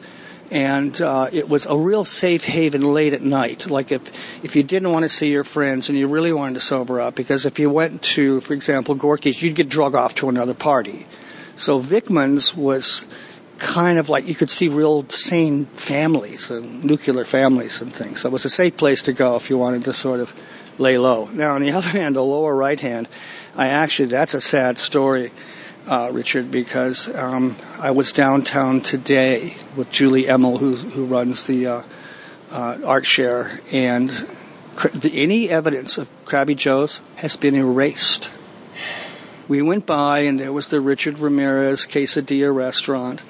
And 0.50 1.00
uh, 1.00 1.28
it 1.32 1.48
was 1.48 1.66
a 1.66 1.76
real 1.76 2.04
safe 2.04 2.44
haven 2.44 2.94
late 2.94 3.12
at 3.12 3.22
night. 3.22 3.68
Like 3.68 3.90
if 3.90 4.44
if 4.44 4.54
you 4.54 4.62
didn't 4.62 4.92
want 4.92 5.04
to 5.04 5.08
see 5.08 5.30
your 5.32 5.44
friends 5.44 5.88
and 5.88 5.98
you 5.98 6.06
really 6.06 6.32
wanted 6.32 6.54
to 6.54 6.60
sober 6.60 7.00
up, 7.00 7.14
because 7.14 7.46
if 7.46 7.58
you 7.58 7.68
went 7.68 8.02
to, 8.02 8.40
for 8.40 8.54
example, 8.54 8.94
Gorky's, 8.94 9.42
you'd 9.42 9.56
get 9.56 9.68
drug 9.68 9.94
off 9.94 10.14
to 10.16 10.28
another 10.28 10.54
party. 10.54 11.06
So 11.56 11.80
Vickman's 11.80 12.54
was 12.54 13.06
kind 13.58 13.98
of 13.98 14.08
like 14.08 14.26
you 14.28 14.34
could 14.34 14.50
see 14.50 14.68
real 14.68 15.08
sane 15.08 15.66
families 15.66 16.50
and 16.50 16.84
nuclear 16.84 17.24
families 17.24 17.80
and 17.80 17.92
things. 17.92 18.20
So 18.20 18.28
it 18.28 18.32
was 18.32 18.44
a 18.44 18.50
safe 18.50 18.76
place 18.76 19.02
to 19.04 19.12
go 19.12 19.36
if 19.36 19.48
you 19.50 19.56
wanted 19.58 19.84
to 19.84 19.92
sort 19.92 20.20
of 20.20 20.34
lay 20.78 20.98
low. 20.98 21.26
Now, 21.32 21.54
on 21.54 21.62
the 21.62 21.70
other 21.78 21.88
hand, 21.88 22.16
the 22.16 22.22
lower 22.22 22.54
right 22.54 22.80
hand, 22.80 23.08
I 23.56 23.68
actually, 23.68 24.08
that's 24.08 24.34
a 24.34 24.40
sad 24.40 24.78
story, 24.78 25.32
uh, 25.86 26.10
Richard, 26.12 26.50
because 26.50 27.14
um, 27.14 27.56
I 27.78 27.92
was 27.92 28.12
downtown 28.12 28.80
today 28.80 29.56
with 29.76 29.90
Julie 29.90 30.26
Emmel, 30.26 30.58
who, 30.58 30.74
who 30.74 31.04
runs 31.04 31.46
the 31.46 31.66
uh, 31.66 31.82
uh, 32.50 32.78
art 32.84 33.06
share, 33.06 33.60
and 33.72 34.10
any 35.12 35.48
evidence 35.48 35.98
of 35.98 36.08
Craby 36.24 36.56
Joe's 36.56 37.02
has 37.16 37.36
been 37.36 37.54
erased. 37.54 38.30
We 39.48 39.62
went 39.62 39.86
by, 39.86 40.20
and 40.20 40.40
there 40.40 40.52
was 40.52 40.70
the 40.70 40.80
Richard 40.80 41.18
Ramirez 41.18 41.86
Quesadilla 41.86 42.54
restaurant, 42.54 43.22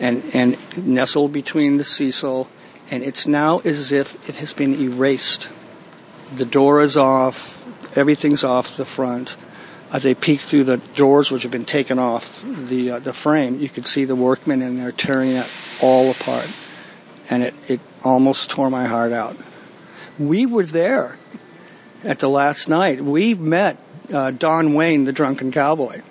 and, 0.00 0.22
and 0.34 0.86
nestled 0.86 1.32
between 1.32 1.76
the 1.76 1.84
Cecil, 1.84 2.48
and 2.90 3.04
it's 3.04 3.26
now 3.26 3.60
as 3.60 3.92
if 3.92 4.28
it 4.28 4.36
has 4.36 4.52
been 4.52 4.74
erased. 4.74 5.50
The 6.34 6.44
door 6.44 6.82
is 6.82 6.96
off, 6.96 7.64
everything's 7.96 8.42
off 8.42 8.76
the 8.76 8.84
front. 8.84 9.36
As 9.92 10.04
they 10.04 10.14
peeked 10.14 10.42
through 10.42 10.64
the 10.64 10.76
doors, 10.94 11.30
which 11.32 11.42
have 11.42 11.50
been 11.50 11.64
taken 11.64 11.98
off 11.98 12.42
the 12.44 12.92
uh, 12.92 12.98
the 13.00 13.12
frame, 13.12 13.58
you 13.58 13.68
could 13.68 13.86
see 13.86 14.04
the 14.04 14.14
workmen 14.14 14.62
in 14.62 14.76
there 14.76 14.92
tearing 14.92 15.32
it 15.32 15.46
all 15.82 16.10
apart, 16.10 16.48
and 17.28 17.42
it, 17.42 17.54
it 17.66 17.80
almost 18.04 18.50
tore 18.50 18.70
my 18.70 18.84
heart 18.84 19.12
out. 19.12 19.36
We 20.18 20.46
were 20.46 20.64
there 20.64 21.18
at 22.04 22.20
the 22.20 22.28
last 22.28 22.68
night. 22.68 23.00
We 23.00 23.34
met 23.34 23.78
uh, 24.12 24.30
Don 24.30 24.74
Wayne, 24.74 25.04
the 25.04 25.12
drunken 25.12 25.50
cowboy. 25.50 26.02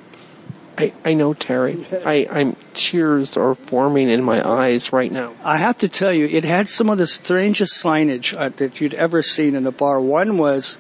I, 0.78 0.94
I 1.04 1.14
know, 1.14 1.34
Terry. 1.34 1.86
I, 2.06 2.28
I'm 2.32 2.56
tears 2.74 3.36
are 3.36 3.54
forming 3.54 4.10
in 4.10 4.24
my 4.24 4.48
eyes 4.48 4.94
right 4.94 5.12
now. 5.12 5.34
I 5.44 5.58
have 5.58 5.78
to 5.80 5.90
tell 5.90 6.14
you, 6.14 6.26
it 6.26 6.46
had 6.46 6.70
some 6.70 6.90
of 6.90 6.98
the 6.98 7.06
strangest 7.06 7.84
signage 7.84 8.34
uh, 8.38 8.50
that 8.50 8.80
you'd 8.80 8.94
ever 8.94 9.22
seen 9.22 9.56
in 9.56 9.68
a 9.68 9.74
bar. 9.74 10.00
One 10.00 10.38
was, 10.38 10.78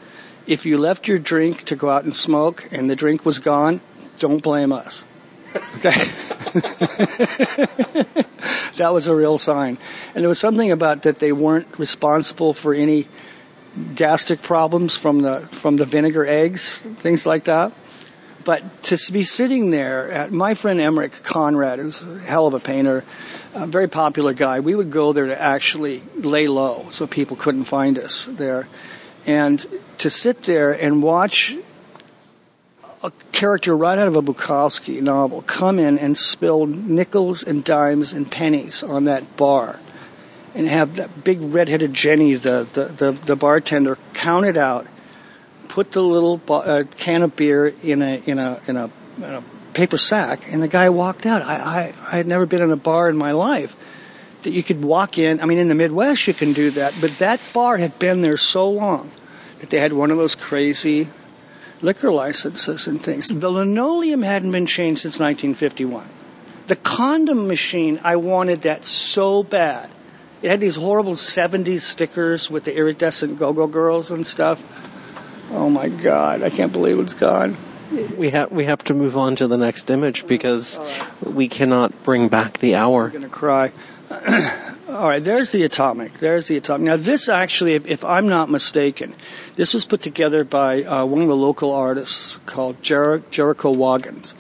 if 0.50 0.66
you 0.66 0.78
left 0.80 1.08
your 1.08 1.20
drink 1.20 1.64
to 1.66 1.76
go 1.76 1.89
out 1.89 2.04
and 2.04 2.16
smoke 2.16 2.66
and 2.72 2.89
the 2.89 2.95
drink 2.95 3.24
was 3.24 3.38
gone, 3.38 3.82
don't 4.18 4.41
blame 4.41 4.72
us. 4.72 5.06
Okay. 5.78 5.91
that 8.76 8.89
was 8.91 9.08
a 9.08 9.16
real 9.16 9.38
sign. 9.38 9.78
And 10.16 10.24
there 10.24 10.30
was 10.30 10.39
something 10.39 10.72
about 10.72 11.04
that 11.04 11.20
they 11.20 11.32
weren't 11.32 11.78
responsible 11.78 12.54
for 12.54 12.74
any 12.74 13.08
gastric 13.93 14.41
problems 14.41 14.97
from 14.97 15.22
the 15.22 15.41
from 15.52 15.78
the 15.78 15.86
vinegar 15.86 16.26
eggs, 16.26 16.82
things 16.82 17.28
like 17.28 17.43
that. 17.43 17.72
But 18.43 18.84
to 18.84 19.14
be 19.14 19.22
sitting 19.22 19.70
there, 19.70 20.12
at, 20.12 20.32
my 20.32 20.56
friend 20.56 20.82
Emmerich 20.82 21.24
Conrad, 21.24 21.78
who's 21.78 22.02
a 22.02 22.20
hell 22.22 22.47
of 22.47 22.56
a 22.56 22.60
painter, 22.60 23.04
a 23.54 23.68
very 23.68 23.88
popular 23.88 24.34
guy, 24.34 24.60
we 24.62 24.74
would 24.74 24.89
go 24.89 25.14
there 25.14 25.28
to 25.28 25.39
actually 25.39 26.02
lay 26.16 26.47
low 26.47 26.88
so 26.89 27.06
people 27.06 27.38
couldn't 27.38 27.66
find 27.66 28.00
us 28.00 28.26
there. 28.26 28.68
And 29.30 29.64
to 30.00 30.10
sit 30.10 30.44
there 30.44 30.72
and 30.72 31.04
watch 31.04 31.56
a 33.04 33.12
character 33.32 33.78
right 33.78 34.00
out 34.00 34.08
of 34.08 34.16
a 34.16 34.24
Bukowski 34.24 35.02
novel 35.02 35.44
come 35.44 35.78
in 35.78 36.00
and 36.00 36.18
spill 36.18 36.66
nickels 36.66 37.44
and 37.44 37.64
dimes 37.64 38.12
and 38.12 38.30
pennies 38.32 38.82
on 38.82 39.04
that 39.04 39.38
bar 39.38 39.80
and 40.56 40.68
have 40.68 40.96
that 40.96 41.24
big 41.24 41.42
red-headed 41.42 41.94
Jenny, 41.94 42.34
the, 42.34 42.68
the, 42.74 42.86
the, 42.86 43.12
the 43.12 43.36
bartender, 43.36 44.00
count 44.14 44.48
it 44.48 44.58
out 44.58 44.88
put 45.70 45.92
the 45.92 46.02
little 46.02 46.42
uh, 46.50 46.84
can 46.98 47.22
of 47.22 47.36
beer 47.36 47.68
in 47.84 48.02
a 48.02 48.22
in 48.26 48.40
a 48.40 48.60
in 48.68 48.76
a, 48.76 48.92
in 49.18 49.24
a 49.24 49.44
paper 49.74 49.98
sack, 49.98 50.52
and 50.52 50.62
the 50.62 50.68
guy 50.68 50.90
walked 50.90 51.26
out. 51.26 51.42
I, 51.44 51.56
I 51.56 51.94
I 52.12 52.18
had 52.18 52.28
never 52.28 52.46
been 52.46 52.62
in 52.62 52.72
a 52.72 52.76
bar 52.76 53.10
in 53.10 53.16
my 53.16 53.32
life 53.32 53.76
that 54.42 54.52
you 54.52 54.64
could 54.64 54.84
walk 54.84 55.18
in. 55.18 55.40
I 55.40 55.46
mean, 55.46 55.58
in 55.58 55.70
the 55.70 55.76
Midwest 55.76 56.28
you 56.28 56.34
can 56.34 56.52
do 56.52 56.72
that, 56.72 56.96
but 57.00 57.18
that 57.20 57.40
bar 57.54 57.78
had 57.78 57.98
been 58.00 58.22
there 58.22 58.38
so 58.38 58.70
long 58.70 59.12
that 59.60 59.70
they 59.70 59.80
had 59.80 59.93
one 59.93 60.12
of 60.12 60.18
those 60.18 60.36
crazy 60.36 61.10
liquor 61.82 62.12
licenses 62.12 62.88
and 62.88 63.01
things. 63.01 63.28
The 63.28 63.49
linoleum 63.49 64.22
hadn't 64.22 64.51
been 64.51 64.66
changed 64.66 65.01
since 65.01 65.20
1951. 65.20 66.07
The 66.68 66.76
condom 66.76 67.47
machine, 67.47 67.99
I 68.03 68.16
wanted 68.16 68.62
that 68.62 68.86
so 68.86 69.43
bad. 69.43 69.89
It 70.41 70.49
had 70.49 70.62
these 70.62 70.76
horrible 70.76 71.14
70s 71.14 71.82
stickers 71.82 72.49
with 72.49 72.64
the 72.64 72.76
iridescent 72.76 73.39
go-go 73.39 73.68
girls 73.68 74.12
and 74.12 74.26
stuff. 74.26 74.64
Oh 75.51 75.70
my 75.70 75.89
God! 75.89 76.43
I 76.43 76.49
can't 76.49 76.72
believe 76.72 76.99
it's 76.99 77.16
gone. 77.16 77.57
We 78.18 78.30
have 78.30 78.51
we 78.51 78.66
have 78.66 78.84
to 78.84 78.93
move 78.93 79.18
on 79.18 79.36
to 79.38 79.47
the 79.47 79.57
next 79.57 79.89
image 79.89 80.28
because 80.28 80.80
we 81.24 81.47
cannot 81.47 82.03
bring 82.03 82.28
back 82.28 82.60
the 82.60 82.76
hour. 82.76 83.05
I'm 83.07 83.14
gonna 83.14 83.30
cry. 83.30 83.72
All 85.00 85.08
right, 85.08 85.24
there's 85.24 85.54
the 85.54 85.64
atomic. 85.64 86.16
There's 86.16 86.50
the 86.50 86.58
atomic. 86.58 86.84
Now, 86.84 86.97
this 86.97 87.30
actually, 87.30 87.76
if, 87.76 87.88
if 87.88 88.04
I'm 88.04 88.28
not 88.28 88.50
mistaken, 88.50 89.16
this 89.56 89.74
was 89.74 89.86
put 89.86 90.02
together 90.02 90.43
by 90.43 90.84
uh, 90.84 91.06
one 91.06 91.22
of 91.22 91.30
the 91.30 91.38
local 91.38 91.72
artists 91.72 92.38
called 92.45 92.84
Jer- 92.84 93.24
Jericho 93.32 93.72
Waggins. 93.72 94.34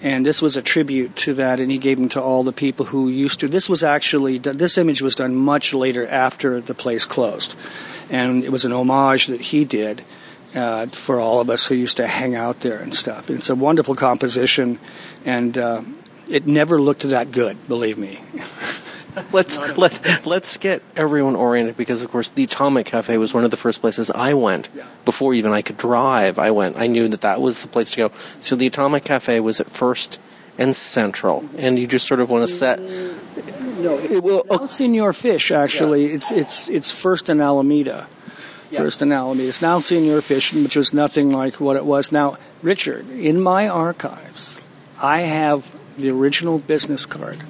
And 0.00 0.24
this 0.24 0.40
was 0.40 0.56
a 0.56 0.62
tribute 0.62 1.16
to 1.16 1.34
that, 1.34 1.60
and 1.60 1.70
he 1.70 1.76
gave 1.76 1.98
them 1.98 2.08
to 2.08 2.22
all 2.22 2.44
the 2.44 2.54
people 2.54 2.86
who 2.86 3.10
used 3.10 3.40
to. 3.40 3.48
This 3.48 3.68
was 3.68 3.82
actually, 3.82 4.38
this 4.38 4.78
image 4.78 5.02
was 5.02 5.14
done 5.14 5.36
much 5.36 5.74
later 5.74 6.06
after 6.06 6.62
the 6.62 6.72
place 6.74 7.04
closed. 7.04 7.54
And 8.08 8.42
it 8.42 8.50
was 8.50 8.64
an 8.64 8.72
homage 8.72 9.26
that 9.26 9.42
he 9.42 9.66
did 9.66 10.02
uh, 10.54 10.86
for 10.86 11.20
all 11.20 11.40
of 11.40 11.50
us 11.50 11.66
who 11.66 11.74
used 11.74 11.98
to 11.98 12.06
hang 12.06 12.34
out 12.34 12.60
there 12.60 12.78
and 12.78 12.94
stuff. 12.94 13.28
It's 13.28 13.50
a 13.50 13.54
wonderful 13.54 13.94
composition, 13.94 14.78
and 15.26 15.58
uh, 15.58 15.82
it 16.30 16.46
never 16.46 16.80
looked 16.80 17.02
that 17.02 17.32
good, 17.32 17.68
believe 17.68 17.98
me. 17.98 18.20
let's 19.32 19.58
let 19.78 20.26
let's 20.26 20.56
get 20.56 20.82
everyone 20.96 21.36
oriented 21.36 21.76
because 21.76 22.02
of 22.02 22.10
course 22.10 22.28
the 22.30 22.44
Atomic 22.44 22.86
Cafe 22.86 23.16
was 23.18 23.32
one 23.34 23.44
of 23.44 23.50
the 23.50 23.56
first 23.56 23.80
places 23.80 24.10
I 24.10 24.34
went 24.34 24.68
Yeah. 24.74 24.84
before 25.04 25.34
even 25.34 25.52
I 25.52 25.62
could 25.62 25.76
drive. 25.78 26.38
I 26.38 26.50
went. 26.50 26.76
I 26.76 26.86
knew 26.86 27.08
that 27.08 27.22
that 27.22 27.40
was 27.40 27.62
the 27.62 27.68
place 27.68 27.90
to 27.92 27.96
go. 27.96 28.10
So 28.40 28.56
the 28.56 28.66
Atomic 28.66 29.04
Cafe 29.04 29.40
was 29.40 29.60
at 29.60 29.70
First 29.70 30.18
and 30.58 30.74
Central, 30.76 31.44
and 31.58 31.78
you 31.78 31.86
just 31.86 32.06
sort 32.06 32.20
of 32.20 32.30
want 32.30 32.46
to 32.46 32.52
set. 32.52 32.78
Mm. 32.78 33.82
No, 33.82 33.98
It 33.98 34.22
will. 34.22 34.42
oh, 34.48 34.56
now 34.56 34.66
Senor 34.66 35.12
Fish 35.12 35.50
actually. 35.50 36.06
It's 36.06 36.30
it's 36.30 36.68
it's 36.68 36.90
first 36.90 37.28
in 37.28 37.40
Alameda. 37.40 38.08
Yes. 38.70 38.80
First 38.82 39.02
in 39.02 39.12
Alameda. 39.12 39.48
It's 39.48 39.62
now 39.62 39.80
Senor 39.80 40.20
Fish, 40.22 40.52
which 40.52 40.74
was 40.76 40.92
nothing 40.92 41.30
like 41.30 41.60
what 41.60 41.76
it 41.76 41.84
was. 41.84 42.10
Now, 42.10 42.36
Richard, 42.62 43.08
in 43.10 43.40
my 43.40 43.68
archives, 43.68 44.60
I 45.00 45.20
have 45.20 45.72
the 45.98 46.10
original 46.10 46.58
business 46.58 47.06
card. 47.06 47.44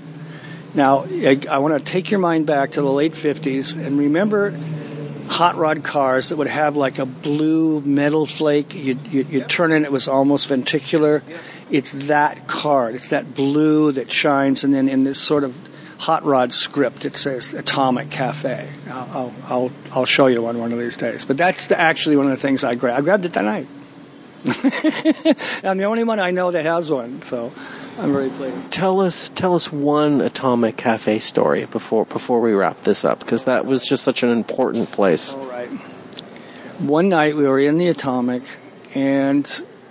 Now, 0.76 1.06
I, 1.08 1.40
I 1.50 1.58
want 1.58 1.72
to 1.74 1.80
take 1.80 2.10
your 2.10 2.20
mind 2.20 2.46
back 2.46 2.72
to 2.72 2.82
the 2.82 2.92
late 2.92 3.14
50s 3.14 3.82
and 3.82 3.98
remember 3.98 4.56
hot 5.26 5.56
rod 5.56 5.82
cars 5.82 6.28
that 6.28 6.36
would 6.36 6.46
have 6.46 6.76
like 6.76 6.98
a 6.98 7.06
blue 7.06 7.80
metal 7.80 8.26
flake. 8.26 8.74
You'd, 8.74 9.06
you'd, 9.08 9.30
you'd 9.30 9.48
turn 9.48 9.72
in, 9.72 9.86
it 9.86 9.90
was 9.90 10.06
almost 10.06 10.50
ventricular. 10.50 11.22
It's 11.70 11.92
that 11.92 12.46
card. 12.46 12.94
It's 12.94 13.08
that 13.08 13.34
blue 13.34 13.90
that 13.92 14.12
shines, 14.12 14.64
and 14.64 14.74
then 14.74 14.88
in 14.88 15.04
this 15.04 15.18
sort 15.18 15.44
of 15.44 15.58
hot 15.98 16.24
rod 16.24 16.52
script, 16.52 17.06
it 17.06 17.16
says 17.16 17.54
Atomic 17.54 18.10
Cafe. 18.10 18.68
I'll, 18.88 19.08
I'll, 19.10 19.32
I'll, 19.44 19.70
I'll 19.92 20.04
show 20.04 20.26
you 20.26 20.42
one 20.42 20.58
one 20.58 20.72
of 20.72 20.78
these 20.78 20.98
days. 20.98 21.24
But 21.24 21.38
that's 21.38 21.68
the, 21.68 21.80
actually 21.80 22.16
one 22.16 22.26
of 22.26 22.32
the 22.32 22.36
things 22.36 22.62
I 22.62 22.74
grabbed. 22.74 22.98
I 22.98 23.02
grabbed 23.02 23.24
it 23.24 23.32
that 23.32 23.44
night. 23.44 23.66
I'm 25.64 25.78
the 25.78 25.84
only 25.84 26.04
one 26.04 26.20
I 26.20 26.30
know 26.30 26.50
that 26.50 26.66
has 26.66 26.90
one, 26.90 27.22
so 27.22 27.50
I'm 27.98 28.12
very 28.12 28.28
pleased. 28.30 28.70
Tell 28.70 29.00
us, 29.00 29.30
tell 29.30 29.54
us 29.54 29.72
one 29.72 30.20
Atomic 30.20 30.76
Cafe 30.76 31.18
story 31.18 31.64
before 31.64 32.04
before 32.04 32.40
we 32.40 32.52
wrap 32.52 32.82
this 32.82 33.04
up, 33.04 33.20
because 33.20 33.44
that 33.44 33.64
was 33.64 33.86
just 33.86 34.04
such 34.04 34.22
an 34.22 34.28
important 34.28 34.92
place. 34.92 35.34
All 35.34 35.46
right. 35.46 35.68
One 36.78 37.08
night 37.08 37.36
we 37.36 37.44
were 37.44 37.58
in 37.58 37.78
the 37.78 37.88
Atomic, 37.88 38.42
and 38.94 39.46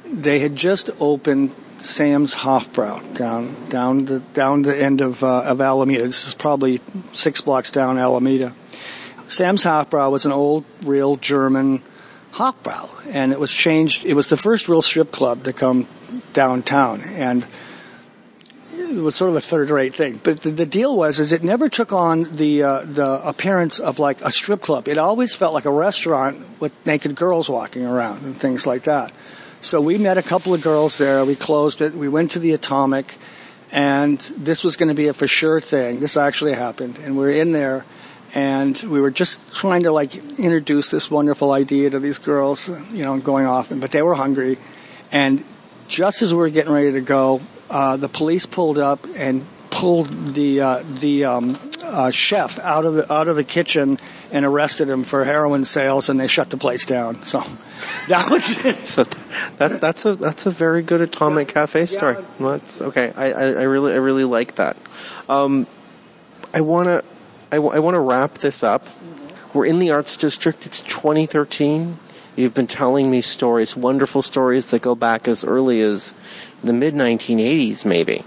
they 0.05 0.39
had 0.39 0.55
just 0.55 0.91
opened 0.99 1.55
Sam's 1.79 2.35
Hofbrau 2.35 3.17
down 3.17 3.55
down 3.69 4.05
the 4.05 4.19
down 4.19 4.61
the 4.61 4.77
end 4.77 5.01
of 5.01 5.23
uh, 5.23 5.43
of 5.43 5.59
Alameda. 5.59 6.03
This 6.03 6.27
is 6.27 6.35
probably 6.35 6.81
six 7.11 7.41
blocks 7.41 7.71
down 7.71 7.97
Alameda. 7.97 8.53
Sam's 9.27 9.63
Hofbrau 9.63 10.11
was 10.11 10.25
an 10.25 10.31
old, 10.31 10.63
real 10.85 11.15
German 11.15 11.81
Hofbrau, 12.33 12.89
and 13.11 13.31
it 13.31 13.39
was 13.39 13.51
changed. 13.51 14.05
It 14.05 14.13
was 14.13 14.29
the 14.29 14.37
first 14.37 14.69
real 14.69 14.83
strip 14.83 15.11
club 15.11 15.43
to 15.45 15.53
come 15.53 15.87
downtown, 16.33 17.01
and 17.01 17.47
it 18.95 19.01
was 19.01 19.15
sort 19.15 19.29
of 19.29 19.35
a 19.35 19.41
third-rate 19.41 19.93
thing. 19.93 20.19
But 20.23 20.41
the, 20.41 20.51
the 20.51 20.65
deal 20.65 20.95
was, 20.95 21.19
is 21.19 21.31
it 21.31 21.43
never 21.43 21.69
took 21.69 21.91
on 21.91 22.35
the 22.35 22.63
uh, 22.63 22.81
the 22.83 23.21
appearance 23.27 23.79
of 23.79 23.99
like 23.99 24.21
a 24.21 24.31
strip 24.31 24.61
club. 24.61 24.87
It 24.87 24.97
always 24.97 25.35
felt 25.35 25.53
like 25.53 25.65
a 25.65 25.71
restaurant 25.71 26.45
with 26.59 26.73
naked 26.85 27.15
girls 27.15 27.49
walking 27.49 27.85
around 27.85 28.23
and 28.23 28.35
things 28.35 28.65
like 28.65 28.83
that. 28.83 29.11
So 29.61 29.81
we 29.81 29.97
met 29.97 30.17
a 30.17 30.23
couple 30.23 30.53
of 30.53 30.61
girls 30.61 30.97
there. 30.97 31.25
We 31.25 31.35
closed 31.35 31.81
it. 31.81 31.93
We 31.93 32.07
went 32.07 32.31
to 32.31 32.39
the 32.39 32.53
Atomic, 32.53 33.15
and 33.71 34.19
this 34.37 34.63
was 34.63 34.75
going 34.75 34.89
to 34.89 34.95
be 34.95 35.07
a 35.07 35.13
for 35.13 35.27
sure 35.27 35.59
thing. 35.59 35.99
This 35.99 36.17
actually 36.17 36.53
happened, 36.53 36.99
and 36.99 37.17
we 37.17 37.25
are 37.25 37.31
in 37.31 37.51
there, 37.51 37.85
and 38.35 38.77
we 38.83 39.01
were 39.01 39.11
just 39.11 39.39
trying 39.53 39.83
to 39.83 39.91
like 39.91 40.15
introduce 40.39 40.91
this 40.91 41.09
wonderful 41.09 41.51
idea 41.51 41.89
to 41.89 41.99
these 41.99 42.19
girls, 42.19 42.69
you 42.91 43.03
know, 43.03 43.19
going 43.19 43.45
off. 43.45 43.71
But 43.71 43.91
they 43.91 44.03
were 44.03 44.15
hungry, 44.15 44.57
and 45.11 45.43
just 45.87 46.21
as 46.21 46.33
we 46.33 46.39
were 46.39 46.49
getting 46.49 46.71
ready 46.71 46.91
to 46.93 47.01
go, 47.01 47.41
uh, 47.69 47.97
the 47.97 48.09
police 48.09 48.45
pulled 48.45 48.77
up 48.77 49.05
and 49.15 49.45
pulled 49.69 50.33
the 50.33 50.61
uh, 50.61 50.83
the 50.99 51.25
um, 51.25 51.57
uh, 51.83 52.09
chef 52.11 52.59
out 52.59 52.85
of 52.85 52.93
the 52.95 53.11
out 53.11 53.27
of 53.27 53.35
the 53.35 53.43
kitchen 53.43 53.97
and 54.31 54.45
arrested 54.45 54.89
him 54.89 55.03
for 55.03 55.25
heroin 55.25 55.65
sales, 55.65 56.09
and 56.09 56.19
they 56.19 56.27
shut 56.27 56.49
the 56.49 56.57
place 56.57 56.85
down. 56.85 57.21
So 57.23 57.39
that 58.07 58.29
was 58.29 58.65
it. 58.65 58.87
So 58.87 59.03
that 59.57 59.81
that's 59.81 60.05
a 60.05 60.15
that's 60.15 60.45
a 60.45 60.51
very 60.51 60.81
good 60.81 61.01
Atomic 61.01 61.49
Cafe 61.49 61.85
story. 61.85 62.15
Well, 62.39 62.51
that's 62.51 62.81
okay. 62.81 63.11
I, 63.15 63.31
I, 63.31 63.43
I 63.43 63.63
really 63.63 63.93
I 63.93 63.97
really 63.97 64.23
like 64.23 64.55
that. 64.55 64.77
Um, 65.27 65.67
I 66.53 66.61
wanna 66.61 67.03
I, 67.51 67.57
w- 67.57 67.73
I 67.73 67.79
wanna 67.79 68.01
wrap 68.01 68.35
this 68.35 68.63
up. 68.63 68.87
We're 69.53 69.65
in 69.65 69.79
the 69.79 69.91
Arts 69.91 70.17
District. 70.17 70.65
It's 70.65 70.81
2013. 70.81 71.97
You've 72.35 72.53
been 72.53 72.67
telling 72.67 73.09
me 73.09 73.21
stories, 73.21 73.77
wonderful 73.77 74.21
stories 74.21 74.67
that 74.67 74.81
go 74.81 74.93
back 74.93 75.25
as 75.25 75.45
early 75.45 75.79
as 75.79 76.13
the 76.65 76.73
mid 76.73 76.93
1980s, 76.93 77.85
maybe. 77.85 78.23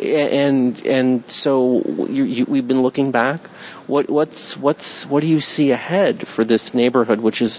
And 0.00 0.84
and 0.86 1.28
so 1.30 1.82
you, 2.08 2.24
you, 2.24 2.44
we've 2.46 2.66
been 2.66 2.82
looking 2.82 3.10
back. 3.10 3.46
What 3.86 4.08
what's 4.08 4.56
what's 4.56 5.06
what 5.06 5.22
do 5.22 5.26
you 5.26 5.40
see 5.40 5.72
ahead 5.72 6.26
for 6.28 6.44
this 6.44 6.72
neighborhood, 6.72 7.20
which 7.20 7.42
is 7.42 7.58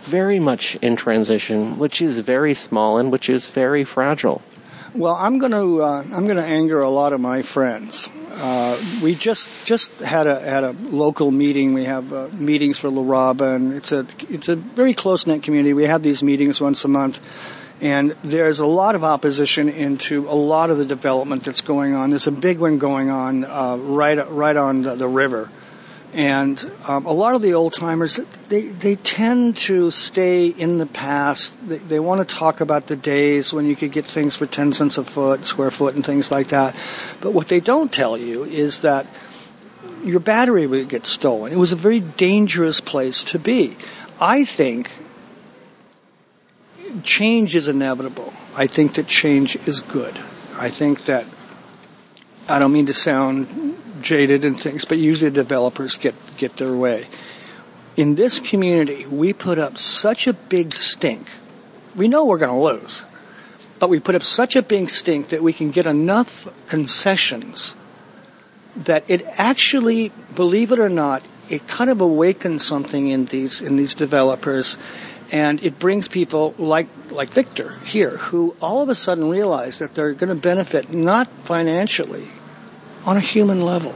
very 0.00 0.38
much 0.38 0.76
in 0.76 0.96
transition, 0.96 1.78
which 1.78 2.00
is 2.00 2.20
very 2.20 2.54
small 2.54 2.98
and 2.98 3.10
which 3.10 3.28
is 3.28 3.50
very 3.50 3.84
fragile? 3.84 4.42
Well, 4.94 5.16
I'm 5.16 5.38
going 5.38 5.52
to 5.52 5.82
uh, 5.82 6.04
I'm 6.12 6.24
going 6.24 6.36
to 6.36 6.44
anger 6.44 6.80
a 6.80 6.88
lot 6.88 7.12
of 7.12 7.20
my 7.20 7.42
friends. 7.42 8.10
Uh, 8.30 8.80
we 9.02 9.16
just 9.16 9.50
just 9.64 9.98
had 10.00 10.28
a 10.28 10.38
had 10.38 10.62
a 10.62 10.70
local 10.70 11.32
meeting. 11.32 11.74
We 11.74 11.84
have 11.84 12.12
uh, 12.12 12.28
meetings 12.32 12.78
for 12.78 12.90
LARABA, 12.90 13.56
and 13.56 13.72
it's 13.72 13.90
a 13.90 14.06
it's 14.28 14.48
a 14.48 14.54
very 14.54 14.94
close 14.94 15.26
knit 15.26 15.42
community. 15.42 15.74
We 15.74 15.86
have 15.86 16.04
these 16.04 16.22
meetings 16.22 16.60
once 16.60 16.84
a 16.84 16.88
month, 16.88 17.18
and 17.84 18.12
there's 18.24 18.60
a 18.60 18.66
lot 18.66 18.94
of 18.94 19.04
opposition 19.04 19.68
into 19.68 20.26
a 20.26 20.34
lot 20.34 20.70
of 20.70 20.78
the 20.78 20.86
development 20.86 21.44
that's 21.44 21.60
going 21.60 21.94
on. 21.94 22.08
There's 22.08 22.26
a 22.26 22.32
big 22.32 22.58
one 22.58 22.78
going 22.78 23.10
on 23.10 23.44
uh, 23.44 23.76
right 23.76 24.18
right 24.30 24.56
on 24.56 24.80
the, 24.80 24.94
the 24.94 25.06
river, 25.06 25.50
and 26.14 26.64
um, 26.88 27.04
a 27.04 27.12
lot 27.12 27.34
of 27.34 27.42
the 27.42 27.52
old 27.52 27.74
timers 27.74 28.16
they 28.48 28.62
they 28.62 28.96
tend 28.96 29.58
to 29.68 29.90
stay 29.90 30.46
in 30.46 30.78
the 30.78 30.86
past. 30.86 31.54
They, 31.68 31.76
they 31.76 32.00
want 32.00 32.26
to 32.26 32.34
talk 32.34 32.62
about 32.62 32.86
the 32.86 32.96
days 32.96 33.52
when 33.52 33.66
you 33.66 33.76
could 33.76 33.92
get 33.92 34.06
things 34.06 34.34
for 34.34 34.46
ten 34.46 34.72
cents 34.72 34.96
a 34.96 35.04
foot, 35.04 35.44
square 35.44 35.70
foot, 35.70 35.94
and 35.94 36.02
things 36.02 36.30
like 36.30 36.48
that. 36.48 36.74
But 37.20 37.34
what 37.34 37.48
they 37.48 37.60
don't 37.60 37.92
tell 37.92 38.16
you 38.16 38.44
is 38.44 38.80
that 38.80 39.06
your 40.02 40.20
battery 40.20 40.66
would 40.66 40.88
get 40.88 41.04
stolen. 41.04 41.52
It 41.52 41.58
was 41.58 41.72
a 41.72 41.76
very 41.76 42.00
dangerous 42.00 42.80
place 42.80 43.24
to 43.24 43.38
be. 43.38 43.76
I 44.18 44.46
think 44.46 44.90
change 47.02 47.54
is 47.54 47.68
inevitable. 47.68 48.32
I 48.56 48.66
think 48.66 48.94
that 48.94 49.06
change 49.06 49.56
is 49.68 49.80
good. 49.80 50.16
I 50.58 50.70
think 50.70 51.06
that 51.06 51.26
I 52.48 52.58
don't 52.58 52.72
mean 52.72 52.86
to 52.86 52.92
sound 52.92 53.76
jaded 54.00 54.44
and 54.44 54.58
things, 54.58 54.84
but 54.84 54.98
usually 54.98 55.30
developers 55.30 55.96
get 55.96 56.14
get 56.36 56.56
their 56.56 56.74
way. 56.74 57.06
In 57.96 58.16
this 58.16 58.40
community, 58.40 59.06
we 59.06 59.32
put 59.32 59.58
up 59.58 59.78
such 59.78 60.26
a 60.26 60.32
big 60.32 60.74
stink. 60.74 61.28
We 61.94 62.08
know 62.08 62.24
we're 62.24 62.38
going 62.38 62.50
to 62.50 62.82
lose, 62.82 63.06
but 63.78 63.88
we 63.88 64.00
put 64.00 64.14
up 64.14 64.22
such 64.22 64.56
a 64.56 64.62
big 64.62 64.90
stink 64.90 65.28
that 65.28 65.42
we 65.42 65.52
can 65.52 65.70
get 65.70 65.86
enough 65.86 66.48
concessions 66.66 67.74
that 68.76 69.08
it 69.08 69.24
actually, 69.38 70.10
believe 70.34 70.72
it 70.72 70.78
or 70.78 70.88
not, 70.88 71.22
it 71.48 71.68
kind 71.68 71.90
of 71.90 72.00
awakens 72.00 72.64
something 72.64 73.06
in 73.08 73.26
these 73.26 73.60
in 73.60 73.76
these 73.76 73.94
developers, 73.94 74.76
and 75.34 75.60
it 75.64 75.80
brings 75.80 76.06
people 76.06 76.54
like 76.58 76.86
like 77.10 77.30
Victor 77.30 77.80
here, 77.80 78.18
who 78.18 78.54
all 78.62 78.82
of 78.82 78.88
a 78.88 78.94
sudden 78.94 79.28
realize 79.28 79.80
that 79.80 79.94
they're 79.94 80.14
going 80.14 80.34
to 80.34 80.40
benefit 80.40 80.92
not 80.92 81.28
financially, 81.42 82.28
on 83.04 83.16
a 83.16 83.20
human 83.20 83.60
level, 83.60 83.94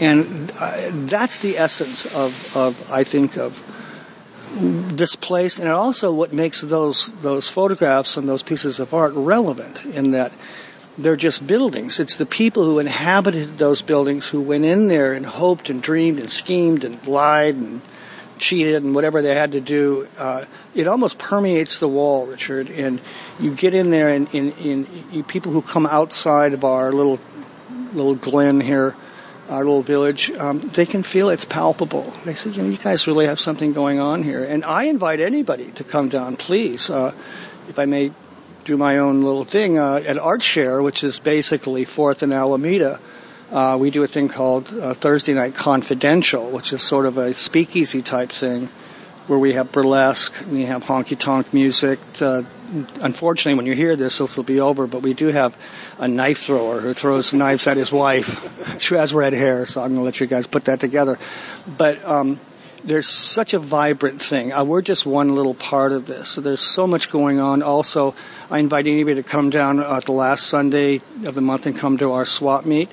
and 0.00 0.50
uh, 0.58 0.90
that's 1.06 1.38
the 1.38 1.58
essence 1.58 2.06
of 2.06 2.56
of 2.56 2.90
I 2.90 3.04
think 3.04 3.36
of 3.36 3.62
this 4.96 5.14
place, 5.14 5.58
and 5.58 5.68
also 5.68 6.10
what 6.10 6.32
makes 6.32 6.62
those 6.62 7.12
those 7.20 7.50
photographs 7.50 8.16
and 8.16 8.26
those 8.26 8.42
pieces 8.42 8.80
of 8.80 8.94
art 8.94 9.12
relevant 9.14 9.84
in 9.84 10.12
that 10.12 10.32
they're 10.96 11.16
just 11.16 11.46
buildings. 11.46 12.00
It's 12.00 12.16
the 12.16 12.24
people 12.24 12.64
who 12.64 12.78
inhabited 12.78 13.58
those 13.58 13.82
buildings 13.82 14.28
who 14.30 14.40
went 14.40 14.64
in 14.64 14.88
there 14.88 15.12
and 15.12 15.26
hoped 15.26 15.68
and 15.68 15.82
dreamed 15.82 16.18
and 16.18 16.30
schemed 16.30 16.82
and 16.82 17.06
lied 17.06 17.56
and 17.56 17.82
cheated 18.38 18.82
and 18.82 18.94
whatever 18.94 19.22
they 19.22 19.34
had 19.34 19.52
to 19.52 19.60
do. 19.60 20.06
Uh, 20.18 20.44
it 20.74 20.86
almost 20.86 21.18
permeates 21.18 21.78
the 21.78 21.88
wall, 21.88 22.26
Richard. 22.26 22.70
And 22.70 23.00
you 23.38 23.54
get 23.54 23.74
in 23.74 23.90
there, 23.90 24.08
and, 24.08 24.32
and, 24.34 24.52
and 24.58 24.88
you, 25.12 25.22
people 25.22 25.52
who 25.52 25.62
come 25.62 25.86
outside 25.86 26.52
of 26.52 26.64
our 26.64 26.92
little 26.92 27.20
little 27.92 28.16
glen 28.16 28.60
here, 28.60 28.96
our 29.48 29.64
little 29.64 29.82
village, 29.82 30.30
um, 30.32 30.58
they 30.60 30.84
can 30.84 31.02
feel 31.02 31.28
it's 31.28 31.44
palpable. 31.44 32.12
They 32.24 32.34
say, 32.34 32.50
you 32.50 32.62
know, 32.62 32.68
you 32.68 32.76
guys 32.76 33.06
really 33.06 33.26
have 33.26 33.38
something 33.38 33.72
going 33.72 34.00
on 34.00 34.24
here. 34.24 34.42
And 34.42 34.64
I 34.64 34.84
invite 34.84 35.20
anybody 35.20 35.70
to 35.72 35.84
come 35.84 36.08
down, 36.08 36.36
please. 36.36 36.90
Uh, 36.90 37.12
if 37.68 37.78
I 37.78 37.86
may 37.86 38.10
do 38.64 38.76
my 38.76 38.98
own 38.98 39.22
little 39.22 39.44
thing 39.44 39.78
uh, 39.78 40.02
at 40.06 40.18
Art 40.18 40.42
Share, 40.42 40.82
which 40.82 41.04
is 41.04 41.18
basically 41.18 41.84
Fourth 41.84 42.22
and 42.22 42.32
Alameda. 42.32 42.98
Uh, 43.54 43.76
we 43.78 43.88
do 43.88 44.02
a 44.02 44.08
thing 44.08 44.26
called 44.26 44.74
uh, 44.74 44.92
Thursday 44.94 45.32
Night 45.32 45.54
Confidential, 45.54 46.50
which 46.50 46.72
is 46.72 46.82
sort 46.82 47.06
of 47.06 47.16
a 47.18 47.32
speakeasy 47.32 48.02
type 48.02 48.30
thing, 48.30 48.68
where 49.28 49.38
we 49.38 49.52
have 49.52 49.70
burlesque, 49.70 50.34
we 50.50 50.64
have 50.64 50.82
honky 50.82 51.16
tonk 51.16 51.54
music. 51.54 52.00
Uh, 52.20 52.42
unfortunately, 53.00 53.54
when 53.54 53.64
you 53.64 53.74
hear 53.76 53.94
this, 53.94 54.18
this 54.18 54.36
will 54.36 54.42
be 54.42 54.58
over. 54.58 54.88
But 54.88 55.02
we 55.02 55.14
do 55.14 55.28
have 55.28 55.56
a 56.00 56.08
knife 56.08 56.40
thrower 56.40 56.80
who 56.80 56.94
throws 56.94 57.32
knives 57.32 57.68
at 57.68 57.76
his 57.76 57.92
wife. 57.92 58.80
she 58.80 58.96
has 58.96 59.14
red 59.14 59.32
hair, 59.32 59.66
so 59.66 59.82
I'm 59.82 59.90
going 59.90 60.00
to 60.00 60.04
let 60.04 60.18
you 60.18 60.26
guys 60.26 60.48
put 60.48 60.64
that 60.64 60.80
together. 60.80 61.16
But 61.78 62.04
um, 62.04 62.40
there's 62.82 63.06
such 63.06 63.54
a 63.54 63.60
vibrant 63.60 64.20
thing. 64.20 64.52
Uh, 64.52 64.64
we're 64.64 64.82
just 64.82 65.06
one 65.06 65.32
little 65.36 65.54
part 65.54 65.92
of 65.92 66.08
this. 66.08 66.28
So 66.28 66.40
there's 66.40 66.60
so 66.60 66.88
much 66.88 67.08
going 67.08 67.38
on. 67.38 67.62
Also, 67.62 68.14
I 68.50 68.58
invite 68.58 68.88
anybody 68.88 69.14
to 69.14 69.22
come 69.22 69.50
down 69.50 69.78
at 69.78 70.06
the 70.06 70.12
last 70.12 70.48
Sunday 70.48 71.02
of 71.24 71.36
the 71.36 71.40
month 71.40 71.66
and 71.66 71.78
come 71.78 71.96
to 71.98 72.10
our 72.10 72.26
swap 72.26 72.66
meet. 72.66 72.90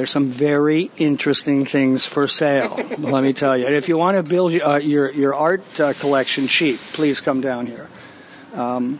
There's 0.00 0.10
some 0.10 0.28
very 0.28 0.90
interesting 0.96 1.66
things 1.66 2.06
for 2.06 2.26
sale. 2.26 2.74
let 2.98 3.22
me 3.22 3.34
tell 3.34 3.54
you. 3.54 3.66
And 3.66 3.74
if 3.74 3.86
you 3.86 3.98
want 3.98 4.16
to 4.16 4.22
build 4.22 4.58
uh, 4.58 4.76
your 4.76 5.12
your 5.12 5.34
art 5.34 5.78
uh, 5.78 5.92
collection 5.92 6.48
cheap, 6.48 6.80
please 6.94 7.20
come 7.20 7.42
down 7.42 7.66
here. 7.66 7.90
Um, 8.54 8.98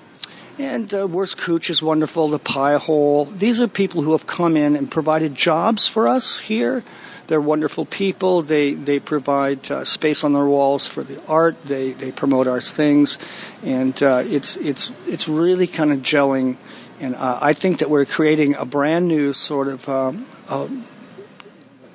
and 0.58 0.92
uh, 0.92 1.06
Wurstküche 1.06 1.70
is 1.70 1.82
wonderful. 1.82 2.28
The 2.28 2.38
Pie 2.38 2.76
Hole. 2.76 3.24
These 3.24 3.62
are 3.62 3.66
people 3.66 4.02
who 4.02 4.12
have 4.12 4.26
come 4.26 4.58
in 4.58 4.76
and 4.76 4.90
provided 4.90 5.34
jobs 5.34 5.88
for 5.88 6.06
us 6.06 6.40
here. 6.40 6.84
They're 7.28 7.40
wonderful 7.40 7.86
people. 7.86 8.42
They 8.42 8.74
they 8.74 9.00
provide 9.00 9.70
uh, 9.70 9.84
space 9.84 10.22
on 10.22 10.34
their 10.34 10.44
walls 10.44 10.86
for 10.86 11.02
the 11.02 11.18
art. 11.26 11.64
They 11.64 11.92
they 11.92 12.12
promote 12.12 12.46
our 12.46 12.60
things, 12.60 13.16
and 13.64 14.02
uh, 14.02 14.22
it's 14.26 14.58
it's 14.58 14.92
it's 15.06 15.26
really 15.28 15.66
kind 15.66 15.92
of 15.92 16.00
gelling. 16.00 16.58
And 17.00 17.14
uh, 17.14 17.38
I 17.40 17.54
think 17.54 17.78
that 17.78 17.88
we're 17.88 18.04
creating 18.04 18.54
a 18.56 18.66
brand 18.66 19.08
new 19.08 19.32
sort 19.32 19.68
of. 19.68 19.88
Um, 19.88 20.26
um, 20.50 20.84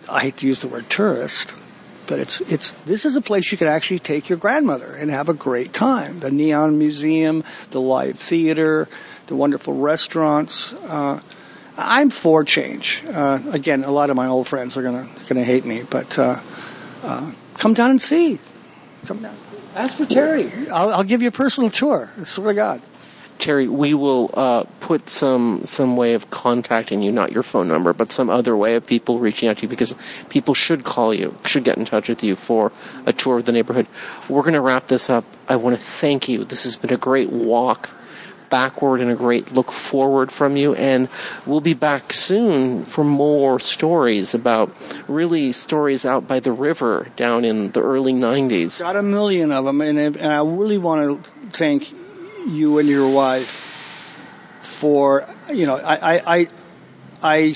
I 0.09 0.21
hate 0.21 0.37
to 0.37 0.47
use 0.47 0.61
the 0.61 0.67
word 0.67 0.89
tourist, 0.89 1.55
but 2.07 2.19
it's 2.19 2.41
it's 2.41 2.71
this 2.85 3.05
is 3.05 3.15
a 3.15 3.21
place 3.21 3.51
you 3.51 3.57
could 3.57 3.67
actually 3.67 3.99
take 3.99 4.29
your 4.29 4.37
grandmother 4.37 4.95
and 4.95 5.11
have 5.11 5.29
a 5.29 5.33
great 5.33 5.73
time. 5.73 6.19
The 6.19 6.31
Neon 6.31 6.77
Museum, 6.77 7.43
the 7.71 7.81
live 7.81 8.19
theater, 8.19 8.87
the 9.27 9.35
wonderful 9.35 9.73
restaurants. 9.73 10.73
Uh, 10.73 11.19
I'm 11.77 12.09
for 12.09 12.43
change. 12.43 13.03
Uh, 13.05 13.39
again, 13.51 13.83
a 13.83 13.91
lot 13.91 14.09
of 14.09 14.15
my 14.15 14.27
old 14.27 14.47
friends 14.47 14.77
are 14.77 14.83
gonna 14.83 15.07
gonna 15.27 15.43
hate 15.43 15.65
me, 15.65 15.83
but 15.89 16.17
uh, 16.17 16.39
uh, 17.03 17.31
come 17.57 17.73
down 17.73 17.91
and 17.91 18.01
see. 18.01 18.39
Come 19.05 19.21
down. 19.21 19.35
And 19.35 19.45
see. 19.47 19.55
Ask 19.75 19.97
for 19.97 20.05
Terry. 20.05 20.51
I'll, 20.69 20.93
I'll 20.93 21.03
give 21.03 21.21
you 21.21 21.27
a 21.27 21.31
personal 21.31 21.69
tour. 21.69 22.11
I 22.19 22.23
swear 22.23 22.49
to 22.49 22.53
God. 22.53 22.81
Terry, 23.37 23.67
we 23.67 23.93
will 23.93 24.29
uh, 24.33 24.63
put 24.79 25.09
some 25.09 25.63
some 25.65 25.97
way 25.97 26.13
of 26.13 26.29
contacting 26.29 27.01
you, 27.01 27.11
not 27.11 27.31
your 27.31 27.43
phone 27.43 27.67
number, 27.67 27.93
but 27.93 28.11
some 28.11 28.29
other 28.29 28.55
way 28.55 28.75
of 28.75 28.85
people 28.85 29.19
reaching 29.19 29.49
out 29.49 29.57
to 29.57 29.63
you 29.63 29.67
because 29.67 29.95
people 30.29 30.53
should 30.53 30.83
call 30.83 31.13
you, 31.13 31.35
should 31.45 31.63
get 31.63 31.77
in 31.77 31.85
touch 31.85 32.09
with 32.09 32.23
you 32.23 32.35
for 32.35 32.71
a 33.05 33.13
tour 33.13 33.37
of 33.37 33.45
the 33.45 33.51
neighborhood. 33.51 33.87
We're 34.29 34.41
going 34.41 34.53
to 34.53 34.61
wrap 34.61 34.87
this 34.87 35.09
up. 35.09 35.25
I 35.47 35.57
want 35.57 35.75
to 35.75 35.81
thank 35.81 36.29
you. 36.29 36.43
This 36.43 36.63
has 36.63 36.75
been 36.75 36.93
a 36.93 36.97
great 36.97 37.29
walk 37.29 37.91
backward 38.49 39.01
and 39.01 39.11
a 39.11 39.15
great 39.15 39.51
look 39.51 39.71
forward 39.71 40.31
from 40.31 40.55
you, 40.55 40.73
and 40.75 41.09
we'll 41.45 41.61
be 41.61 41.73
back 41.73 42.13
soon 42.13 42.85
for 42.85 43.03
more 43.03 43.59
stories 43.59 44.33
about 44.33 44.73
really 45.07 45.51
stories 45.51 46.05
out 46.05 46.27
by 46.27 46.39
the 46.39 46.51
river 46.51 47.07
down 47.15 47.43
in 47.43 47.71
the 47.71 47.81
early 47.81 48.13
'90s. 48.13 48.79
Got 48.79 48.95
a 48.95 49.03
million 49.03 49.51
of 49.51 49.65
them, 49.65 49.81
and, 49.81 49.99
and 49.99 50.33
I 50.33 50.41
really 50.41 50.77
want 50.77 51.25
to 51.25 51.31
thank 51.51 51.93
you 52.47 52.79
and 52.79 52.87
your 52.87 53.07
wife 53.09 53.71
for 54.61 55.27
you 55.53 55.65
know 55.65 55.77
I, 55.77 55.95
I 55.95 56.37
I 56.37 56.47
I 57.23 57.55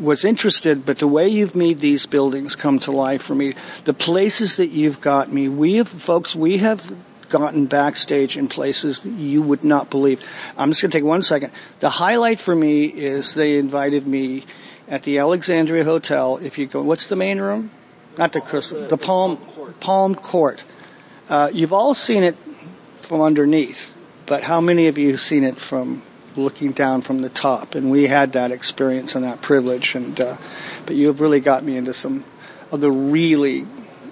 was 0.00 0.24
interested, 0.24 0.84
but 0.84 0.98
the 0.98 1.06
way 1.06 1.28
you've 1.28 1.54
made 1.54 1.80
these 1.80 2.06
buildings 2.06 2.54
come 2.56 2.78
to 2.80 2.92
life 2.92 3.22
for 3.22 3.34
me, 3.34 3.54
the 3.84 3.94
places 3.94 4.56
that 4.56 4.68
you've 4.68 5.00
got 5.00 5.32
me, 5.32 5.48
we 5.48 5.74
have 5.74 5.88
folks, 5.88 6.36
we 6.36 6.58
have 6.58 6.92
gotten 7.28 7.66
backstage 7.66 8.36
in 8.36 8.48
places 8.48 9.00
that 9.00 9.10
you 9.10 9.42
would 9.42 9.64
not 9.64 9.90
believe. 9.90 10.20
I'm 10.56 10.70
just 10.70 10.82
going 10.82 10.90
to 10.90 10.98
take 10.98 11.04
one 11.04 11.22
second. 11.22 11.50
The 11.80 11.90
highlight 11.90 12.38
for 12.40 12.54
me 12.54 12.86
is 12.86 13.34
they 13.34 13.58
invited 13.58 14.06
me 14.06 14.44
at 14.88 15.02
the 15.02 15.18
Alexandria 15.18 15.84
Hotel. 15.84 16.38
If 16.38 16.58
you 16.58 16.66
go, 16.66 16.82
what's 16.82 17.06
the 17.06 17.16
main 17.16 17.40
room? 17.40 17.70
Not 18.18 18.32
the 18.32 18.40
Crystal, 18.40 18.86
the 18.86 18.96
Palm 18.96 19.38
Palm 19.80 20.14
Court. 20.14 20.62
Uh, 21.28 21.50
you've 21.52 21.72
all 21.72 21.94
seen 21.94 22.22
it 22.22 22.36
from 23.00 23.20
underneath, 23.20 23.95
but 24.26 24.44
how 24.44 24.60
many 24.60 24.88
of 24.88 24.98
you 24.98 25.10
have 25.10 25.20
seen 25.20 25.44
it 25.44 25.56
from 25.56 26.02
looking 26.36 26.72
down 26.72 27.02
from 27.02 27.22
the 27.22 27.28
top? 27.28 27.74
And 27.74 27.90
we 27.90 28.08
had 28.08 28.32
that 28.32 28.50
experience 28.50 29.14
and 29.14 29.24
that 29.24 29.40
privilege. 29.40 29.94
And 29.94 30.20
uh, 30.20 30.36
but 30.84 30.96
you 30.96 31.06
have 31.06 31.20
really 31.20 31.40
got 31.40 31.64
me 31.64 31.76
into 31.76 31.94
some 31.94 32.24
of 32.70 32.80
the 32.80 32.90
really 32.90 33.66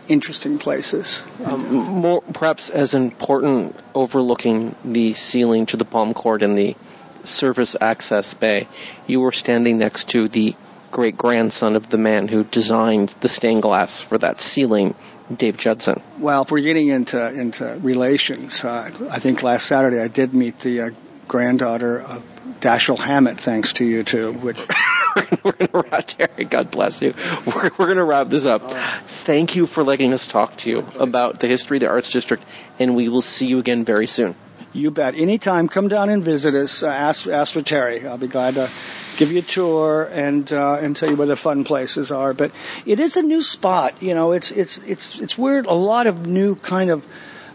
interesting 0.08 0.58
places. 0.58 1.26
Um, 1.44 1.72
more, 1.72 2.22
perhaps 2.22 2.70
as 2.70 2.94
important, 2.94 3.76
overlooking 3.94 4.76
the 4.84 5.14
ceiling 5.14 5.66
to 5.66 5.76
the 5.76 5.84
Palm 5.84 6.14
Court 6.14 6.42
and 6.42 6.56
the 6.56 6.76
service 7.24 7.74
access 7.80 8.34
bay, 8.34 8.68
you 9.06 9.20
were 9.20 9.32
standing 9.32 9.78
next 9.78 10.08
to 10.10 10.28
the 10.28 10.54
great 10.94 11.18
grandson 11.18 11.74
of 11.74 11.90
the 11.90 11.98
man 11.98 12.28
who 12.28 12.44
designed 12.44 13.08
the 13.20 13.28
stained 13.28 13.62
glass 13.62 14.00
for 14.00 14.16
that 14.16 14.40
ceiling, 14.40 14.94
Dave 15.36 15.56
Judson. 15.56 16.00
Well, 16.20 16.42
if 16.42 16.52
we're 16.52 16.60
getting 16.60 16.86
into 16.86 17.34
into 17.34 17.80
relations, 17.82 18.64
uh, 18.64 18.90
I 19.10 19.18
think 19.18 19.42
last 19.42 19.66
Saturday 19.66 19.98
I 19.98 20.06
did 20.06 20.32
meet 20.34 20.60
the 20.60 20.80
uh, 20.80 20.90
granddaughter 21.26 22.00
of 22.00 22.22
Dashiell 22.60 23.00
Hammett, 23.00 23.40
thanks 23.40 23.72
to 23.74 23.84
you 23.84 24.04
too. 24.04 24.34
Which 24.34 24.60
we're 25.42 25.52
going 25.52 25.68
to 25.68 25.90
wrap, 25.90 26.06
Terry. 26.06 26.44
God 26.44 26.70
bless 26.70 27.02
you. 27.02 27.12
We're, 27.44 27.70
we're 27.76 27.86
going 27.86 27.96
to 27.96 28.04
wrap 28.04 28.28
this 28.28 28.46
up. 28.46 28.70
Thank 28.70 29.56
you 29.56 29.66
for 29.66 29.82
letting 29.82 30.12
us 30.12 30.28
talk 30.28 30.56
to 30.58 30.70
you 30.70 30.86
about 31.00 31.40
the 31.40 31.48
history 31.48 31.78
of 31.78 31.80
the 31.80 31.88
Arts 31.88 32.12
District, 32.12 32.44
and 32.78 32.94
we 32.94 33.08
will 33.08 33.20
see 33.20 33.46
you 33.46 33.58
again 33.58 33.84
very 33.84 34.06
soon. 34.06 34.36
You 34.74 34.90
bet. 34.90 35.14
Anytime, 35.14 35.68
come 35.68 35.86
down 35.86 36.08
and 36.08 36.22
visit 36.22 36.52
us. 36.52 36.82
Uh, 36.82 36.88
ask 36.88 37.28
ask 37.28 37.52
for 37.52 37.62
Terry. 37.62 38.04
I'll 38.04 38.18
be 38.18 38.26
glad 38.26 38.54
to 38.54 38.68
give 39.16 39.30
you 39.30 39.38
a 39.38 39.42
tour 39.42 40.10
and 40.10 40.52
uh, 40.52 40.78
and 40.82 40.96
tell 40.96 41.08
you 41.08 41.14
where 41.14 41.28
the 41.28 41.36
fun 41.36 41.62
places 41.62 42.10
are. 42.10 42.34
But 42.34 42.50
it 42.84 42.98
is 42.98 43.16
a 43.16 43.22
new 43.22 43.40
spot. 43.40 44.02
You 44.02 44.14
know, 44.14 44.32
it's 44.32 44.50
it's 44.50 44.78
it's 44.78 45.20
it's 45.20 45.38
weird. 45.38 45.66
A 45.66 45.74
lot 45.74 46.08
of 46.08 46.26
new 46.26 46.56
kind 46.56 46.90
of 46.90 47.06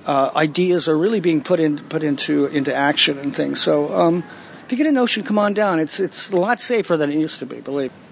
uh, 0.06 0.32
ideas 0.34 0.88
are 0.88 0.98
really 0.98 1.20
being 1.20 1.42
put 1.42 1.60
in 1.60 1.78
put 1.78 2.04
into 2.04 2.46
into 2.46 2.74
action 2.74 3.18
and 3.18 3.36
things. 3.36 3.60
So 3.60 3.94
um, 3.94 4.24
if 4.64 4.72
you 4.72 4.78
get 4.78 4.88
a 4.88 4.92
notion, 4.92 5.24
come 5.24 5.38
on 5.38 5.54
down. 5.54 5.82
It's 5.82 6.00
it's 6.00 6.32
a 6.32 6.38
lot 6.38 6.62
safer 6.62 6.96
than 6.96 7.12
it 7.12 7.18
used 7.18 7.40
to 7.40 7.46
be. 7.46 7.60
Believe. 7.60 7.92
My 7.92 8.09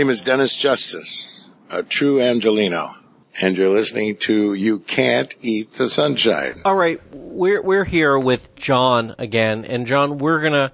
name 0.00 0.08
is 0.08 0.22
Dennis 0.22 0.56
Justice, 0.56 1.46
a 1.68 1.82
true 1.82 2.22
Angelino, 2.22 2.96
and 3.42 3.54
you're 3.54 3.68
listening 3.68 4.16
to 4.16 4.54
You 4.54 4.78
Can't 4.78 5.36
Eat 5.42 5.74
the 5.74 5.90
Sunshine. 5.90 6.62
All 6.64 6.74
right, 6.74 6.98
we're 7.12 7.60
we're 7.60 7.84
here 7.84 8.18
with 8.18 8.56
John 8.56 9.14
again, 9.18 9.66
and 9.66 9.86
John, 9.86 10.16
we're 10.16 10.40
gonna 10.40 10.72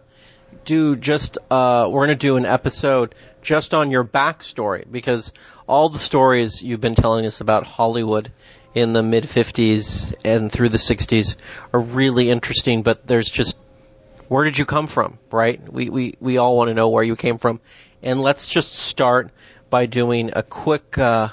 do 0.64 0.95
just 0.95 1.39
uh, 1.51 1.89
we're 1.91 2.07
gonna 2.07 2.14
do 2.14 2.37
an 2.37 2.47
episode 2.47 3.16
just 3.43 3.74
on 3.74 3.91
your 3.91 4.05
backstory 4.05 4.89
because 4.89 5.33
all 5.66 5.89
the 5.89 5.99
stories 5.99 6.62
you've 6.62 6.81
been 6.81 6.95
telling 6.95 7.27
us 7.27 7.41
about 7.41 7.66
Hollywood 7.66 8.31
in 8.77 8.93
the 8.93 9.03
mid 9.03 9.24
'50s 9.24 10.14
and 10.24 10.53
through 10.53 10.68
the 10.68 10.79
'60s 10.79 11.35
are 11.72 11.81
really 11.81 12.31
interesting. 12.31 12.85
But 12.85 13.09
there's 13.09 13.29
just 13.29 13.59
where 14.29 14.45
did 14.45 14.57
you 14.57 14.64
come 14.64 14.87
from, 14.87 15.18
right? 15.33 15.61
We 15.72 15.91
we 15.91 16.14
we 16.20 16.37
all 16.37 16.57
want 16.57 16.68
to 16.68 16.74
know 16.74 16.89
where 16.89 17.03
you 17.03 17.16
came 17.16 17.39
from, 17.39 17.59
and 18.07 18.22
let's 18.22 18.48
just 18.48 18.72
start 18.72 19.30
by 19.68 19.84
doing 19.84 20.30
a 20.34 20.42
quick 20.42 20.96
uh, 20.96 21.28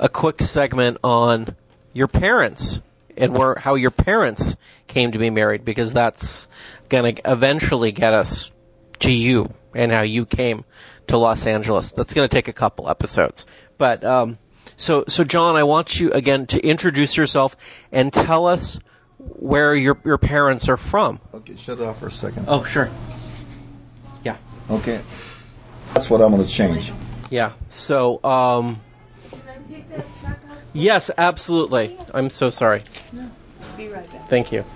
a 0.00 0.08
quick 0.08 0.40
segment 0.40 0.96
on 1.04 1.54
your 1.92 2.08
parents 2.08 2.80
and 3.18 3.36
where 3.36 3.56
how 3.56 3.74
your 3.74 3.90
parents 3.90 4.56
came 4.86 5.12
to 5.12 5.18
be 5.18 5.28
married 5.28 5.64
because 5.64 5.92
that's 5.92 6.48
going 6.88 7.14
to 7.14 7.30
eventually 7.30 7.92
get 7.92 8.14
us 8.14 8.50
to 8.98 9.12
you 9.12 9.52
and 9.74 9.92
how 9.92 10.00
you 10.00 10.24
came 10.24 10.64
to 11.06 11.18
Los 11.18 11.46
Angeles. 11.46 11.92
That's 11.92 12.14
going 12.14 12.26
to 12.26 12.34
take 12.34 12.48
a 12.48 12.52
couple 12.52 12.88
episodes. 12.88 13.44
But 13.76 14.02
um, 14.02 14.38
so 14.74 15.04
so 15.08 15.22
John, 15.22 15.54
I 15.54 15.64
want 15.64 16.00
you 16.00 16.10
again 16.12 16.46
to 16.46 16.66
introduce 16.66 17.18
yourself 17.18 17.56
and 17.92 18.10
tell 18.10 18.46
us 18.46 18.80
where 19.18 19.74
your 19.74 19.98
your 20.02 20.18
parents 20.18 20.66
are 20.70 20.78
from. 20.78 21.20
Okay, 21.34 21.56
shut 21.56 21.78
it 21.78 21.84
off 21.84 22.00
for 22.00 22.06
a 22.06 22.10
second. 22.10 22.46
Oh, 22.48 22.64
sure. 22.64 22.88
Yeah. 24.24 24.38
Okay. 24.70 25.02
That's 25.96 26.10
what 26.10 26.20
I'm 26.20 26.30
going 26.30 26.44
to 26.44 26.48
change. 26.48 26.92
Yeah. 27.30 27.52
So 27.70 28.22
um 28.22 28.82
Yes, 30.74 31.10
absolutely. 31.16 31.96
I'm 32.12 32.28
so 32.28 32.50
sorry. 32.50 32.82
No, 33.14 33.30
be 33.78 33.88
right 33.88 34.06
back. 34.10 34.28
Thank 34.28 34.52
you. 34.52 34.66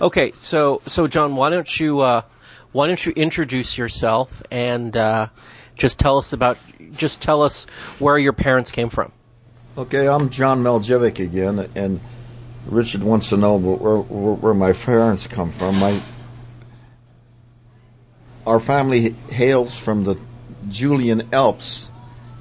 Okay, 0.00 0.32
so 0.32 0.80
so 0.86 1.08
John, 1.08 1.34
why 1.34 1.50
don't 1.50 1.78
you 1.78 2.00
uh, 2.00 2.22
why 2.72 2.86
don't 2.86 3.04
you 3.04 3.12
introduce 3.12 3.76
yourself 3.76 4.42
and 4.50 4.96
uh, 4.96 5.26
just 5.74 5.98
tell 5.98 6.16
us 6.16 6.32
about 6.32 6.56
just 6.92 7.20
tell 7.20 7.42
us 7.42 7.66
where 7.98 8.16
your 8.16 8.32
parents 8.32 8.70
came 8.70 8.88
from. 8.88 9.12
Okay, 9.76 10.08
I'm 10.08 10.30
John 10.30 10.62
Meljevic 10.62 11.18
again, 11.18 11.68
and 11.74 12.00
Richard 12.64 13.02
wants 13.02 13.28
to 13.28 13.36
know 13.36 13.56
where, 13.56 13.98
where, 13.98 14.34
where 14.34 14.54
my 14.54 14.72
parents 14.72 15.26
come 15.26 15.52
from. 15.52 15.78
My 15.78 16.00
our 18.46 18.58
family 18.58 19.14
hails 19.28 19.76
from 19.76 20.04
the 20.04 20.16
Julian 20.68 21.28
Alps 21.32 21.90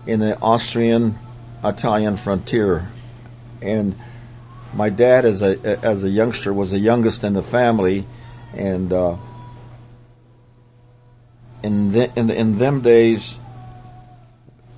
in 0.08 0.20
the 0.20 0.40
Austrian 0.40 1.18
Italian 1.64 2.18
frontier, 2.18 2.88
and 3.62 3.96
my 4.74 4.90
dad, 4.90 5.26
as 5.26 5.42
a 5.42 5.80
as 5.86 6.04
a 6.04 6.10
youngster, 6.10 6.54
was 6.54 6.72
the 6.72 6.80
youngest 6.80 7.24
in 7.24 7.34
the 7.34 7.44
family, 7.44 8.06
and 8.54 8.92
uh, 8.92 9.16
in 11.64 11.92
the, 11.92 12.12
in, 12.20 12.30
in 12.30 12.58
them 12.58 12.82
days, 12.82 13.40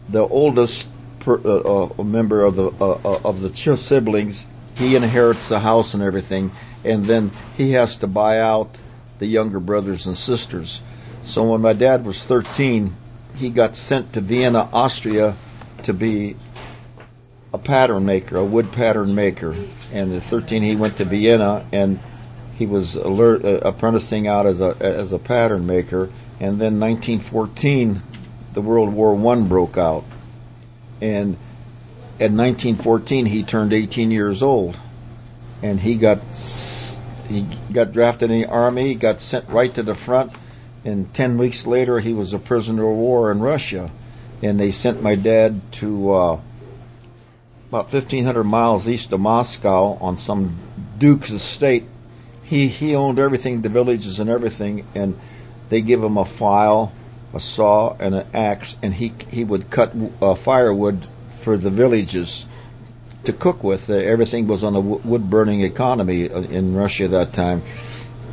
the 0.07 0.25
oldest 0.25 0.87
per, 1.19 1.39
uh, 1.43 1.89
uh, 1.99 2.03
member 2.03 2.45
of 2.45 2.55
the 2.55 2.71
uh, 2.79 2.91
uh, 3.03 3.19
of 3.25 3.41
the 3.41 3.49
two 3.49 3.75
siblings, 3.75 4.45
he 4.75 4.95
inherits 4.95 5.49
the 5.49 5.59
house 5.59 5.93
and 5.93 6.01
everything, 6.01 6.51
and 6.85 7.05
then 7.05 7.31
he 7.57 7.71
has 7.71 7.97
to 7.97 8.07
buy 8.07 8.39
out 8.39 8.79
the 9.19 9.25
younger 9.25 9.59
brothers 9.59 10.05
and 10.05 10.15
sisters. 10.15 10.81
So 11.25 11.51
when 11.51 11.61
my 11.61 11.73
dad 11.73 12.05
was 12.05 12.23
13, 12.23 12.95
he 13.37 13.49
got 13.49 13.75
sent 13.75 14.13
to 14.13 14.21
Vienna, 14.21 14.69
Austria, 14.73 15.35
to 15.83 15.93
be 15.93 16.35
a 17.53 17.57
pattern 17.57 18.05
maker, 18.05 18.37
a 18.37 18.45
wood 18.45 18.71
pattern 18.71 19.15
maker. 19.15 19.55
And 19.93 20.13
at 20.13 20.23
13, 20.23 20.63
he 20.63 20.75
went 20.75 20.97
to 20.97 21.05
Vienna 21.05 21.65
and 21.71 21.99
he 22.57 22.65
was 22.65 22.95
alert, 22.95 23.45
uh, 23.45 23.59
apprenticing 23.63 24.27
out 24.27 24.45
as 24.45 24.61
a 24.61 24.75
as 24.79 25.13
a 25.13 25.19
pattern 25.19 25.67
maker. 25.67 26.09
And 26.39 26.59
then 26.59 26.79
1914, 26.79 28.01
the 28.53 28.61
World 28.61 28.93
War 28.93 29.15
One 29.15 29.47
broke 29.47 29.77
out, 29.77 30.03
and 30.99 31.35
at 32.19 32.31
1914 32.31 33.27
he 33.27 33.43
turned 33.43 33.73
18 33.73 34.09
years 34.09 34.41
old, 34.41 34.77
and 35.61 35.79
he 35.79 35.97
got 35.97 36.19
he 37.29 37.45
got 37.71 37.91
drafted 37.91 38.31
in 38.31 38.41
the 38.41 38.47
army, 38.47 38.89
He 38.89 38.95
got 38.95 39.21
sent 39.21 39.47
right 39.49 39.73
to 39.75 39.83
the 39.83 39.95
front, 39.95 40.31
and 40.87 41.13
10 41.13 41.37
weeks 41.37 41.67
later 41.67 41.99
he 41.99 42.13
was 42.13 42.33
a 42.33 42.39
prisoner 42.39 42.89
of 42.89 42.97
war 42.97 43.31
in 43.31 43.39
Russia, 43.39 43.91
and 44.41 44.59
they 44.59 44.71
sent 44.71 45.01
my 45.01 45.15
dad 45.15 45.61
to. 45.73 46.13
Uh, 46.13 46.39
about 47.69 47.91
1,500 47.91 48.43
miles 48.45 48.87
east 48.87 49.11
of 49.11 49.19
Moscow 49.19 49.97
on 49.99 50.15
some 50.15 50.57
duke's 50.97 51.31
estate. 51.31 51.83
He 52.43 52.67
he 52.67 52.95
owned 52.95 53.19
everything, 53.19 53.61
the 53.61 53.69
villages 53.69 54.19
and 54.19 54.29
everything, 54.29 54.85
and 54.95 55.19
they 55.69 55.81
give 55.81 56.01
him 56.01 56.17
a 56.17 56.23
file, 56.23 56.93
a 57.33 57.41
saw, 57.41 57.97
and 57.99 58.15
an 58.15 58.27
axe, 58.33 58.77
and 58.81 58.93
he 58.93 59.11
he 59.29 59.43
would 59.43 59.69
cut 59.69 59.93
uh, 60.21 60.33
firewood 60.33 61.07
for 61.31 61.57
the 61.57 61.69
villages 61.69 62.45
to 63.25 63.33
cook 63.33 63.65
with. 63.65 63.89
Uh, 63.89 63.95
everything 63.95 64.47
was 64.47 64.63
on 64.63 64.73
a 64.75 64.81
w- 64.81 65.01
wood 65.03 65.29
burning 65.29 65.61
economy 65.61 66.29
uh, 66.29 66.41
in 66.43 66.73
Russia 66.73 67.05
at 67.05 67.11
that 67.11 67.33
time. 67.33 67.61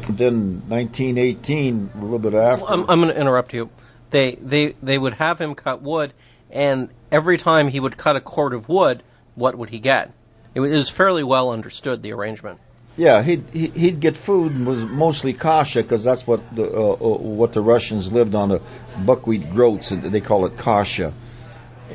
Then 0.08 0.62
1918, 0.68 1.90
a 1.94 1.98
little 1.98 2.18
bit 2.18 2.34
after. 2.34 2.66
I'm, 2.66 2.88
I'm 2.90 3.00
going 3.00 3.14
to 3.14 3.20
interrupt 3.20 3.52
you. 3.52 3.70
They 4.10 4.36
they 4.36 4.74
they 4.82 4.98
would 4.98 5.14
have 5.14 5.40
him 5.40 5.54
cut 5.54 5.82
wood, 5.82 6.12
and 6.50 6.88
every 7.10 7.38
time 7.38 7.68
he 7.68 7.80
would 7.80 7.96
cut 7.96 8.16
a 8.16 8.20
cord 8.20 8.52
of 8.52 8.68
wood 8.68 9.02
what 9.34 9.56
would 9.56 9.70
he 9.70 9.78
get? 9.78 10.12
It 10.54 10.60
was, 10.60 10.70
it 10.70 10.76
was 10.76 10.88
fairly 10.88 11.22
well 11.22 11.50
understood 11.50 12.02
the 12.02 12.12
arrangement. 12.12 12.60
Yeah, 12.96 13.22
he'd 13.22 13.48
he'd 13.50 13.98
get 13.98 14.16
food 14.16 14.64
was 14.64 14.84
mostly 14.84 15.32
kasha 15.32 15.82
because 15.82 16.04
that's 16.04 16.28
what 16.28 16.54
the 16.54 16.70
uh, 16.70 16.92
uh, 16.92 16.96
what 16.96 17.52
the 17.52 17.60
Russians 17.60 18.12
lived 18.12 18.36
on 18.36 18.50
the 18.50 18.62
buckwheat 19.04 19.50
groats. 19.50 19.88
They 19.88 20.20
call 20.20 20.46
it 20.46 20.56
kasha. 20.56 21.12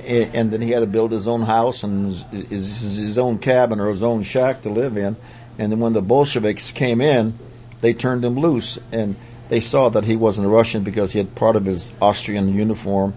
And 0.06 0.52
then 0.52 0.62
he 0.62 0.72
had 0.72 0.82
to 0.82 0.88
build 0.88 1.12
his 1.12 1.28
own 1.28 1.42
house 1.42 1.84
and 1.84 2.14
his, 2.32 2.98
his 2.98 3.18
own 3.18 3.40
cabin 3.40 3.80
or 3.80 3.90
his 3.90 4.04
own 4.04 4.24
shack 4.24 4.62
to 4.62 4.70
live 4.70 4.98
in. 4.98 5.16
And 5.58 5.72
then 5.72 5.80
when 5.80 5.94
the 5.94 6.02
Bolsheviks 6.02 6.72
came 6.72 7.02
in, 7.02 7.38
they 7.82 7.94
turned 7.94 8.26
him 8.26 8.38
loose 8.38 8.80
and 8.92 9.16
they 9.50 9.60
saw 9.60 9.90
that 9.90 10.04
he 10.04 10.16
wasn't 10.16 10.46
a 10.46 10.50
Russian 10.50 10.84
because 10.84 11.14
he 11.14 11.20
had 11.20 11.36
part 11.36 11.56
of 11.56 11.66
his 11.66 11.92
Austrian 12.02 12.54
uniform 12.54 13.14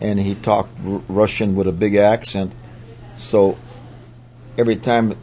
and 0.00 0.18
he 0.18 0.34
talked 0.34 0.70
r- 0.84 1.00
Russian 1.08 1.54
with 1.54 1.66
a 1.68 1.72
big 1.72 1.94
accent. 1.94 2.52
So 3.14 3.56
every 4.58 4.76
time 4.76 5.16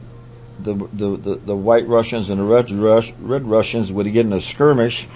the 0.60 0.74
the, 0.74 1.18
the, 1.18 1.36
the 1.36 1.56
white 1.56 1.88
Russians 1.88 2.30
and 2.30 2.40
the 2.40 2.44
red, 2.44 2.72
Rush, 2.72 3.14
red 3.14 3.44
Russians 3.44 3.92
would 3.92 4.12
get 4.12 4.26
in 4.26 4.34
a 4.34 4.40
skirmish, 4.40 5.08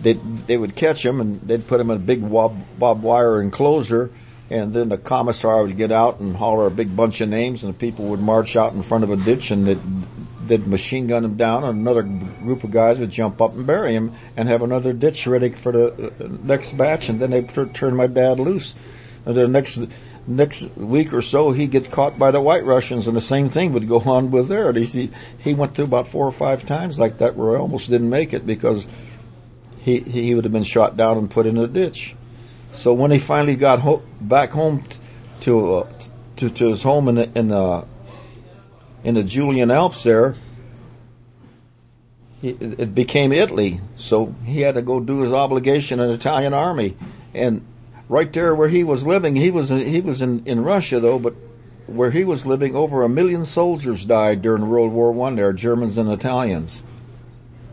they 0.00 0.14
they 0.14 0.56
would 0.56 0.74
catch 0.74 1.04
him 1.04 1.20
and 1.20 1.40
they'd 1.40 1.66
put 1.66 1.80
him 1.80 1.90
in 1.90 1.96
a 1.96 2.00
big 2.00 2.28
barbed 2.30 3.02
wire 3.02 3.40
enclosure, 3.40 4.10
and 4.50 4.72
then 4.72 4.88
the 4.88 4.98
commissar 4.98 5.62
would 5.62 5.76
get 5.76 5.92
out 5.92 6.20
and 6.20 6.36
holler 6.36 6.66
a 6.66 6.70
big 6.70 6.96
bunch 6.96 7.20
of 7.20 7.28
names, 7.28 7.64
and 7.64 7.74
the 7.74 7.78
people 7.78 8.06
would 8.06 8.20
march 8.20 8.56
out 8.56 8.72
in 8.72 8.82
front 8.82 9.04
of 9.04 9.10
a 9.10 9.16
ditch 9.16 9.50
and 9.50 9.66
they'd, 10.48 10.66
machine 10.66 11.06
gun 11.06 11.24
him 11.24 11.36
down, 11.36 11.64
and 11.64 11.78
another 11.78 12.02
group 12.02 12.64
of 12.64 12.70
guys 12.70 12.98
would 12.98 13.10
jump 13.10 13.40
up 13.40 13.54
and 13.54 13.66
bury 13.66 13.92
him 13.94 14.12
and 14.36 14.48
have 14.48 14.62
another 14.62 14.92
ditch 14.92 15.26
ready 15.26 15.50
for 15.50 15.72
the 15.72 16.06
uh, 16.06 16.28
next 16.42 16.72
batch, 16.72 17.08
and 17.08 17.20
then 17.20 17.30
they 17.30 17.40
would 17.40 17.74
turn 17.74 17.96
my 17.96 18.06
dad 18.06 18.38
loose. 18.38 18.74
And 19.26 19.34
the 19.34 19.48
next 19.48 19.80
next 20.26 20.76
week 20.76 21.12
or 21.12 21.22
so, 21.22 21.52
he'd 21.52 21.70
get 21.70 21.90
caught 21.90 22.18
by 22.18 22.30
the 22.30 22.40
White 22.40 22.64
Russians, 22.64 23.06
and 23.06 23.16
the 23.16 23.20
same 23.20 23.48
thing 23.48 23.72
would 23.72 23.88
go 23.88 24.00
on 24.06 24.30
with 24.30 24.48
there. 24.48 24.72
He 24.72 25.10
he 25.38 25.54
went 25.54 25.74
through 25.74 25.86
about 25.86 26.08
four 26.08 26.26
or 26.26 26.32
five 26.32 26.66
times 26.66 26.98
like 26.98 27.18
that, 27.18 27.36
where 27.36 27.56
I 27.56 27.60
almost 27.60 27.90
didn't 27.90 28.10
make 28.10 28.32
it 28.32 28.46
because 28.46 28.86
he 29.80 30.00
he 30.00 30.34
would 30.34 30.44
have 30.44 30.52
been 30.52 30.64
shot 30.64 30.96
down 30.96 31.18
and 31.18 31.30
put 31.30 31.46
in 31.46 31.58
a 31.58 31.66
ditch. 31.66 32.16
So 32.72 32.92
when 32.92 33.10
he 33.10 33.18
finally 33.18 33.54
got 33.54 33.80
ho- 33.80 34.02
back 34.20 34.50
home 34.50 34.82
t- 34.82 34.98
to, 35.42 35.74
uh, 35.74 35.90
to 36.36 36.50
to 36.50 36.68
his 36.68 36.82
home 36.82 37.08
in 37.08 37.14
the 37.14 37.38
in 37.38 37.48
the 37.48 37.86
in 39.04 39.14
the 39.14 39.22
Julian 39.22 39.70
Alps 39.70 40.02
there, 40.02 40.34
it 42.42 42.94
became 42.94 43.32
Italy. 43.32 43.80
So 43.96 44.34
he 44.44 44.60
had 44.60 44.74
to 44.74 44.82
go 44.82 45.00
do 45.00 45.20
his 45.20 45.32
obligation 45.32 46.00
in 46.00 46.08
the 46.08 46.14
Italian 46.14 46.52
army, 46.52 46.96
and 47.32 47.64
right 48.08 48.30
there 48.32 48.54
where 48.54 48.68
he 48.68 48.84
was 48.84 49.06
living, 49.06 49.36
he 49.36 49.50
was 49.50 49.70
he 49.70 50.00
was 50.00 50.20
in, 50.20 50.44
in 50.44 50.62
Russia 50.62 51.00
though, 51.00 51.18
but 51.18 51.34
where 51.86 52.10
he 52.10 52.24
was 52.24 52.46
living, 52.46 52.74
over 52.74 53.02
a 53.02 53.08
million 53.08 53.44
soldiers 53.44 54.04
died 54.04 54.42
during 54.42 54.68
World 54.68 54.92
War 54.92 55.12
One. 55.12 55.36
There, 55.36 55.52
Germans 55.52 55.98
and 55.98 56.10
Italians, 56.10 56.82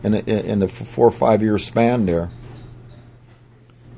in 0.02 0.14
a, 0.14 0.18
in 0.18 0.60
the 0.60 0.68
four 0.68 1.08
or 1.08 1.10
five 1.10 1.42
year 1.42 1.58
span 1.58 2.06
there. 2.06 2.30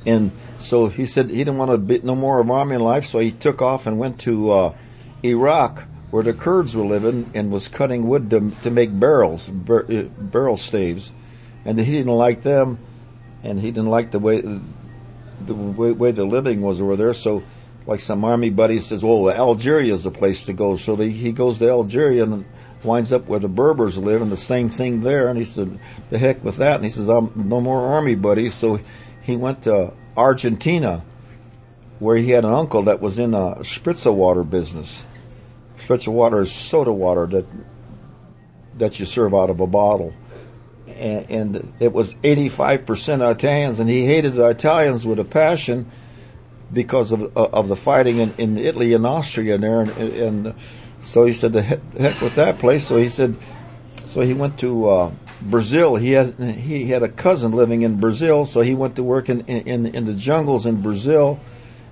And 0.07 0.33
so 0.59 0.89
he 0.89 1.07
said 1.07 1.31
he 1.31 1.39
didn't 1.39 1.57
want 1.57 1.71
to 1.71 1.79
be 1.79 2.01
no 2.03 2.15
more 2.15 2.41
of 2.41 2.51
army 2.51 2.77
life, 2.77 3.07
so 3.07 3.19
he 3.19 3.31
took 3.31 3.63
off 3.63 3.87
and 3.87 3.99
went 3.99 4.21
to 4.21 4.51
uh, 4.51 4.75
Iraq, 5.23 5.85
where 6.15 6.23
the 6.23 6.33
Kurds 6.33 6.77
were 6.77 6.87
living, 6.87 7.29
and 7.35 7.51
was 7.51 7.67
cutting 7.67 8.07
wood 8.07 8.31
to, 8.31 8.53
to 8.63 8.71
make 8.71 9.01
barrels, 9.01 9.49
bar, 9.49 9.85
uh, 9.91 10.03
barrel 10.17 10.57
staves. 10.57 11.13
And 11.65 11.77
he 11.77 11.91
didn't 11.91 12.13
like 12.13 12.45
them, 12.45 12.79
and 13.43 13.59
he 13.59 13.73
didn't 13.73 13.91
like 13.91 14.13
the 14.13 14.21
way 14.21 14.41
the 14.41 15.55
way, 15.55 15.91
way 15.91 16.13
the 16.13 16.25
living 16.25 16.63
was 16.63 16.81
over 16.81 16.95
there. 16.95 17.15
So, 17.15 17.43
like 17.85 17.99
some 17.99 18.25
army 18.25 18.51
buddy 18.51 18.79
says, 18.79 19.03
"Well, 19.03 19.29
Algeria 19.29 19.93
is 19.93 20.05
the 20.05 20.13
place 20.13 20.45
to 20.45 20.53
go." 20.53 20.77
So 20.77 20.95
he 20.95 21.33
goes 21.33 21.59
to 21.59 21.69
Algeria 21.69 22.23
and 22.23 22.45
winds 22.85 23.13
up 23.13 23.27
where 23.27 23.41
the 23.41 23.49
Berbers 23.49 23.99
live, 23.99 24.23
and 24.23 24.31
the 24.31 24.37
same 24.37 24.69
thing 24.69 25.01
there. 25.01 25.29
And 25.29 25.37
he 25.37 25.45
said, 25.45 25.81
"The 26.11 26.19
heck 26.19 26.45
with 26.45 26.59
that!" 26.59 26.77
And 26.77 26.85
he 26.85 26.91
says, 26.91 27.09
"I'm 27.09 27.33
no 27.35 27.61
more 27.61 27.93
army 27.93 28.15
buddies." 28.15 28.55
So 28.55 28.79
he 29.21 29.35
went 29.35 29.65
to 29.65 29.91
Argentina, 30.17 31.03
where 31.99 32.15
he 32.15 32.31
had 32.31 32.45
an 32.45 32.55
uncle 32.55 32.85
that 32.85 33.03
was 33.03 33.19
in 33.19 33.35
a 33.35 33.57
spritzer 33.63 34.15
water 34.15 34.45
business. 34.45 35.07
Spritzer 35.79 36.13
water 36.13 36.41
is 36.41 36.53
soda 36.53 36.93
water 36.93 37.27
that 37.27 37.47
that 38.79 38.99
you 38.99 39.07
serve 39.07 39.35
out 39.35 39.51
of 39.51 39.61
a 39.61 39.67
bottle. 39.67 40.13
And, 40.89 41.31
and 41.31 41.73
it 41.81 41.93
was 41.93 42.15
85% 42.17 43.31
Italians, 43.31 43.81
and 43.81 43.89
he 43.89 44.05
hated 44.05 44.35
the 44.35 44.49
Italians 44.49 45.07
with 45.07 45.19
a 45.19 45.25
passion 45.25 45.91
because 46.73 47.13
of 47.13 47.37
of 47.37 47.69
the 47.69 47.77
fighting 47.77 48.19
in, 48.19 48.35
in 48.39 48.59
Italy 48.59 48.95
and 48.95 49.07
Austria 49.07 49.55
and 49.55 49.65
there, 49.65 49.81
and, 49.83 49.91
and 49.91 50.55
so 51.01 51.25
he 51.25 51.33
said, 51.33 51.53
"The 51.53 51.63
heck, 51.63 51.81
heck 51.93 52.21
with 52.21 52.35
that 52.37 52.59
place." 52.59 52.87
So 52.87 52.97
he 52.97 53.09
said, 53.09 53.37
so 54.05 54.21
he 54.21 54.35
went 54.35 54.59
to 54.59 54.89
uh, 54.89 55.13
Brazil. 55.41 55.97
He 55.97 56.13
had 56.13 56.35
he 56.35 56.87
had 56.87 57.03
a 57.03 57.09
cousin 57.09 57.53
living 57.53 57.83
in 57.83 58.01
Brazil, 58.01 58.47
so 58.47 58.61
he 58.61 58.75
went 58.75 58.97
to 58.97 59.03
work 59.03 59.29
in, 59.29 59.41
in 59.47 59.87
in 59.87 60.05
the 60.05 60.15
jungles 60.15 60.67
in 60.67 60.83
Brazil, 60.83 61.41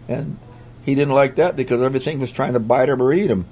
and 0.09 0.39
he 0.85 0.95
didn't 0.95 1.15
like 1.15 1.37
that 1.37 1.57
because 1.57 1.81
everything 1.83 2.21
was 2.21 2.33
trying 2.33 2.55
to 2.55 2.61
bite 2.61 2.89
him 2.89 3.01
or 3.01 3.13
eat 3.13 3.31
him. 3.31 3.47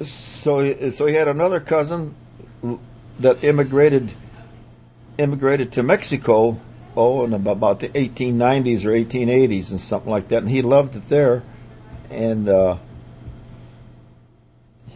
So 0.00 0.90
so 0.90 1.06
he 1.06 1.14
had 1.14 1.28
another 1.28 1.60
cousin 1.60 2.14
that 3.18 3.42
immigrated 3.44 4.12
immigrated 5.18 5.72
to 5.72 5.82
Mexico. 5.82 6.60
Oh, 6.96 7.24
in 7.24 7.32
about 7.32 7.78
the 7.78 7.88
1890s 7.90 8.84
or 8.84 8.90
1880s 8.90 9.70
and 9.70 9.80
something 9.80 10.10
like 10.10 10.28
that, 10.28 10.38
and 10.38 10.50
he 10.50 10.60
loved 10.60 10.96
it 10.96 11.08
there. 11.08 11.44
And 12.10 12.48
uh, 12.48 12.78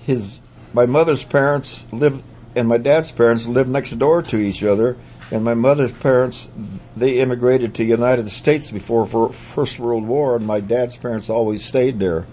his 0.03 0.41
my 0.73 0.87
mother's 0.87 1.23
parents 1.23 1.87
lived 1.93 2.23
and 2.57 2.69
my 2.69 2.79
dad's 2.79 3.13
parents 3.13 3.47
lived 3.47 3.69
next 3.69 3.93
door 3.93 4.23
to 4.23 4.37
each 4.37 4.63
other. 4.63 4.97
And 5.31 5.43
my 5.43 5.55
mother's 5.55 5.93
parents, 5.93 6.51
they 6.97 7.19
immigrated 7.19 7.75
to 7.75 7.83
the 7.83 7.89
United 7.89 8.29
States 8.29 8.71
before 8.71 9.07
for 9.07 9.33
First 9.33 9.81
World 9.81 10.07
War, 10.07 10.37
and 10.37 10.47
my 10.47 10.61
dad's 10.61 10.97
parents 10.97 11.31
always 11.31 11.65
stayed 11.65 11.99
there, 11.99 12.27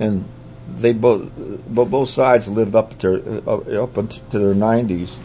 and 0.00 0.24
they 0.68 0.92
both, 0.92 1.30
both 1.68 2.08
sides 2.08 2.48
lived 2.48 2.74
up 2.74 2.98
to 3.00 3.42
uh, 3.46 3.82
up 3.84 3.98
into 3.98 4.38
their 4.38 4.54
nineties. 4.54 5.20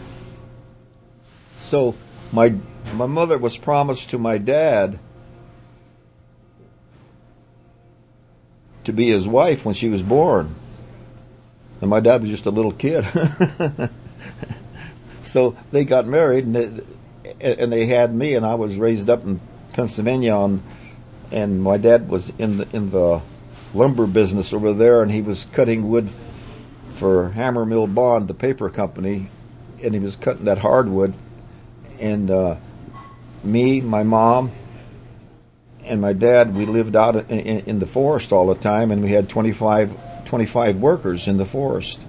So 1.56 1.94
my 2.32 2.54
my 2.94 3.06
mother 3.06 3.38
was 3.38 3.56
promised 3.56 4.10
to 4.10 4.18
my 4.18 4.36
dad 4.38 4.98
to 8.84 8.92
be 8.92 9.08
his 9.08 9.26
wife 9.26 9.64
when 9.64 9.74
she 9.74 9.88
was 9.88 10.02
born, 10.02 10.54
and 11.80 11.88
my 11.88 12.00
dad 12.00 12.20
was 12.20 12.30
just 12.30 12.46
a 12.46 12.50
little 12.50 12.72
kid. 12.72 13.06
so 15.30 15.56
they 15.70 15.84
got 15.84 16.08
married, 16.08 16.44
and 16.44 16.56
they, 16.56 16.82
and 17.40 17.72
they 17.72 17.86
had 17.86 18.12
me, 18.12 18.34
and 18.34 18.44
I 18.44 18.56
was 18.56 18.76
raised 18.76 19.08
up 19.08 19.22
in 19.22 19.40
Pennsylvania, 19.72 20.32
on, 20.32 20.60
and 21.30 21.62
my 21.62 21.76
dad 21.76 22.08
was 22.08 22.30
in 22.30 22.56
the 22.56 22.68
in 22.76 22.90
the 22.90 23.22
lumber 23.72 24.08
business 24.08 24.52
over 24.52 24.72
there, 24.72 25.02
and 25.02 25.12
he 25.12 25.22
was 25.22 25.44
cutting 25.52 25.88
wood 25.88 26.08
for 26.94 27.30
Hammermill 27.30 27.94
Bond, 27.94 28.26
the 28.26 28.34
paper 28.34 28.68
company, 28.70 29.28
and 29.80 29.94
he 29.94 30.00
was 30.00 30.16
cutting 30.16 30.46
that 30.46 30.58
hardwood, 30.58 31.14
and 32.00 32.28
uh, 32.28 32.56
me, 33.44 33.80
my 33.80 34.02
mom, 34.02 34.50
and 35.84 36.00
my 36.00 36.12
dad, 36.12 36.56
we 36.56 36.66
lived 36.66 36.96
out 36.96 37.14
in, 37.30 37.60
in, 37.60 37.78
the 37.78 37.86
forest 37.86 38.32
all 38.32 38.48
the 38.48 38.60
time, 38.60 38.90
and 38.90 39.00
we 39.00 39.12
had 39.12 39.28
25, 39.28 40.24
25 40.24 40.78
workers 40.78 41.28
in 41.28 41.36
the 41.36 41.46
forest, 41.46 42.04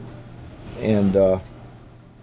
and. 0.79 1.15
Uh, 1.15 1.39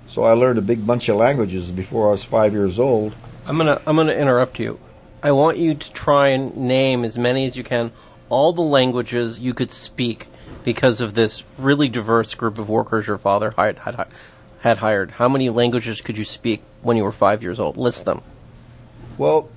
so 0.08 0.24
I 0.24 0.32
learned 0.32 0.58
a 0.58 0.62
big 0.62 0.84
bunch 0.84 1.08
of 1.08 1.16
languages 1.16 1.70
before 1.70 2.08
I 2.08 2.10
was 2.10 2.24
five 2.24 2.52
years 2.52 2.80
old. 2.80 3.14
I'm 3.46 3.56
gonna 3.56 3.80
I'm 3.86 3.94
gonna 3.94 4.12
interrupt 4.12 4.58
you. 4.58 4.80
I 5.22 5.30
want 5.32 5.58
you 5.58 5.74
to 5.74 5.92
try 5.92 6.28
and 6.28 6.56
name 6.56 7.04
as 7.04 7.16
many 7.16 7.46
as 7.46 7.56
you 7.56 7.64
can 7.64 7.92
all 8.28 8.52
the 8.52 8.62
languages 8.62 9.40
you 9.40 9.54
could 9.54 9.70
speak 9.70 10.26
because 10.64 11.00
of 11.00 11.14
this 11.14 11.42
really 11.56 11.88
diverse 11.88 12.34
group 12.34 12.58
of 12.58 12.68
workers 12.68 13.06
your 13.06 13.18
father 13.18 13.52
had, 13.56 13.78
had, 13.78 14.06
had 14.60 14.78
hired. 14.78 15.12
How 15.12 15.28
many 15.28 15.50
languages 15.50 16.00
could 16.00 16.18
you 16.18 16.24
speak 16.24 16.62
when 16.82 16.96
you 16.96 17.04
were 17.04 17.12
five 17.12 17.42
years 17.42 17.58
old? 17.58 17.76
List 17.76 18.04
them. 18.04 18.22
Well, 19.16 19.48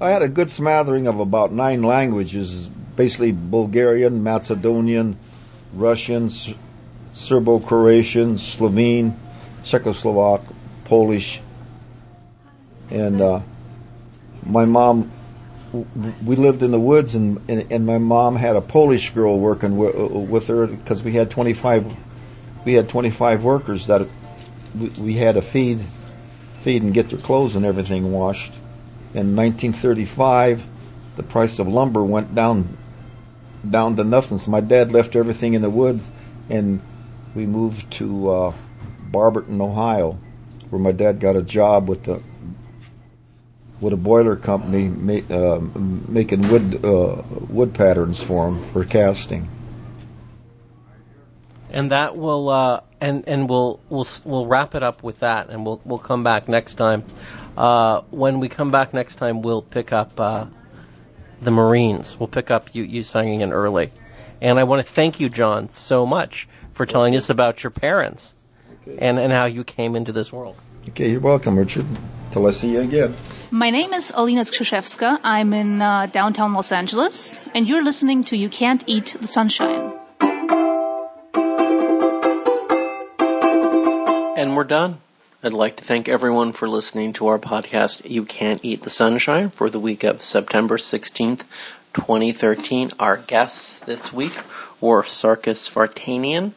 I 0.00 0.10
had 0.10 0.22
a 0.22 0.28
good 0.28 0.50
smattering 0.50 1.06
of 1.06 1.20
about 1.20 1.52
nine 1.52 1.82
languages, 1.82 2.68
basically 2.96 3.32
Bulgarian, 3.32 4.22
Macedonian, 4.22 5.16
Russian, 5.72 6.28
Serbo-Croatian, 7.12 8.38
Slovene, 8.38 9.16
Czechoslovak, 9.64 10.42
Polish, 10.84 11.40
and 12.90 13.20
uh, 13.20 13.40
my 14.44 14.64
mom. 14.64 15.10
We 16.22 16.36
lived 16.36 16.62
in 16.62 16.70
the 16.70 16.80
woods, 16.80 17.14
and, 17.14 17.40
and, 17.48 17.86
my 17.86 17.96
mom 17.96 18.36
had 18.36 18.56
a 18.56 18.60
Polish 18.60 19.08
girl 19.08 19.38
working 19.38 19.78
w- 19.78 20.18
with 20.18 20.48
her 20.48 20.66
because 20.66 21.02
we 21.02 21.12
had 21.12 21.30
twenty 21.30 21.54
five. 21.54 21.96
We 22.66 22.74
had 22.74 22.90
twenty 22.90 23.08
five 23.08 23.42
workers 23.42 23.86
that 23.86 24.06
we, 24.78 24.88
we 24.90 25.14
had 25.14 25.36
to 25.36 25.42
feed, 25.42 25.80
feed 26.60 26.82
and 26.82 26.92
get 26.92 27.08
their 27.08 27.18
clothes 27.18 27.56
and 27.56 27.64
everything 27.64 28.12
washed. 28.12 28.54
In 29.14 29.36
1935, 29.36 30.66
the 31.16 31.22
price 31.22 31.58
of 31.58 31.68
lumber 31.68 32.02
went 32.04 32.34
down 32.34 32.76
down 33.68 33.96
to 33.96 34.04
nothing. 34.04 34.36
So 34.36 34.50
my 34.50 34.60
dad 34.60 34.92
left 34.92 35.16
everything 35.16 35.54
in 35.54 35.62
the 35.62 35.70
woods, 35.70 36.10
and 36.50 36.80
we 37.34 37.46
moved 37.46 37.90
to. 37.92 38.30
Uh, 38.30 38.52
Barberton, 39.12 39.60
Ohio, 39.60 40.18
where 40.70 40.80
my 40.80 40.90
dad 40.90 41.20
got 41.20 41.36
a 41.36 41.42
job 41.42 41.88
with 41.88 42.04
the 42.04 42.22
with 43.80 43.92
a 43.92 43.96
boiler 43.96 44.36
company 44.36 44.86
uh, 45.28 45.58
making 46.08 46.48
wood 46.48 46.84
uh, 46.84 47.22
wood 47.48 47.74
patterns 47.74 48.22
for 48.22 48.48
him 48.48 48.62
for 48.72 48.84
casting. 48.84 49.48
And 51.70 51.90
that 51.90 52.16
will 52.16 52.48
uh, 52.48 52.80
and 53.00 53.24
and 53.26 53.48
we'll 53.48 53.80
we'll 53.90 54.06
we'll 54.24 54.46
wrap 54.46 54.74
it 54.74 54.82
up 54.82 55.02
with 55.02 55.20
that, 55.20 55.50
and 55.50 55.66
we'll 55.66 55.80
we'll 55.84 55.98
come 55.98 56.24
back 56.24 56.48
next 56.48 56.74
time. 56.74 57.04
Uh, 57.56 58.00
when 58.10 58.40
we 58.40 58.48
come 58.48 58.70
back 58.70 58.94
next 58.94 59.16
time, 59.16 59.42
we'll 59.42 59.62
pick 59.62 59.92
up 59.92 60.18
uh, 60.18 60.46
the 61.42 61.50
Marines. 61.50 62.18
We'll 62.18 62.28
pick 62.28 62.50
up 62.50 62.74
you 62.74 62.82
you 62.82 63.02
signing 63.02 63.40
in 63.40 63.52
early, 63.52 63.90
and 64.40 64.58
I 64.58 64.64
want 64.64 64.86
to 64.86 64.90
thank 64.90 65.20
you, 65.20 65.28
John, 65.28 65.68
so 65.68 66.06
much 66.06 66.48
for 66.72 66.86
telling 66.86 67.16
us 67.16 67.28
about 67.28 67.62
your 67.62 67.70
parents 67.70 68.34
and, 68.98 69.18
and 69.18 69.32
how 69.32 69.44
you 69.44 69.64
came 69.64 69.96
into 69.96 70.12
this 70.12 70.32
world. 70.32 70.56
Okay, 70.88 71.10
you're 71.10 71.20
welcome, 71.20 71.58
Richard. 71.58 71.86
Till 72.32 72.46
I 72.46 72.50
see 72.50 72.72
you 72.72 72.80
again. 72.80 73.14
My 73.50 73.70
name 73.70 73.92
is 73.92 74.12
Alina 74.14 74.40
Skrzyszewska. 74.40 75.20
I'm 75.22 75.52
in 75.52 75.82
uh, 75.82 76.06
downtown 76.06 76.54
Los 76.54 76.72
Angeles, 76.72 77.42
and 77.54 77.68
you're 77.68 77.84
listening 77.84 78.24
to 78.24 78.36
You 78.36 78.48
Can't 78.48 78.82
Eat 78.86 79.16
the 79.20 79.26
Sunshine. 79.26 79.92
And 84.36 84.56
we're 84.56 84.64
done. 84.64 84.98
I'd 85.44 85.52
like 85.52 85.76
to 85.76 85.84
thank 85.84 86.08
everyone 86.08 86.52
for 86.52 86.68
listening 86.68 87.12
to 87.14 87.26
our 87.26 87.38
podcast, 87.38 88.08
You 88.08 88.24
Can't 88.24 88.64
Eat 88.64 88.82
the 88.82 88.90
Sunshine, 88.90 89.50
for 89.50 89.68
the 89.68 89.78
week 89.78 90.02
of 90.02 90.22
September 90.22 90.78
16th, 90.78 91.42
2013. 91.94 92.90
Our 92.98 93.18
guests 93.18 93.78
this 93.80 94.12
week 94.12 94.38
were 94.80 95.02
Sarkis 95.02 95.70
Vartanian, 95.70 96.52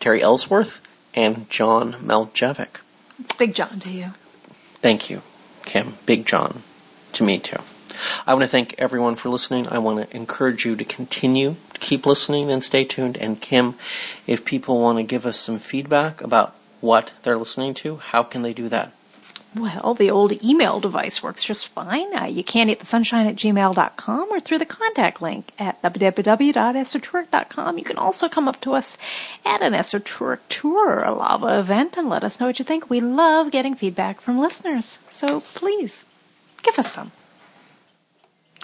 Terry 0.00 0.22
Ellsworth, 0.22 0.80
and 1.20 1.50
John 1.50 1.92
Maljevic. 1.92 2.80
It's 3.18 3.32
Big 3.32 3.54
John 3.54 3.78
to 3.80 3.90
you. 3.90 4.06
Thank 4.80 5.10
you, 5.10 5.20
Kim. 5.66 5.94
Big 6.06 6.24
John 6.24 6.62
to 7.12 7.22
me, 7.22 7.38
too. 7.38 7.58
I 8.26 8.32
want 8.32 8.44
to 8.44 8.48
thank 8.48 8.74
everyone 8.78 9.16
for 9.16 9.28
listening. 9.28 9.68
I 9.68 9.78
want 9.78 10.08
to 10.10 10.16
encourage 10.16 10.64
you 10.64 10.74
to 10.76 10.84
continue 10.84 11.56
to 11.74 11.80
keep 11.80 12.06
listening 12.06 12.50
and 12.50 12.64
stay 12.64 12.84
tuned. 12.84 13.18
And 13.18 13.38
Kim, 13.38 13.74
if 14.26 14.46
people 14.46 14.80
want 14.80 14.96
to 14.98 15.02
give 15.02 15.26
us 15.26 15.38
some 15.38 15.58
feedback 15.58 16.22
about 16.22 16.56
what 16.80 17.12
they're 17.22 17.36
listening 17.36 17.74
to, 17.74 17.96
how 17.96 18.22
can 18.22 18.40
they 18.40 18.54
do 18.54 18.70
that? 18.70 18.94
Well, 19.56 19.94
the 19.94 20.10
old 20.12 20.44
email 20.44 20.78
device 20.78 21.24
works 21.24 21.42
just 21.42 21.66
fine. 21.68 22.14
Uh, 22.16 22.26
you 22.26 22.44
can 22.44 22.70
eat 22.70 22.78
the 22.78 22.86
sunshine 22.86 23.26
at 23.26 23.34
gmail.com 23.34 24.28
or 24.30 24.38
through 24.38 24.58
the 24.58 24.66
contact 24.66 25.20
link 25.20 25.50
at 25.58 25.82
www.esotouric.com. 25.82 27.78
You 27.78 27.84
can 27.84 27.98
also 27.98 28.28
come 28.28 28.46
up 28.46 28.60
to 28.60 28.74
us 28.74 28.96
at 29.44 29.60
an 29.60 29.72
Esotouric 29.72 30.38
tour 30.48 31.00
or 31.00 31.02
a 31.02 31.12
LARABA 31.12 31.58
event 31.58 31.96
and 31.96 32.08
let 32.08 32.22
us 32.22 32.38
know 32.38 32.46
what 32.46 32.60
you 32.60 32.64
think. 32.64 32.88
We 32.88 33.00
love 33.00 33.50
getting 33.50 33.74
feedback 33.74 34.20
from 34.20 34.38
listeners. 34.38 35.00
So 35.08 35.40
please 35.40 36.06
give 36.62 36.78
us 36.78 36.92
some. 36.92 37.10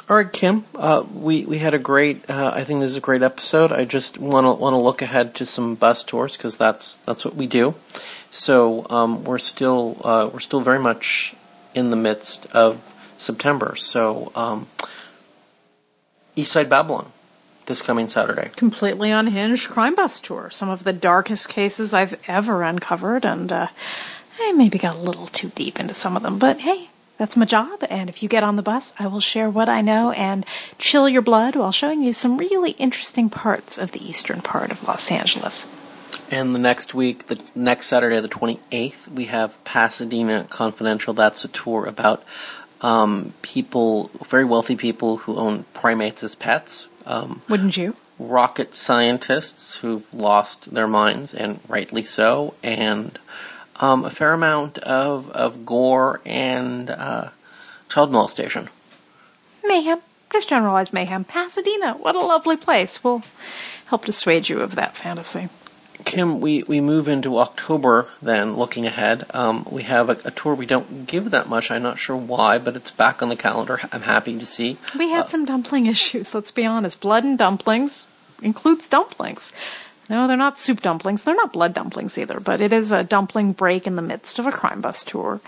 All 0.08 0.16
right, 0.16 0.32
Kim. 0.32 0.64
Uh, 0.76 1.04
we 1.12 1.44
we 1.46 1.58
had 1.58 1.74
a 1.74 1.80
great. 1.80 2.30
Uh, 2.30 2.52
I 2.54 2.62
think 2.62 2.78
this 2.78 2.90
is 2.90 2.96
a 2.96 3.00
great 3.00 3.22
episode. 3.22 3.72
I 3.72 3.84
just 3.84 4.18
want 4.18 4.44
to 4.44 4.52
want 4.52 4.74
to 4.74 4.78
look 4.78 5.02
ahead 5.02 5.34
to 5.36 5.44
some 5.44 5.74
bus 5.74 6.04
tours 6.04 6.36
because 6.36 6.56
that's 6.56 6.98
that's 6.98 7.24
what 7.24 7.34
we 7.34 7.48
do. 7.48 7.74
So 8.30 8.86
um, 8.88 9.24
we're 9.24 9.38
still 9.38 10.00
uh, 10.04 10.30
we're 10.32 10.38
still 10.38 10.60
very 10.60 10.78
much 10.78 11.34
in 11.74 11.90
the 11.90 11.96
midst 11.96 12.46
of 12.54 12.94
September. 13.16 13.74
So 13.74 14.30
um, 14.36 14.68
Eastside 16.36 16.68
Babylon 16.68 17.10
this 17.66 17.82
coming 17.82 18.08
Saturday. 18.08 18.50
Completely 18.56 19.10
unhinged 19.10 19.68
crime 19.68 19.94
bus 19.94 20.20
tour. 20.20 20.50
Some 20.50 20.68
of 20.70 20.84
the 20.84 20.92
darkest 20.92 21.48
cases 21.48 21.92
I've 21.92 22.20
ever 22.28 22.62
uncovered, 22.62 23.24
and 23.24 23.52
uh, 23.52 23.66
I 24.40 24.52
maybe 24.52 24.78
got 24.78 24.94
a 24.94 25.00
little 25.00 25.26
too 25.26 25.50
deep 25.54 25.78
into 25.78 25.94
some 25.94 26.16
of 26.16 26.22
them. 26.22 26.38
But 26.38 26.60
hey, 26.60 26.90
that's 27.18 27.36
my 27.36 27.44
job. 27.44 27.84
And 27.88 28.08
if 28.08 28.22
you 28.22 28.28
get 28.28 28.42
on 28.42 28.56
the 28.56 28.62
bus, 28.62 28.92
I 28.98 29.06
will 29.06 29.20
share 29.20 29.48
what 29.48 29.68
I 29.68 29.80
know 29.80 30.10
and 30.12 30.44
chill 30.78 31.08
your 31.08 31.22
blood 31.22 31.56
while 31.56 31.72
showing 31.72 32.02
you 32.02 32.12
some 32.12 32.38
really 32.38 32.72
interesting 32.72 33.30
parts 33.30 33.78
of 33.78 33.92
the 33.92 34.06
eastern 34.06 34.42
part 34.42 34.70
of 34.70 34.86
Los 34.86 35.10
Angeles. 35.10 35.66
And 36.30 36.54
the 36.54 36.58
next 36.58 36.94
week, 36.94 37.28
the 37.28 37.40
next 37.54 37.86
Saturday, 37.86 38.20
the 38.20 38.28
28th, 38.28 39.08
we 39.08 39.26
have 39.26 39.62
Pasadena 39.64 40.44
Confidential. 40.50 41.14
That's 41.14 41.44
a 41.44 41.48
tour 41.48 41.86
about 41.86 42.24
um, 42.80 43.32
people, 43.42 44.10
very 44.26 44.44
wealthy 44.44 44.76
people 44.76 45.18
who 45.18 45.36
own 45.36 45.64
primates 45.72 46.24
as 46.24 46.34
pets. 46.34 46.88
Um, 47.06 47.42
Wouldn't 47.48 47.76
you? 47.76 47.94
rocket 48.18 48.74
scientists 48.74 49.76
who've 49.76 50.12
lost 50.14 50.72
their 50.74 50.88
minds, 50.88 51.34
and 51.34 51.60
rightly 51.68 52.02
so, 52.02 52.54
and 52.62 53.18
um, 53.80 54.04
a 54.04 54.10
fair 54.10 54.32
amount 54.32 54.78
of, 54.78 55.30
of 55.30 55.66
gore 55.66 56.20
and 56.24 56.90
uh, 56.90 57.28
child 57.88 58.10
molestation. 58.10 58.68
Mayhem. 59.64 60.00
Just 60.30 60.48
generalized 60.48 60.92
mayhem. 60.92 61.24
Pasadena. 61.24 61.94
What 61.94 62.16
a 62.16 62.20
lovely 62.20 62.56
place. 62.56 63.02
We'll 63.02 63.22
help 63.86 64.04
dissuade 64.04 64.48
you 64.48 64.60
of 64.60 64.74
that 64.74 64.96
fantasy. 64.96 65.48
Kim, 66.04 66.40
we, 66.40 66.62
we 66.64 66.80
move 66.80 67.08
into 67.08 67.38
October 67.38 68.08
then, 68.20 68.54
looking 68.54 68.86
ahead. 68.86 69.24
Um, 69.30 69.66
we 69.70 69.82
have 69.84 70.08
a, 70.08 70.18
a 70.24 70.30
tour 70.30 70.54
we 70.54 70.66
don't 70.66 71.06
give 71.06 71.30
that 71.30 71.48
much. 71.48 71.70
I'm 71.70 71.82
not 71.82 71.98
sure 71.98 72.16
why, 72.16 72.58
but 72.58 72.76
it's 72.76 72.90
back 72.90 73.22
on 73.22 73.28
the 73.28 73.36
calendar. 73.36 73.80
I'm 73.92 74.02
happy 74.02 74.38
to 74.38 74.46
see. 74.46 74.76
We 74.96 75.10
had 75.10 75.28
some 75.28 75.44
dumpling 75.44 75.86
issues, 75.86 76.34
let's 76.34 76.50
be 76.50 76.66
honest. 76.66 77.00
Blood 77.00 77.24
and 77.24 77.38
dumplings 77.38 78.06
includes 78.42 78.88
dumplings. 78.88 79.52
No, 80.08 80.26
they're 80.26 80.36
not 80.36 80.58
soup 80.58 80.82
dumplings. 80.82 81.24
They're 81.24 81.34
not 81.34 81.52
blood 81.52 81.74
dumplings 81.74 82.16
either, 82.16 82.38
but 82.40 82.60
it 82.60 82.72
is 82.72 82.92
a 82.92 83.02
dumpling 83.02 83.52
break 83.52 83.86
in 83.86 83.96
the 83.96 84.02
midst 84.02 84.38
of 84.38 84.46
a 84.46 84.52
crime 84.52 84.80
bus 84.80 85.04
tour 85.04 85.40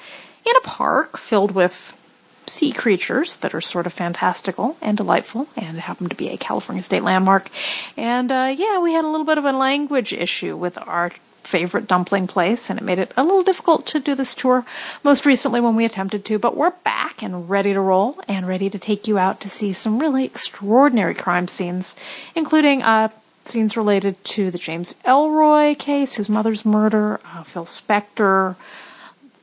in 0.44 0.56
a 0.56 0.60
park 0.60 1.16
filled 1.16 1.52
with 1.52 1.94
sea 2.46 2.72
creatures 2.72 3.36
that 3.38 3.54
are 3.54 3.60
sort 3.60 3.86
of 3.86 3.92
fantastical 3.92 4.76
and 4.80 4.96
delightful 4.96 5.46
and 5.56 5.78
happen 5.78 6.08
to 6.08 6.14
be 6.14 6.30
a 6.30 6.36
California 6.36 6.82
state 6.82 7.02
landmark. 7.02 7.48
And 7.96 8.32
uh, 8.32 8.54
yeah, 8.56 8.80
we 8.80 8.94
had 8.94 9.04
a 9.04 9.08
little 9.08 9.26
bit 9.26 9.38
of 9.38 9.44
a 9.44 9.52
language 9.52 10.12
issue 10.12 10.56
with 10.56 10.78
our 10.78 11.10
favorite 11.42 11.86
dumpling 11.86 12.26
place, 12.26 12.68
and 12.68 12.78
it 12.78 12.84
made 12.84 12.98
it 12.98 13.12
a 13.16 13.24
little 13.24 13.42
difficult 13.42 13.86
to 13.86 14.00
do 14.00 14.14
this 14.14 14.34
tour 14.34 14.64
most 15.02 15.24
recently 15.24 15.60
when 15.60 15.76
we 15.76 15.84
attempted 15.84 16.24
to. 16.26 16.38
But 16.38 16.56
we're 16.56 16.72
back 16.84 17.22
and 17.22 17.48
ready 17.48 17.72
to 17.72 17.80
roll 17.80 18.18
and 18.28 18.46
ready 18.46 18.68
to 18.70 18.78
take 18.78 19.08
you 19.08 19.18
out 19.18 19.40
to 19.40 19.48
see 19.48 19.72
some 19.72 19.98
really 19.98 20.24
extraordinary 20.24 21.14
crime 21.14 21.48
scenes, 21.48 21.96
including 22.34 22.82
uh, 22.82 23.08
scenes 23.48 23.76
related 23.76 24.22
to 24.24 24.50
the 24.50 24.58
James 24.58 24.94
Ellroy 25.04 25.78
case, 25.78 26.16
his 26.16 26.28
mother's 26.28 26.64
murder, 26.64 27.20
uh, 27.24 27.42
Phil 27.42 27.64
Spector, 27.64 28.56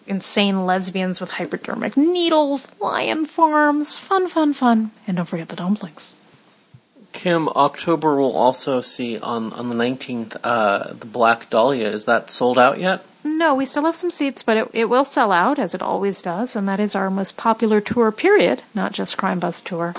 insane 0.08 0.66
lesbians 0.66 1.20
with 1.20 1.32
hypodermic 1.32 1.98
needles, 1.98 2.68
lion 2.80 3.26
farms, 3.26 3.98
fun, 3.98 4.28
fun, 4.28 4.54
fun, 4.54 4.92
and 5.08 5.18
don't 5.18 5.26
forget 5.26 5.50
the 5.50 5.56
dumplings. 5.56 6.14
Kim, 7.12 7.48
October 7.50 8.18
will 8.18 8.36
also 8.36 8.82
see 8.82 9.18
on, 9.20 9.54
on 9.54 9.70
the 9.70 9.76
19th 9.76 10.36
uh, 10.44 10.94
the 10.94 11.06
Black 11.06 11.50
Dahlia. 11.50 11.88
Is 11.88 12.06
that 12.06 12.30
sold 12.30 12.60
out 12.60 12.78
yet? 12.78 13.06
No, 13.24 13.56
we 13.56 13.66
still 13.66 13.86
have 13.86 13.96
some 13.96 14.12
seats, 14.12 14.44
but 14.44 14.58
it, 14.58 14.70
it 14.74 14.86
will 14.86 15.06
sell 15.06 15.32
out, 15.32 15.58
as 15.58 15.74
it 15.74 15.82
always 15.82 16.22
does, 16.22 16.56
and 16.56 16.68
that 16.68 16.80
is 16.80 16.94
our 16.94 17.10
most 17.10 17.38
popular 17.38 17.82
tour, 17.82 18.12
period, 18.12 18.62
not 18.76 18.92
just 18.92 19.18
Crime 19.18 19.40
Bus 19.40 19.62
Tour. 19.62 19.96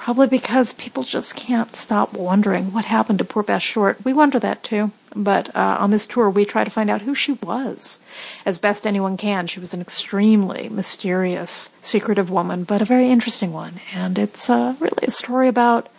Probably 0.00 0.28
because 0.28 0.72
people 0.72 1.02
just 1.02 1.36
can't 1.36 1.76
stop 1.76 2.14
wondering 2.14 2.72
what 2.72 2.86
happened 2.86 3.18
to 3.18 3.24
poor 3.24 3.42
Beth 3.42 3.60
Short. 3.60 4.02
We 4.02 4.14
wonder 4.14 4.38
that 4.38 4.62
too. 4.62 4.92
But 5.14 5.54
uh, 5.54 5.76
on 5.78 5.90
this 5.90 6.06
tour, 6.06 6.30
we 6.30 6.46
try 6.46 6.64
to 6.64 6.70
find 6.70 6.88
out 6.88 7.02
who 7.02 7.14
she 7.14 7.32
was 7.32 8.00
as 8.46 8.56
best 8.56 8.86
anyone 8.86 9.18
can. 9.18 9.46
She 9.46 9.60
was 9.60 9.74
an 9.74 9.82
extremely 9.82 10.70
mysterious, 10.70 11.68
secretive 11.82 12.30
woman, 12.30 12.64
but 12.64 12.80
a 12.80 12.86
very 12.86 13.10
interesting 13.10 13.52
one. 13.52 13.74
And 13.94 14.18
it's 14.18 14.48
uh, 14.48 14.74
really 14.80 15.06
a 15.06 15.10
story 15.10 15.48
about 15.48 15.90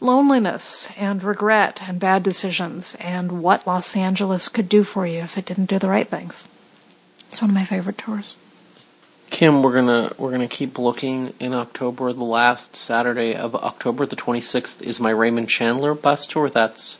loneliness 0.00 0.90
and 0.96 1.22
regret 1.22 1.82
and 1.86 2.00
bad 2.00 2.24
decisions 2.24 2.96
and 2.96 3.42
what 3.42 3.64
Los 3.64 3.96
Angeles 3.96 4.48
could 4.48 4.68
do 4.68 4.82
for 4.82 5.06
you 5.06 5.20
if 5.20 5.38
it 5.38 5.46
didn't 5.46 5.70
do 5.70 5.78
the 5.78 5.88
right 5.88 6.08
things. 6.08 6.48
It's 7.30 7.40
one 7.40 7.50
of 7.50 7.54
my 7.54 7.64
favorite 7.64 7.96
tours. 7.96 8.34
Kim, 9.30 9.62
we're 9.62 9.72
gonna 9.72 10.12
we're 10.18 10.30
gonna 10.32 10.48
keep 10.48 10.78
looking 10.78 11.32
in 11.38 11.54
October. 11.54 12.12
The 12.12 12.24
last 12.24 12.74
Saturday 12.76 13.34
of 13.34 13.54
October, 13.54 14.04
the 14.04 14.16
26th, 14.16 14.82
is 14.82 15.00
my 15.00 15.10
Raymond 15.10 15.48
Chandler 15.48 15.94
bus 15.94 16.26
tour. 16.26 16.48
That's 16.50 16.98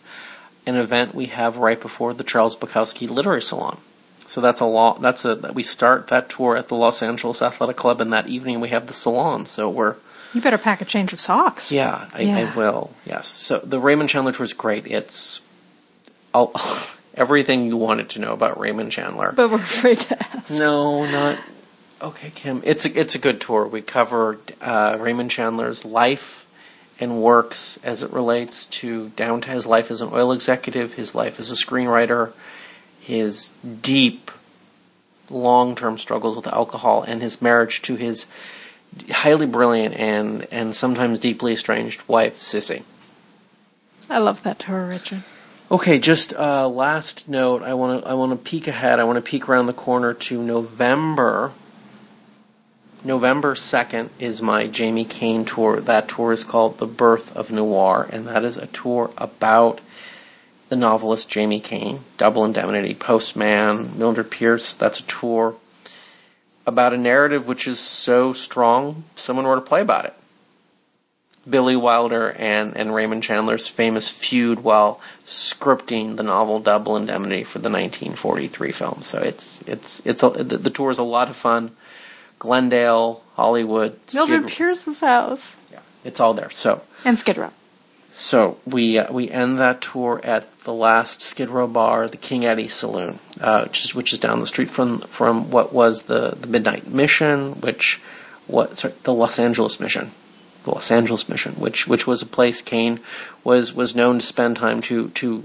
an 0.66 0.76
event 0.76 1.14
we 1.14 1.26
have 1.26 1.56
right 1.56 1.80
before 1.80 2.14
the 2.14 2.24
Charles 2.24 2.56
Bukowski 2.56 3.08
Literary 3.10 3.42
Salon. 3.42 3.78
So 4.26 4.40
that's 4.40 4.60
a 4.60 4.64
lot. 4.64 5.02
That's 5.02 5.24
a 5.24 5.52
we 5.52 5.62
start 5.64 6.06
that 6.08 6.30
tour 6.30 6.56
at 6.56 6.68
the 6.68 6.76
Los 6.76 7.02
Angeles 7.02 7.42
Athletic 7.42 7.76
Club, 7.76 8.00
and 8.00 8.12
that 8.12 8.28
evening 8.28 8.60
we 8.60 8.68
have 8.68 8.86
the 8.86 8.92
salon. 8.92 9.44
So 9.44 9.68
we're 9.68 9.96
You 10.32 10.40
better 10.40 10.56
pack 10.58 10.80
a 10.80 10.84
change 10.84 11.12
of 11.12 11.18
socks. 11.18 11.72
yeah, 11.72 12.08
I, 12.14 12.22
Yeah. 12.22 12.38
I 12.52 12.56
will. 12.56 12.92
Yes. 13.04 13.26
So 13.28 13.58
the 13.58 13.80
Raymond 13.80 14.08
Chandler 14.08 14.32
tour 14.32 14.44
is 14.44 14.52
great. 14.52 14.86
It's 14.86 15.40
all, 16.32 16.52
everything 17.16 17.66
you 17.66 17.76
wanted 17.76 18.08
to 18.10 18.20
know 18.20 18.32
about 18.32 18.58
Raymond 18.60 18.92
Chandler. 18.92 19.32
But 19.34 19.50
we're 19.50 19.56
afraid 19.56 19.98
to 19.98 20.22
ask. 20.22 20.52
No, 20.58 21.04
not 21.10 21.36
okay, 22.02 22.30
Kim. 22.34 22.62
It's 22.64 22.84
a 22.86 22.98
it's 22.98 23.14
a 23.14 23.18
good 23.18 23.40
tour. 23.40 23.66
We 23.66 23.82
covered 23.82 24.54
uh, 24.60 24.96
Raymond 25.00 25.30
Chandler's 25.30 25.84
life 25.84 26.46
and 26.98 27.22
works 27.22 27.78
as 27.82 28.02
it 28.02 28.12
relates 28.12 28.66
to 28.66 29.08
down 29.10 29.40
to 29.42 29.50
his 29.50 29.66
life 29.66 29.90
as 29.90 30.00
an 30.00 30.10
oil 30.12 30.32
executive, 30.32 30.94
his 30.94 31.14
life 31.14 31.38
as 31.40 31.50
a 31.50 31.54
screenwriter, 31.54 32.32
his 33.00 33.48
deep, 33.80 34.30
long 35.30 35.74
term 35.74 35.96
struggles 35.98 36.36
with 36.36 36.46
alcohol, 36.46 37.02
and 37.02 37.22
his 37.22 37.40
marriage 37.40 37.82
to 37.82 37.96
his 37.96 38.26
highly 39.10 39.46
brilliant 39.46 39.94
and 39.94 40.46
and 40.50 40.74
sometimes 40.74 41.18
deeply 41.18 41.52
estranged 41.52 42.06
wife, 42.08 42.38
Sissy. 42.40 42.82
I 44.08 44.18
love 44.18 44.42
that 44.42 44.58
tour, 44.58 44.86
Richard. 44.86 45.22
Okay, 45.70 46.00
just 46.00 46.32
uh, 46.34 46.68
last 46.68 47.28
note. 47.28 47.62
I 47.62 47.74
want 47.74 48.02
to 48.02 48.08
I 48.08 48.14
want 48.14 48.32
to 48.32 48.38
peek 48.38 48.66
ahead. 48.66 48.98
I 48.98 49.04
want 49.04 49.16
to 49.16 49.22
peek 49.22 49.48
around 49.48 49.66
the 49.66 49.72
corner 49.72 50.12
to 50.12 50.42
November. 50.42 51.52
November 53.02 53.54
second 53.54 54.10
is 54.18 54.42
my 54.42 54.66
James 54.66 55.00
M. 55.00 55.08
Cain 55.08 55.44
tour. 55.44 55.80
That 55.80 56.08
tour 56.08 56.32
is 56.32 56.44
called 56.44 56.78
The 56.78 56.86
Birth 56.86 57.34
of 57.34 57.50
Noir, 57.50 58.08
and 58.12 58.26
that 58.26 58.44
is 58.44 58.56
a 58.56 58.66
tour 58.66 59.10
about 59.16 59.80
the 60.68 60.76
novelist 60.76 61.30
James 61.30 61.54
M. 61.54 61.60
Cain, 61.60 62.00
Double 62.18 62.44
Indemnity, 62.44 62.94
Postman, 62.94 63.98
Mildred 63.98 64.30
Pierce. 64.30 64.74
That's 64.74 65.00
a 65.00 65.04
tour 65.04 65.56
about 66.66 66.92
a 66.92 66.98
narrative 66.98 67.48
which 67.48 67.66
is 67.66 67.80
so 67.80 68.32
strong, 68.32 69.04
someone 69.16 69.46
wrote 69.46 69.58
a 69.58 69.62
play 69.62 69.80
about 69.80 70.04
it. 70.04 70.14
Billy 71.48 71.74
Wilder 71.74 72.32
and, 72.32 72.76
and 72.76 72.94
Raymond 72.94 73.22
Chandler's 73.22 73.66
famous 73.66 74.16
feud 74.16 74.60
while 74.60 75.00
scripting 75.24 76.16
the 76.16 76.22
novel 76.22 76.60
Double 76.60 76.96
Indemnity 76.96 77.44
for 77.44 77.58
the 77.60 77.70
1943 77.70 78.72
film. 78.72 79.02
So 79.02 79.20
it's 79.20 79.62
it's 79.62 80.04
it's 80.04 80.22
a, 80.22 80.28
the, 80.28 80.58
the 80.58 80.70
tour 80.70 80.90
is 80.90 80.98
a 80.98 81.02
lot 81.02 81.30
of 81.30 81.36
fun. 81.36 81.72
Glendale, 82.40 83.22
Hollywood, 83.34 83.96
Mildred 84.12 84.48
Skid- 84.48 84.56
Pierce's 84.56 85.00
house 85.00 85.56
yeah, 85.70 85.78
it's 86.04 86.18
all 86.18 86.34
there. 86.34 86.50
So 86.50 86.82
and 87.04 87.18
Skid 87.18 87.36
Row. 87.38 87.50
so 88.10 88.58
we 88.66 88.98
uh, 88.98 89.12
we 89.12 89.30
end 89.30 89.58
that 89.60 89.80
tour 89.80 90.20
at 90.24 90.50
the 90.60 90.72
last 90.74 91.22
Skid 91.22 91.48
Row 91.50 91.68
bar, 91.68 92.08
the 92.08 92.16
King 92.16 92.44
Eddie 92.44 92.66
Saloon, 92.66 93.18
uh, 93.40 93.62
which 93.64 93.84
is 93.84 93.94
which 93.94 94.12
is 94.12 94.18
down 94.18 94.40
the 94.40 94.46
street 94.46 94.70
from 94.70 94.98
from 95.00 95.50
what 95.50 95.72
was 95.72 96.02
the 96.04 96.30
the 96.40 96.48
Midnight 96.48 96.88
Mission, 96.88 97.60
which 97.60 98.00
what 98.48 98.76
sorry, 98.78 98.94
the 99.04 99.14
Los 99.14 99.38
Angeles 99.38 99.78
Mission, 99.78 100.10
the 100.64 100.70
Los 100.72 100.90
Angeles 100.90 101.28
Mission, 101.28 101.52
which 101.54 101.86
which 101.86 102.06
was 102.06 102.20
a 102.22 102.26
place 102.26 102.60
Cain 102.62 102.98
was 103.44 103.72
was 103.72 103.94
known 103.94 104.18
to 104.18 104.26
spend 104.26 104.56
time 104.56 104.80
to 104.82 105.08
to 105.10 105.44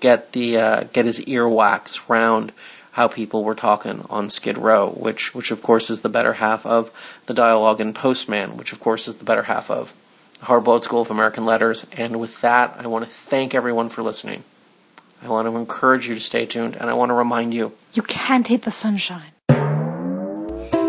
get 0.00 0.32
the 0.32 0.56
uh, 0.58 0.84
get 0.92 1.04
his 1.06 1.20
earwax 1.24 2.08
round 2.08 2.52
how 2.98 3.06
people 3.06 3.44
were 3.44 3.54
talking 3.54 4.04
on 4.10 4.28
Skid 4.28 4.58
Row, 4.58 4.90
which 4.90 5.32
which 5.32 5.52
of 5.52 5.62
course 5.62 5.88
is 5.88 6.00
the 6.00 6.08
better 6.08 6.32
half 6.32 6.66
of 6.66 6.90
the 7.26 7.32
dialogue 7.32 7.80
in 7.80 7.94
Postman, 7.94 8.56
which 8.56 8.72
of 8.72 8.80
course 8.80 9.06
is 9.06 9.16
the 9.18 9.24
better 9.24 9.44
half 9.44 9.70
of 9.70 9.94
Hardboiled 10.42 10.82
School 10.82 11.02
of 11.02 11.10
American 11.10 11.44
Letters. 11.46 11.86
And 11.96 12.18
with 12.18 12.40
that, 12.40 12.74
I 12.76 12.88
want 12.88 13.04
to 13.04 13.10
thank 13.10 13.54
everyone 13.54 13.88
for 13.88 14.02
listening. 14.02 14.42
I 15.22 15.28
want 15.28 15.46
to 15.46 15.56
encourage 15.56 16.08
you 16.08 16.14
to 16.14 16.20
stay 16.20 16.44
tuned, 16.44 16.74
and 16.74 16.90
I 16.90 16.94
want 16.94 17.10
to 17.10 17.14
remind 17.14 17.54
you 17.54 17.72
You 17.92 18.02
can't 18.02 18.46
hate 18.48 18.62
the 18.62 18.72
sunshine. 18.72 19.30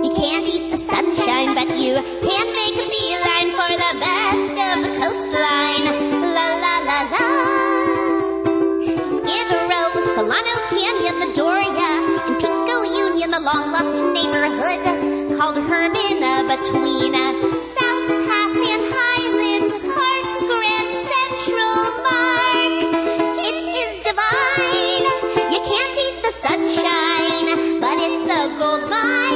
You 0.06 0.12
can't 0.22 0.48
eat 0.56 0.66
the 0.72 0.82
sunshine, 0.94 1.54
but 1.54 1.70
you 1.78 1.94
can 2.28 2.46
make 2.62 2.76
a 2.86 2.88
beeline 2.96 3.52
for 3.60 3.70
the 3.86 3.94
best 4.08 4.56
of 4.68 4.76
the 4.86 4.92
coastline. 5.00 5.86
La 6.38 6.48
la 6.64 6.76
la 6.90 7.00
la. 7.14 7.26
Skid 9.14 9.48
Row, 9.70 9.79
in 13.30 13.44
the 13.44 13.52
long 13.52 13.72
lost 13.72 14.04
neighborhood 14.06 15.38
called 15.38 15.56
Hermina 15.56 16.34
uh, 16.40 16.58
between 16.58 17.14
uh, 17.14 17.32
South 17.62 18.08
Pass 18.26 18.56
and 18.72 18.84
Highland 18.90 19.72
Park, 19.94 20.26
Grand 20.50 20.92
Central 21.14 21.82
Park. 22.02 22.74
It 23.46 23.58
is 23.84 24.02
divine. 24.02 25.06
You 25.54 25.62
can't 25.62 25.96
eat 26.06 26.18
the 26.26 26.34
sunshine, 26.42 27.80
but 27.80 27.98
it's 28.02 28.32
a 28.34 28.58
gold 28.58 28.90
mine. 28.90 29.29